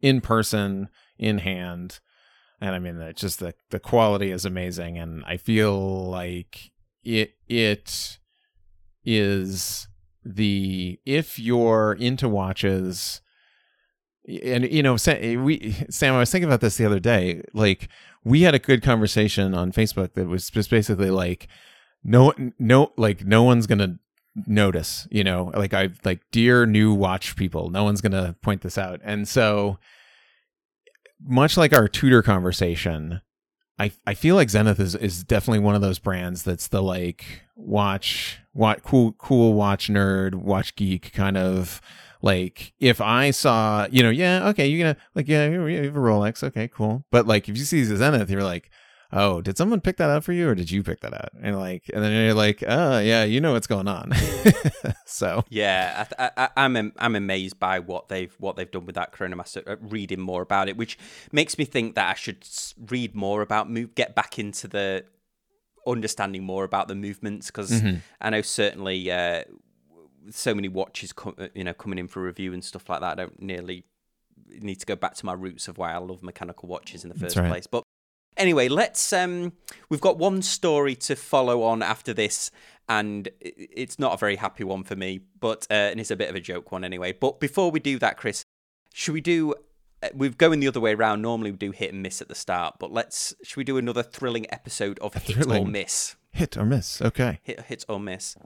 in 0.00 0.20
person, 0.22 0.88
in 1.18 1.38
hand, 1.38 2.00
and 2.60 2.74
I 2.74 2.78
mean 2.78 3.00
it's 3.00 3.20
just 3.20 3.40
the 3.40 3.54
the 3.70 3.80
quality 3.80 4.30
is 4.30 4.44
amazing, 4.44 4.98
and 4.98 5.24
I 5.26 5.36
feel 5.36 6.08
like 6.08 6.70
it 7.04 7.34
it 7.48 8.18
is 9.04 9.88
the 10.24 10.98
if 11.06 11.38
you're 11.38 11.96
into 11.98 12.28
watches 12.28 13.22
and 14.42 14.70
you 14.70 14.82
know 14.82 14.96
Sam, 14.96 15.44
we 15.44 15.74
sam 15.88 16.14
i 16.14 16.18
was 16.18 16.30
thinking 16.30 16.48
about 16.48 16.60
this 16.60 16.76
the 16.76 16.84
other 16.84 17.00
day. 17.00 17.42
Like 17.54 17.88
we 18.24 18.42
had 18.42 18.54
a 18.54 18.58
good 18.58 18.82
conversation 18.82 19.54
on 19.54 19.72
facebook 19.72 20.14
that 20.14 20.28
was 20.28 20.50
just 20.50 20.70
basically 20.70 21.10
like 21.10 21.48
no 22.04 22.34
no 22.58 22.92
like 22.96 23.24
no 23.24 23.42
one's 23.42 23.66
gonna 23.66 23.98
notice 24.46 25.08
you 25.10 25.24
know? 25.24 25.50
Like 25.54 25.72
i 25.72 25.90
like 26.04 26.20
dear 26.30 26.66
new 26.66 26.92
watch 26.92 27.36
people 27.36 27.70
no 27.70 27.84
one's 27.84 28.00
gonna 28.00 28.36
point 28.42 28.62
this 28.62 28.76
out. 28.76 29.00
And 29.02 29.26
so 29.26 29.78
much 31.20 31.56
like 31.56 31.72
our 31.72 31.88
Tudor 31.88 32.22
conversation 32.22 33.20
I, 33.78 33.92
I 34.06 34.14
feel 34.14 34.34
like 34.34 34.50
Zenith 34.50 34.80
is, 34.80 34.94
is 34.96 35.22
definitely 35.22 35.60
one 35.60 35.76
of 35.76 35.80
those 35.80 36.00
brands 36.00 36.42
that's 36.42 36.68
the 36.68 36.82
like 36.82 37.42
watch 37.54 38.40
what 38.52 38.82
cool 38.82 39.12
cool 39.12 39.54
watch 39.54 39.88
nerd 39.88 40.34
watch 40.34 40.74
geek 40.74 41.12
kind 41.12 41.36
of 41.36 41.80
like 42.20 42.72
if 42.80 43.00
I 43.00 43.30
saw 43.30 43.86
you 43.90 44.02
know 44.02 44.10
yeah 44.10 44.48
okay 44.48 44.66
you're 44.66 44.84
gonna 44.84 44.96
like 45.14 45.28
yeah 45.28 45.48
you 45.48 45.84
have 45.84 45.96
a 45.96 46.00
Rolex 46.00 46.42
okay 46.42 46.66
cool. 46.66 47.04
But 47.12 47.26
like 47.26 47.48
if 47.48 47.56
you 47.56 47.64
see 47.64 47.84
Zenith 47.84 48.30
you're 48.30 48.42
like 48.42 48.70
oh 49.12 49.40
did 49.40 49.56
someone 49.56 49.80
pick 49.80 49.96
that 49.96 50.10
out 50.10 50.22
for 50.22 50.32
you 50.32 50.48
or 50.48 50.54
did 50.54 50.70
you 50.70 50.82
pick 50.82 51.00
that 51.00 51.14
out 51.14 51.30
and 51.40 51.58
like 51.58 51.84
and 51.94 52.02
then 52.04 52.12
you're 52.26 52.34
like 52.34 52.62
oh 52.66 52.98
yeah 52.98 53.24
you 53.24 53.40
know 53.40 53.52
what's 53.52 53.66
going 53.66 53.88
on 53.88 54.12
so 55.06 55.44
Yeah, 55.48 55.94
I, 56.00 56.04
th- 56.04 56.32
I, 56.36 56.44
I- 56.44 56.64
I'm 56.64 56.76
am- 56.76 56.92
I'm 56.98 57.16
amazed 57.16 57.58
by 57.58 57.78
what 57.78 58.08
they've 58.08 58.34
what 58.38 58.56
they've 58.56 58.70
done 58.70 58.84
with 58.86 58.94
that 58.96 59.12
Chronomaster. 59.12 59.66
uh, 59.66 59.76
Reading 59.80 60.20
more 60.20 60.42
about 60.42 60.68
it, 60.68 60.76
which 60.76 60.98
makes 61.32 61.56
me 61.58 61.64
think 61.64 61.94
that 61.94 62.10
I 62.10 62.14
should 62.14 62.46
read 62.90 63.14
more 63.14 63.40
about 63.42 63.70
move, 63.70 63.94
get 63.94 64.14
back 64.14 64.38
into 64.38 64.68
the 64.68 65.04
understanding 65.86 66.42
more 66.44 66.64
about 66.64 66.88
the 66.88 66.94
movements 66.94 67.46
because 67.48 67.70
Mm-hmm. 67.70 67.96
I 68.20 68.30
know 68.30 68.42
certainly 68.42 69.10
uh, 69.10 69.44
so 70.30 70.54
many 70.54 70.68
watches, 70.68 71.14
uh, 71.24 71.48
you 71.54 71.64
know, 71.64 71.72
coming 71.72 71.98
in 71.98 72.08
for 72.08 72.22
review 72.22 72.52
and 72.52 72.62
stuff 72.62 72.88
like 72.90 73.00
that. 73.00 73.12
I 73.12 73.22
don't 73.24 73.40
nearly 73.40 73.84
need 74.50 74.76
to 74.80 74.86
go 74.86 74.96
back 74.96 75.14
to 75.14 75.26
my 75.26 75.32
roots 75.32 75.68
of 75.68 75.78
why 75.78 75.92
I 75.92 75.98
love 75.98 76.22
mechanical 76.22 76.68
watches 76.68 77.04
in 77.04 77.08
the 77.10 77.18
first 77.18 77.36
right. 77.36 77.48
place, 77.48 77.66
but. 77.66 77.84
Anyway, 78.38 78.68
let's. 78.68 79.12
Um, 79.12 79.52
we've 79.88 80.00
got 80.00 80.16
one 80.16 80.42
story 80.42 80.94
to 80.94 81.16
follow 81.16 81.64
on 81.64 81.82
after 81.82 82.14
this, 82.14 82.52
and 82.88 83.28
it's 83.40 83.98
not 83.98 84.14
a 84.14 84.16
very 84.16 84.36
happy 84.36 84.62
one 84.62 84.84
for 84.84 84.94
me, 84.94 85.20
but 85.40 85.66
uh, 85.70 85.74
and 85.74 85.98
it's 86.00 86.12
a 86.12 86.16
bit 86.16 86.30
of 86.30 86.36
a 86.36 86.40
joke 86.40 86.70
one 86.70 86.84
anyway. 86.84 87.12
But 87.12 87.40
before 87.40 87.72
we 87.72 87.80
do 87.80 87.98
that, 87.98 88.16
Chris, 88.16 88.44
should 88.94 89.12
we 89.12 89.20
do? 89.20 89.54
Uh, 90.00 90.10
we're 90.14 90.30
going 90.30 90.60
the 90.60 90.68
other 90.68 90.78
way 90.78 90.94
around. 90.94 91.20
Normally 91.20 91.50
we 91.50 91.56
do 91.56 91.72
hit 91.72 91.92
and 91.92 92.00
miss 92.00 92.22
at 92.22 92.28
the 92.28 92.36
start, 92.36 92.76
but 92.78 92.92
let's. 92.92 93.34
Should 93.42 93.56
we 93.56 93.64
do 93.64 93.76
another 93.76 94.04
thrilling 94.04 94.46
episode 94.52 95.00
of 95.00 95.14
hit 95.14 95.44
or 95.46 95.66
miss? 95.66 96.14
hit 96.30 96.56
or 96.56 96.64
miss 96.64 97.02
okay 97.02 97.40
Hit, 97.42 97.62
hit 97.62 97.84
or 97.88 97.98
miss. 97.98 98.36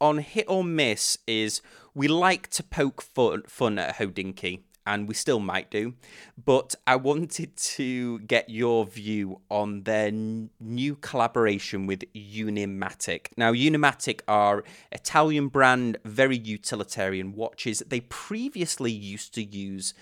On 0.00 0.18
hit 0.18 0.46
or 0.48 0.64
miss 0.64 1.16
is 1.26 1.62
we 1.94 2.08
like 2.08 2.48
to 2.48 2.62
poke 2.64 3.00
fun, 3.00 3.44
fun 3.46 3.78
at 3.78 3.96
Hodinkee, 3.96 4.60
and 4.86 5.08
we 5.08 5.14
still 5.14 5.40
might 5.40 5.70
do. 5.70 5.94
But 6.42 6.74
I 6.86 6.96
wanted 6.96 7.56
to 7.56 8.20
get 8.20 8.48
your 8.48 8.86
view 8.86 9.40
on 9.50 9.82
their 9.82 10.06
n- 10.06 10.50
new 10.60 10.94
collaboration 10.94 11.86
with 11.86 12.04
Unimatic. 12.14 13.28
Now, 13.36 13.52
Unimatic 13.52 14.20
are 14.28 14.64
Italian 14.92 15.48
brand, 15.48 15.98
very 16.04 16.38
utilitarian 16.38 17.34
watches. 17.34 17.82
They 17.86 18.00
previously 18.00 18.92
used 18.92 19.34
to 19.34 19.42
use 19.42 19.92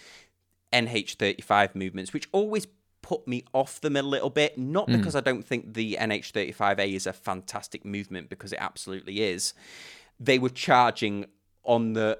NH35 0.72 1.74
movements, 1.74 2.12
which 2.12 2.28
always 2.32 2.66
put 3.00 3.26
me 3.26 3.44
off 3.52 3.80
them 3.80 3.96
a 3.96 4.02
little 4.02 4.30
bit. 4.30 4.58
Not 4.58 4.88
hmm. 4.88 4.96
because 4.96 5.16
I 5.16 5.20
don't 5.20 5.44
think 5.44 5.74
the 5.74 5.96
NH35A 6.00 6.94
is 6.94 7.06
a 7.06 7.12
fantastic 7.12 7.84
movement, 7.84 8.28
because 8.28 8.52
it 8.52 8.58
absolutely 8.60 9.22
is. 9.22 9.54
They 10.20 10.38
were 10.38 10.50
charging 10.50 11.26
on 11.64 11.94
the 11.94 12.18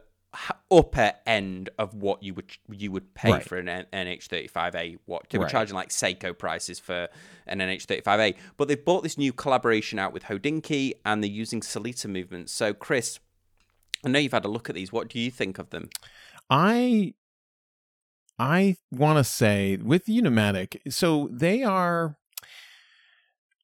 upper 0.70 1.12
end 1.26 1.70
of 1.78 1.94
what 1.94 2.22
you 2.22 2.34
would 2.34 2.50
you 2.70 2.90
would 2.90 3.14
pay 3.14 3.30
Right. 3.32 3.44
for 3.48 3.56
an 3.56 3.66
NH35A 3.92 4.98
watch. 5.06 5.26
They 5.30 5.38
were 5.38 5.44
Right. 5.44 5.50
charging 5.50 5.74
like 5.76 5.90
Seiko 5.90 6.36
prices 6.36 6.78
for 6.80 7.08
an 7.46 7.60
NH35A, 7.60 8.34
but 8.56 8.68
they've 8.68 8.84
bought 8.84 9.02
this 9.02 9.16
new 9.16 9.32
collaboration 9.32 9.98
out 9.98 10.12
with 10.12 10.24
Hodinkee, 10.24 10.94
and 11.04 11.22
they're 11.22 11.30
using 11.30 11.60
Sellita 11.60 12.08
movements. 12.10 12.52
So, 12.52 12.74
Chris, 12.74 13.20
I 14.04 14.08
know 14.08 14.18
you've 14.18 14.32
had 14.32 14.44
a 14.44 14.48
look 14.48 14.68
at 14.68 14.74
these. 14.74 14.92
What 14.92 15.08
do 15.08 15.18
you 15.20 15.30
think 15.30 15.58
of 15.58 15.70
them? 15.70 15.88
I 16.50 17.14
I 18.38 18.76
want 18.90 19.18
to 19.18 19.24
say 19.24 19.76
with 19.76 20.06
Unimatic, 20.06 20.80
so 20.92 21.28
they 21.30 21.62
are 21.62 22.16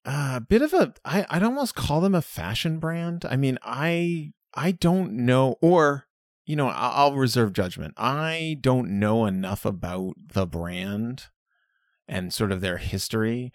uh, 0.05 0.35
a 0.37 0.41
bit 0.41 0.63
of 0.63 0.73
a 0.73 0.95
I 1.05 1.27
I'd 1.29 1.43
almost 1.43 1.75
call 1.75 2.01
them 2.01 2.15
a 2.15 2.23
fashion 2.23 2.79
brand. 2.79 3.25
I 3.29 3.37
mean, 3.37 3.59
I 3.63 4.33
I 4.55 4.71
don't 4.73 5.13
know 5.13 5.57
or 5.61 6.07
you 6.51 6.57
know, 6.57 6.67
I'll 6.67 7.15
reserve 7.15 7.53
judgment. 7.53 7.95
I 7.97 8.59
don't 8.61 8.99
know 8.99 9.25
enough 9.25 9.65
about 9.65 10.15
the 10.35 10.47
brand 10.49 11.29
and 12.09 12.35
sort 12.35 12.51
of 12.51 12.61
their 12.61 12.79
history. 12.79 13.53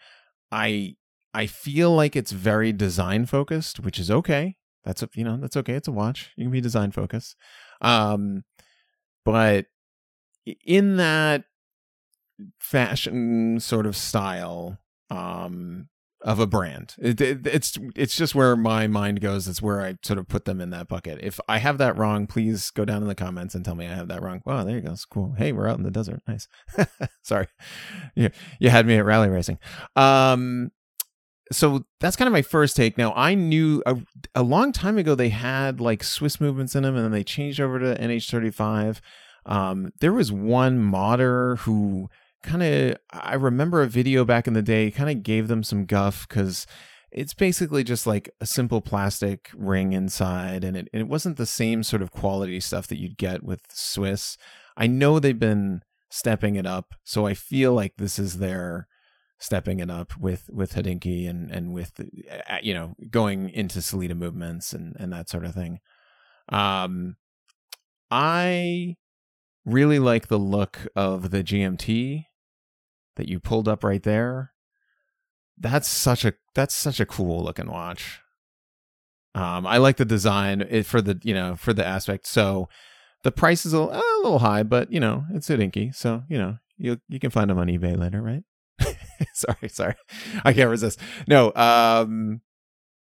I 0.49 0.95
I 1.33 1.45
feel 1.45 1.93
like 1.93 2.15
it's 2.15 2.31
very 2.31 2.71
design 2.71 3.25
focused, 3.25 3.81
which 3.81 3.99
is 3.99 4.09
okay. 4.09 4.55
That's 4.85 5.03
a, 5.03 5.09
you 5.13 5.25
know, 5.25 5.35
that's 5.35 5.57
okay. 5.57 5.73
It's 5.73 5.89
a 5.89 5.91
watch. 5.91 6.31
You 6.37 6.45
can 6.45 6.51
be 6.51 6.61
design 6.61 6.91
focused. 6.91 7.35
Um 7.81 8.45
but 9.25 9.65
in 10.65 10.95
that 10.95 11.43
fashion 12.61 13.59
sort 13.59 13.85
of 13.85 13.97
style 13.97 14.77
um 15.09 15.89
of 16.25 16.39
a 16.39 16.47
brand. 16.47 16.95
It, 16.99 17.21
it- 17.21 17.45
it's 17.47 17.77
it's 17.95 18.17
just 18.17 18.35
where 18.35 18.55
my 18.57 18.87
mind 18.87 19.21
goes. 19.21 19.47
It's 19.47 19.61
where 19.61 19.79
i 19.81 19.95
sort 20.03 20.19
of 20.19 20.27
put 20.27 20.43
them 20.45 20.59
in 20.59 20.71
that 20.71 20.87
bucket. 20.89 21.19
If 21.21 21.39
i 21.47 21.59
have 21.59 21.77
that 21.77 21.97
wrong 21.97 22.25
please 22.27 22.71
go 22.71 22.83
down 22.83 23.01
in 23.03 23.07
the 23.07 23.15
comments 23.15 23.53
and 23.55 23.63
tell 23.63 23.75
me 23.75 23.85
i 23.85 23.93
have 23.93 24.07
that 24.09 24.21
wrong. 24.23 24.41
Wow 24.45 24.63
there 24.63 24.75
you 24.75 24.81
go. 24.81 24.91
It's 24.91 25.05
cool. 25.05 25.35
Hey 25.37 25.51
we're 25.53 25.69
out 25.69 25.77
in 25.77 25.83
the 25.83 25.91
desert. 25.91 26.21
Nice. 26.27 26.47
Sorry. 27.21 27.47
You, 28.15 28.31
you 28.59 28.71
had 28.71 28.85
me 28.87 28.95
at 28.97 29.05
rally 29.05 29.29
racing. 29.29 29.59
Um 29.95 30.71
so 31.51 31.85
that's 31.99 32.15
kind 32.15 32.27
of 32.27 32.33
my 32.33 32.41
first 32.41 32.75
take. 32.75 32.97
Now 32.97 33.13
i 33.15 33.35
knew 33.35 33.83
a, 33.85 33.95
a 34.33 34.41
long 34.41 34.71
time 34.71 34.97
ago 34.97 35.13
they 35.13 35.29
had 35.29 35.79
like 35.79 36.03
swiss 36.03 36.41
movements 36.41 36.75
in 36.75 36.81
them 36.81 36.95
and 36.95 37.05
then 37.05 37.11
they 37.11 37.23
changed 37.23 37.59
over 37.61 37.77
to 37.77 37.95
nh35 38.01 38.99
um, 39.47 39.91
there 39.99 40.11
was 40.11 40.31
one 40.31 40.79
modder 40.79 41.57
who 41.57 42.09
kind 42.45 42.63
of 42.63 42.97
I 43.11 43.33
remember 43.33 43.81
a 43.81 43.87
video 43.87 44.23
back 44.23 44.47
in 44.47 44.53
the 44.53 44.61
day 44.61 44.91
kind 44.91 45.09
of 45.09 45.23
gave 45.23 45.47
them 45.47 45.63
some 45.63 45.85
guff 45.85 46.27
because 46.27 46.65
it's 47.11 47.33
basically 47.33 47.83
just 47.83 48.05
like 48.05 48.29
a 48.41 48.45
simple 48.45 48.81
plastic 48.81 49.49
ring 49.55 49.93
inside 49.93 50.63
and 50.63 50.75
it, 50.75 50.89
it 50.93 51.07
wasn't 51.07 51.37
the 51.37 51.45
same 51.45 51.81
sort 51.81 52.01
of 52.01 52.11
quality 52.11 52.59
stuff 52.59 52.87
that 52.87 52.99
you'd 52.99 53.17
get 53.17 53.43
with 53.43 53.61
Swiss. 53.69 54.37
I 54.75 54.87
know 54.87 55.19
they've 55.19 55.39
been 55.39 55.81
stepping 56.09 56.55
it 56.55 56.65
up, 56.65 56.93
so 57.03 57.25
I 57.25 57.33
feel 57.33 57.73
like 57.73 57.93
this 57.97 58.19
is 58.19 58.39
their 58.39 58.87
stepping 59.37 59.79
it 59.79 59.89
up 59.89 60.17
with 60.17 60.49
with 60.51 60.73
Hodinkee 60.73 61.29
and 61.29 61.51
and 61.51 61.73
with 61.73 61.93
you 62.61 62.73
know 62.73 62.95
going 63.09 63.49
into 63.49 63.79
Sellita 63.79 64.15
movements 64.15 64.73
and 64.73 64.95
and 64.99 65.11
that 65.13 65.29
sort 65.29 65.45
of 65.45 65.53
thing. 65.53 65.79
Um, 66.49 67.15
I 68.11 68.95
really 69.65 69.99
like 69.99 70.27
the 70.27 70.37
look 70.37 70.87
of 70.95 71.31
the 71.31 71.43
GMT 71.43 72.25
that 73.15 73.27
you 73.27 73.39
pulled 73.39 73.67
up 73.67 73.83
right 73.83 74.03
there. 74.03 74.51
That's 75.57 75.87
such 75.87 76.25
a 76.25 76.33
that's 76.53 76.75
such 76.75 76.99
a 76.99 77.05
cool 77.05 77.43
looking 77.43 77.71
watch. 77.71 78.19
Um, 79.33 79.67
I 79.67 79.77
like 79.77 79.97
the 79.97 80.05
design 80.05 80.65
it, 80.69 80.85
for 80.85 81.01
the 81.01 81.19
you 81.23 81.33
know 81.33 81.55
for 81.55 81.73
the 81.73 81.85
aspect. 81.85 82.27
So 82.27 82.69
the 83.23 83.31
price 83.31 83.65
is 83.65 83.73
a, 83.73 83.79
a 83.79 84.01
little 84.23 84.39
high, 84.39 84.63
but 84.63 84.91
you 84.91 84.99
know 84.99 85.25
it's 85.33 85.49
Hodinkee, 85.49 85.95
so 85.95 86.23
you 86.29 86.37
know 86.37 86.57
you 86.77 86.99
you 87.09 87.19
can 87.19 87.31
find 87.31 87.49
them 87.49 87.57
on 87.57 87.67
eBay 87.67 87.97
later, 87.97 88.21
right? 88.21 88.43
sorry, 89.33 89.69
sorry, 89.69 89.95
I 90.43 90.53
can't 90.53 90.69
resist. 90.69 90.99
No, 91.27 91.53
um, 91.55 92.41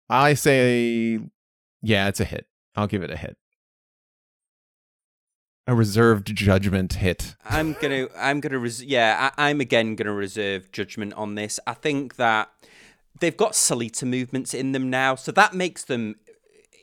I 0.08 0.34
say, 0.34 1.20
yeah, 1.82 2.08
it's 2.08 2.20
a 2.20 2.24
hit. 2.24 2.46
I'll 2.74 2.86
give 2.86 3.02
it 3.02 3.10
a 3.10 3.16
hit. 3.16 3.36
A 5.66 5.74
reserved 5.74 6.34
judgment 6.34 6.94
hit. 6.94 7.36
I'm 7.44 7.74
gonna, 7.80 8.08
I'm 8.16 8.40
gonna, 8.40 8.58
res- 8.58 8.82
yeah, 8.82 9.30
I, 9.36 9.48
I'm 9.48 9.60
again 9.60 9.94
gonna 9.94 10.12
reserve 10.12 10.72
judgment 10.72 11.12
on 11.14 11.36
this. 11.36 11.60
I 11.66 11.74
think 11.74 12.16
that 12.16 12.50
they've 13.20 13.36
got 13.36 13.52
Sellita 13.52 14.04
movements 14.04 14.54
in 14.54 14.72
them 14.72 14.90
now, 14.90 15.14
so 15.14 15.30
that 15.32 15.54
makes 15.54 15.84
them 15.84 16.16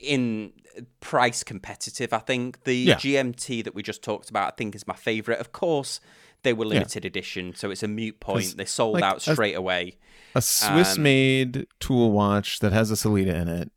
in 0.00 0.52
price 1.00 1.42
competitive. 1.42 2.12
I 2.12 2.18
think 2.18 2.64
the 2.64 2.74
yeah. 2.74 2.94
GMT 2.94 3.64
that 3.64 3.74
we 3.74 3.82
just 3.82 4.02
talked 4.02 4.30
about, 4.30 4.52
I 4.52 4.56
think, 4.56 4.74
is 4.74 4.86
my 4.86 4.94
favorite. 4.94 5.40
Of 5.40 5.52
course, 5.52 6.00
they 6.42 6.52
were 6.52 6.64
limited 6.64 7.04
yeah. 7.04 7.08
edition, 7.08 7.54
so 7.54 7.70
it's 7.70 7.82
a 7.82 7.88
mute 7.88 8.20
point. 8.20 8.56
They 8.56 8.64
sold 8.64 8.94
like 8.94 9.04
out 9.04 9.22
straight 9.22 9.54
a, 9.54 9.58
away. 9.58 9.96
A 10.34 10.42
Swiss-made 10.42 11.56
um, 11.56 11.66
tool 11.80 12.12
watch 12.12 12.60
that 12.60 12.72
has 12.72 12.90
a 12.90 12.94
Sellita 12.94 13.34
in 13.34 13.48
it, 13.48 13.70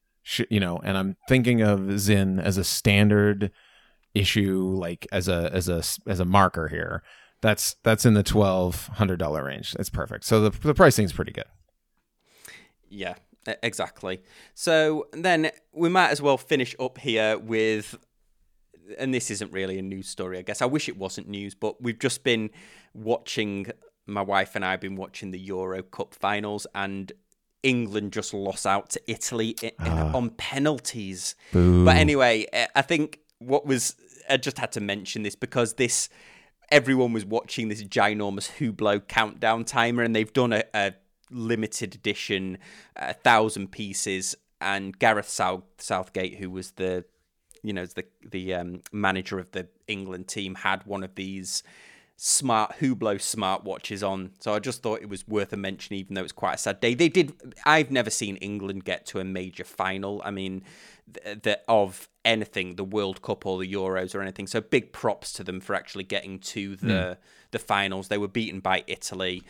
you 0.49 0.60
know, 0.60 0.80
and 0.84 0.97
I'm 0.97 1.18
thinking 1.28 1.62
of 1.62 2.02
Sinn 2.02 2.39
as 2.39 2.58
a 2.58 2.64
standard 2.64 3.52
issue, 4.14 4.76
like 4.78 5.07
as 5.12 5.28
a 5.28 5.49
as 5.53 5.70
a 5.70 5.84
as 6.09 6.20
a 6.20 6.26
marker 6.26 6.68
here. 6.68 7.03
That's 7.41 7.76
that's 7.84 8.05
in 8.05 8.14
the 8.14 8.24
twelve 8.24 8.88
hundred 8.88 9.18
dollar 9.18 9.45
range. 9.45 9.74
That's 9.74 9.89
perfect. 9.89 10.26
So 10.26 10.49
the 10.49 10.57
the 10.59 10.74
pricing 10.74 11.05
is 11.05 11.14
pretty 11.14 11.32
good. 11.32 11.45
Yeah, 12.89 13.16
exactly. 13.64 14.22
So 14.53 15.07
then 15.14 15.51
we 15.74 15.89
might 15.89 16.09
as 16.09 16.22
well 16.22 16.38
finish 16.38 16.76
up 16.80 16.97
here 16.97 17.38
with 17.38 17.97
and 18.97 19.14
this 19.14 19.32
isn't 19.32 19.51
really 19.51 19.80
a 19.80 19.82
news 19.82 20.07
story, 20.07 20.38
I 20.38 20.41
guess. 20.41 20.62
I 20.62 20.66
wish 20.66 20.89
it 20.89 20.97
wasn't 20.97 21.28
news, 21.28 21.55
but 21.55 21.82
we've 21.82 21.99
just 21.99 22.24
been 22.24 22.49
watching, 22.93 23.68
my 24.05 24.22
wife 24.22 24.55
and 24.55 24.66
I 24.66 24.72
have 24.72 24.82
been 24.82 24.95
watching 24.95 25.32
the 25.32 25.39
Euro 25.39 25.82
Cup 25.84 26.14
finals, 26.14 26.68
and 26.76 27.12
England 27.64 28.12
just 28.14 28.34
lost 28.34 28.66
out 28.66 28.89
to 28.91 29.01
Italy 29.07 29.55
uh, 29.80 30.12
on 30.14 30.32
penalties. 30.32 31.36
Boo. 31.51 31.86
But 31.86 31.97
anyway, 31.97 32.47
I 32.76 32.82
think 32.82 33.20
what 33.41 33.65
was, 33.65 33.95
I 34.29 34.37
just 34.37 34.57
had 34.57 34.71
to 34.73 34.81
mention 34.81 35.23
this 35.23 35.35
because 35.35 35.73
this, 35.73 36.09
everyone 36.69 37.13
was 37.13 37.25
watching 37.25 37.67
this 37.67 37.83
ginormous 37.83 38.49
Hublot 38.57 39.07
countdown 39.07 39.65
timer, 39.65 40.03
and 40.03 40.15
they've 40.15 40.31
done 40.31 40.53
a, 40.53 40.63
a 40.73 40.93
limited 41.29 41.95
edition, 41.95 42.57
a 42.95 43.13
thousand 43.13 43.71
pieces. 43.71 44.35
And 44.59 44.97
Gareth 44.97 45.27
South, 45.27 45.63
Southgate, 45.79 46.37
who 46.37 46.51
was 46.51 46.71
the 46.71 47.03
you 47.63 47.73
know, 47.73 47.85
the 47.85 48.05
the 48.27 48.53
um, 48.55 48.81
manager 48.91 49.39
of 49.39 49.51
the 49.51 49.67
England 49.87 50.27
team 50.27 50.55
had 50.55 50.85
one 50.85 51.03
of 51.03 51.15
these 51.15 51.63
smart 52.24 52.76
Hublot 52.80 53.17
smartwatches 53.17 54.07
on. 54.07 54.30
So 54.39 54.53
I 54.53 54.59
just 54.59 54.84
thought 54.84 55.01
it 55.01 55.09
was 55.09 55.28
worth 55.28 55.51
a 55.53 55.57
mention, 55.57 55.95
even 55.95 56.13
though 56.13 56.22
it's 56.22 56.32
quite 56.32 56.53
a 56.53 56.57
sad 56.59 56.80
day. 56.80 56.93
They 56.93 57.09
did. 57.09 57.34
I've 57.65 57.89
never 57.89 58.11
seen 58.11 58.36
England 58.38 58.86
get 58.86 59.07
to 59.07 59.19
a 59.19 59.24
major 59.24 59.63
final. 59.63 60.22
I 60.24 60.30
mean, 60.30 60.61
that 61.24 61.63
of 61.67 62.07
anything, 62.24 62.76
the 62.76 62.84
World 62.84 63.24
Cup 63.24 63.47
or 63.47 63.57
the 63.57 63.74
Euros 63.74 64.13
or 64.13 64.22
anything. 64.22 64.45
So 64.45 64.61
big 64.61 64.93
props 64.93 65.34
to 65.34 65.43
them 65.43 65.59
for 65.59 65.74
actually 65.74 66.03
getting 66.03 66.38
to 66.39 66.76
the 66.76 66.88
mm. 66.88 67.17
the 67.49 67.59
finals. 67.59 68.09
They 68.09 68.19
were 68.19 68.28
beaten 68.28 68.59
by 68.59 68.84
Italy. 68.86 69.41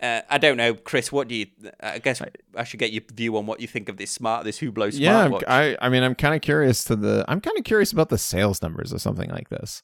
Uh, 0.00 0.20
I 0.30 0.38
don't 0.38 0.56
know, 0.56 0.74
Chris. 0.74 1.10
What 1.10 1.26
do 1.26 1.34
you? 1.34 1.46
I 1.80 1.98
guess 1.98 2.22
I 2.56 2.62
should 2.62 2.78
get 2.78 2.92
your 2.92 3.02
view 3.12 3.36
on 3.36 3.46
what 3.46 3.58
you 3.58 3.66
think 3.66 3.88
of 3.88 3.96
this 3.96 4.12
smart, 4.12 4.44
this 4.44 4.60
Hublot 4.60 4.96
smartwatch. 4.96 5.42
Yeah, 5.42 5.52
I, 5.52 5.76
I 5.80 5.88
mean, 5.88 6.04
I'm 6.04 6.14
kind 6.14 6.36
of 6.36 6.40
curious 6.40 6.84
to 6.84 6.94
the. 6.94 7.24
I'm 7.26 7.40
kind 7.40 7.58
of 7.58 7.64
curious 7.64 7.90
about 7.90 8.10
the 8.10 8.18
sales 8.18 8.62
numbers 8.62 8.94
or 8.94 9.00
something 9.00 9.30
like 9.30 9.48
this. 9.48 9.82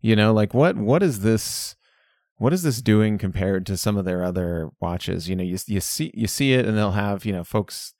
You 0.00 0.14
know, 0.14 0.32
like 0.32 0.54
what 0.54 0.76
what 0.76 1.02
is 1.02 1.20
this? 1.20 1.74
What 2.40 2.54
is 2.54 2.62
this 2.62 2.80
doing 2.80 3.18
compared 3.18 3.66
to 3.66 3.76
some 3.76 3.98
of 3.98 4.06
their 4.06 4.24
other 4.24 4.70
watches? 4.80 5.28
You 5.28 5.36
know, 5.36 5.44
you 5.44 5.58
you 5.66 5.78
see 5.78 6.10
you 6.14 6.26
see 6.26 6.54
it, 6.54 6.64
and 6.64 6.74
they'll 6.74 6.92
have 6.92 7.26
you 7.26 7.34
know 7.34 7.44
folks, 7.44 7.92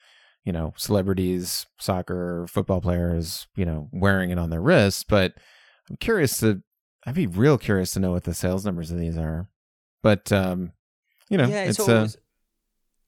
you 0.44 0.52
know, 0.52 0.72
celebrities, 0.78 1.66
soccer, 1.78 2.46
football 2.48 2.80
players, 2.80 3.48
you 3.54 3.66
know, 3.66 3.90
wearing 3.92 4.30
it 4.30 4.38
on 4.38 4.48
their 4.48 4.62
wrists. 4.62 5.04
But 5.04 5.34
I'm 5.90 5.96
curious 5.96 6.38
to. 6.38 6.62
I'd 7.06 7.14
be 7.14 7.26
real 7.26 7.58
curious 7.58 7.92
to 7.92 8.00
know 8.00 8.12
what 8.12 8.24
the 8.24 8.32
sales 8.32 8.64
numbers 8.64 8.90
of 8.90 8.98
these 8.98 9.18
are. 9.18 9.50
But 10.02 10.32
um, 10.32 10.72
you 11.28 11.36
know, 11.36 11.46
yeah, 11.46 11.64
it's, 11.64 11.78
it's 11.78 11.86
uh, 11.86 11.94
always, 11.94 12.16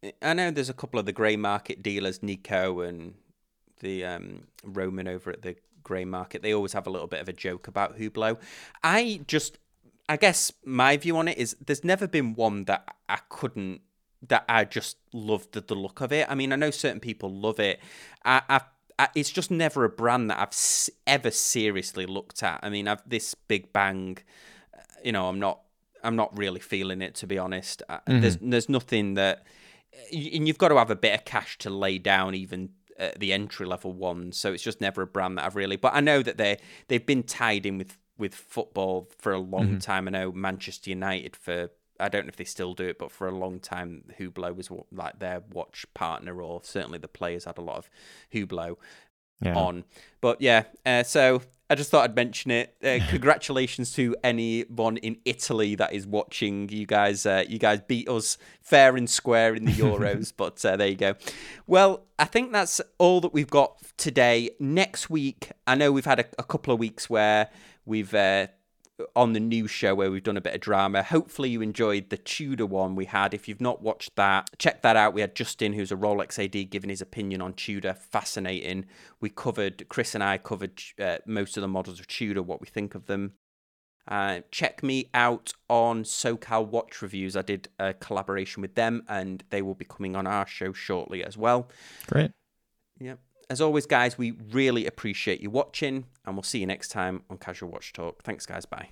uh, 0.05 0.11
I 0.21 0.35
know 0.35 0.51
there's 0.51 0.69
a 0.69 0.75
couple 0.75 1.01
of 1.01 1.07
the 1.07 1.13
grey 1.13 1.37
market 1.37 1.83
dealers, 1.83 2.23
Nico 2.23 2.81
and 2.81 3.15
the 3.81 4.05
um, 4.05 4.49
Roman 4.65 5.09
over 5.09 5.31
at 5.31 5.41
the 5.41 5.57
grey 5.83 6.05
market. 6.05 6.43
They 6.43 6.53
always 6.53 6.75
have 6.75 6.87
a 6.87 6.91
little 6.91 7.09
bit 7.09 7.23
of 7.23 7.29
a 7.29 7.33
joke 7.33 7.69
about 7.69 7.99
Hublot. 7.99 8.37
I 8.85 9.23
just, 9.27 9.59
I 10.09 10.17
guess 10.17 10.53
my 10.65 10.97
view 10.97 11.17
on 11.17 11.29
it 11.29 11.39
is 11.39 11.57
there's 11.65 11.85
never 11.85 12.07
been 12.07 12.35
one 12.35 12.65
that 12.65 12.97
I 13.09 13.19
couldn't, 13.29 13.81
that 14.29 14.45
I 14.49 14.65
just 14.65 14.97
loved 15.13 15.53
the, 15.53 15.61
the 15.61 15.75
look 15.75 16.01
of 16.01 16.13
it. 16.13 16.27
I 16.29 16.35
mean, 16.35 16.53
I 16.53 16.57
know 16.57 16.71
certain 16.71 17.01
people 17.01 17.33
love 17.35 17.61
it. 17.61 17.81
I, 18.25 18.43
I 18.49 18.61
it's 19.15 19.31
just 19.31 19.51
never 19.51 19.85
a 19.85 19.89
brand 19.89 20.31
that 20.31 20.39
I've 20.39 20.91
ever 21.07 21.31
seriously 21.31 22.07
looked 22.07 22.43
at. 22.43 22.61
I 22.63 22.71
mean, 22.71 22.89
I've 22.89 23.03
this 23.09 23.35
Big 23.35 23.73
Bang. 23.73 24.19
Uh, 24.73 24.81
you 25.05 25.13
know, 25.13 25.29
I'm 25.29 25.41
not 25.41 25.61
I'm 26.05 26.17
not 26.17 26.37
really 26.37 26.61
feeling 26.61 27.03
it 27.03 27.15
to 27.17 27.27
be 27.27 27.39
honest. 27.39 27.83
Uh, 27.89 27.99
mm-hmm. 27.99 28.21
There's 28.21 28.39
there's 28.41 28.69
nothing 28.69 29.15
that, 29.15 29.45
and 30.13 30.47
you've 30.47 30.59
got 30.59 30.69
to 30.69 30.77
have 30.77 30.91
a 30.91 30.97
bit 30.97 31.15
of 31.15 31.25
cash 31.25 31.59
to 31.59 31.71
lay 31.71 31.99
down 31.99 32.35
even 32.35 32.71
at 32.99 33.19
the 33.19 33.33
entry 33.33 33.67
level 33.67 33.93
ones. 33.93 34.37
So 34.37 34.53
it's 34.53 34.63
just 34.63 34.81
never 34.81 35.03
a 35.03 35.07
brand 35.07 35.39
that 35.39 35.47
I've 35.47 35.57
really. 35.57 35.77
But 35.77 35.95
I 35.95 36.01
know 36.01 36.23
that 36.23 36.37
they 36.37 36.59
they've 36.89 37.05
been 37.05 37.23
tied 37.23 37.67
in 37.67 37.79
with 37.79 37.97
with 38.23 38.37
football 38.37 39.11
for 39.19 39.33
a 39.33 39.39
long 39.39 39.67
mm-hmm. 39.67 39.79
time. 39.79 40.07
I 40.07 40.13
know 40.13 40.33
Manchester 40.33 40.89
United 40.91 41.37
for. 41.37 41.71
I 42.01 42.09
don't 42.09 42.25
know 42.25 42.31
if 42.31 42.37
they 42.37 42.45
still 42.45 42.73
do 42.73 42.85
it, 42.85 42.99
but 42.99 43.13
for 43.13 43.29
a 43.29 43.37
long 43.37 43.61
time, 43.61 44.05
Hublot 44.19 44.57
was 44.57 44.71
like 44.91 45.19
their 45.19 45.43
watch 45.53 45.85
partner, 45.93 46.41
or 46.41 46.61
certainly 46.65 46.99
the 46.99 47.09
players 47.09 47.45
had 47.45 47.59
a 47.59 47.61
lot 47.61 47.77
of 47.77 47.91
Hublot 48.33 48.77
yeah. 49.43 49.55
on. 49.55 49.85
But 50.21 50.41
yeah, 50.41 50.65
uh, 50.87 51.03
so 51.03 51.43
I 51.69 51.75
just 51.75 51.91
thought 51.91 52.05
I'd 52.05 52.15
mention 52.17 52.51
it. 52.51 52.77
Uh, 52.83 52.99
congratulations 53.09 53.93
to 53.95 54.15
anyone 54.23 54.99
in 54.99 55.17
Italy 55.25 55.75
that 55.77 55.93
is 55.93 56.07
watching. 56.07 56.69
You 56.69 56.87
guys, 56.87 57.27
uh, 57.27 57.45
you 57.49 57.59
guys 57.59 57.81
beat 57.81 58.09
us 58.09 58.39
fair 58.61 58.97
and 58.97 59.09
square 59.09 59.55
in 59.55 59.65
the 59.65 59.73
Euros. 59.73 60.33
but 60.37 60.65
uh, 60.65 60.77
there 60.77 60.89
you 60.89 60.97
go. 60.97 61.15
Well, 61.67 62.05
I 62.19 62.25
think 62.25 62.53
that's 62.53 62.81
all 62.99 63.21
that 63.21 63.33
we've 63.33 63.51
got 63.51 63.79
today. 63.97 64.51
Next 64.61 65.11
week, 65.11 65.51
I 65.67 65.75
know 65.75 65.93
we've 65.93 66.05
had 66.05 66.21
a, 66.21 66.25
a 66.39 66.45
couple 66.45 66.73
of 66.73 66.81
weeks 66.81 67.11
where 67.11 67.49
we've 67.85 68.15
uh, 68.15 68.49
on 69.17 69.33
the 69.33 69.41
new 69.41 69.67
show 69.67 69.95
where 69.95 70.11
we've 70.11 70.23
done 70.23 70.37
a 70.37 70.43
bit 70.43 70.55
of 70.55 70.61
drama. 70.61 71.03
Hopefully, 71.03 71.51
you 71.51 71.63
enjoyed 71.63 72.11
the 72.11 72.17
Tudor 72.17 72.67
one 72.67 72.95
we 72.95 73.07
had. 73.07 73.35
If 73.35 73.49
you've 73.49 73.61
not 73.61 73.83
watched 73.83 74.17
that, 74.17 74.51
check 74.59 74.83
that 74.83 74.97
out. 74.97 75.15
We 75.15 75.21
had 75.21 75.35
Justin, 75.35 75.73
who's 75.73 75.93
a 75.93 75.97
Rolex 75.97 76.43
AD, 76.43 76.71
giving 76.71 76.91
his 76.91 77.01
opinion 77.01 77.41
on 77.41 77.55
Tudor. 77.55 77.95
Fascinating. 77.95 78.87
We 79.21 79.31
covered, 79.31 79.89
Chris 79.89 80.15
and 80.15 80.23
I 80.23 80.39
covered 80.39 80.81
uh, 81.01 81.19
most 81.27 81.57
of 81.57 81.63
the 81.63 81.69
models 81.69 82.01
of 82.01 82.07
Tudor, 82.07 82.43
what 82.43 82.61
we 82.61 82.67
think 82.67 82.95
of 82.95 83.07
them. 83.07 83.33
Uh, 84.09 84.41
check 84.51 84.83
me 84.83 85.09
out 85.15 85.53
on 85.69 86.03
SoCal 86.03 86.67
Watch 86.67 87.03
Reviews. 87.03 87.37
I 87.37 87.43
did 87.43 87.69
a 87.79 87.95
collaboration 87.95 88.61
with 88.61 88.75
them, 88.75 89.05
and 89.09 89.45
they 89.51 89.63
will 89.63 89.75
be 89.75 89.85
coming 89.85 90.17
on 90.17 90.27
our 90.27 90.47
show 90.47 90.73
shortly 90.73 91.25
as 91.25 91.37
well. 91.37 91.69
Great. 92.09 92.33
Yep. 92.99 93.19
As 93.53 93.61
always, 93.61 93.85
guys, 93.85 94.17
we 94.17 94.31
really 94.31 94.87
appreciate 94.87 95.43
you 95.43 95.51
watching, 95.51 96.07
and 96.25 96.35
we'll 96.35 96.43
see 96.43 96.61
you 96.61 96.67
next 96.67 96.89
time 96.89 97.23
on 97.29 97.37
Casual 97.37 97.69
Watch 97.69 97.93
Talk. 97.93 98.23
Thanks, 98.23 98.47
guys. 98.47 98.65
Bye. 98.65 98.89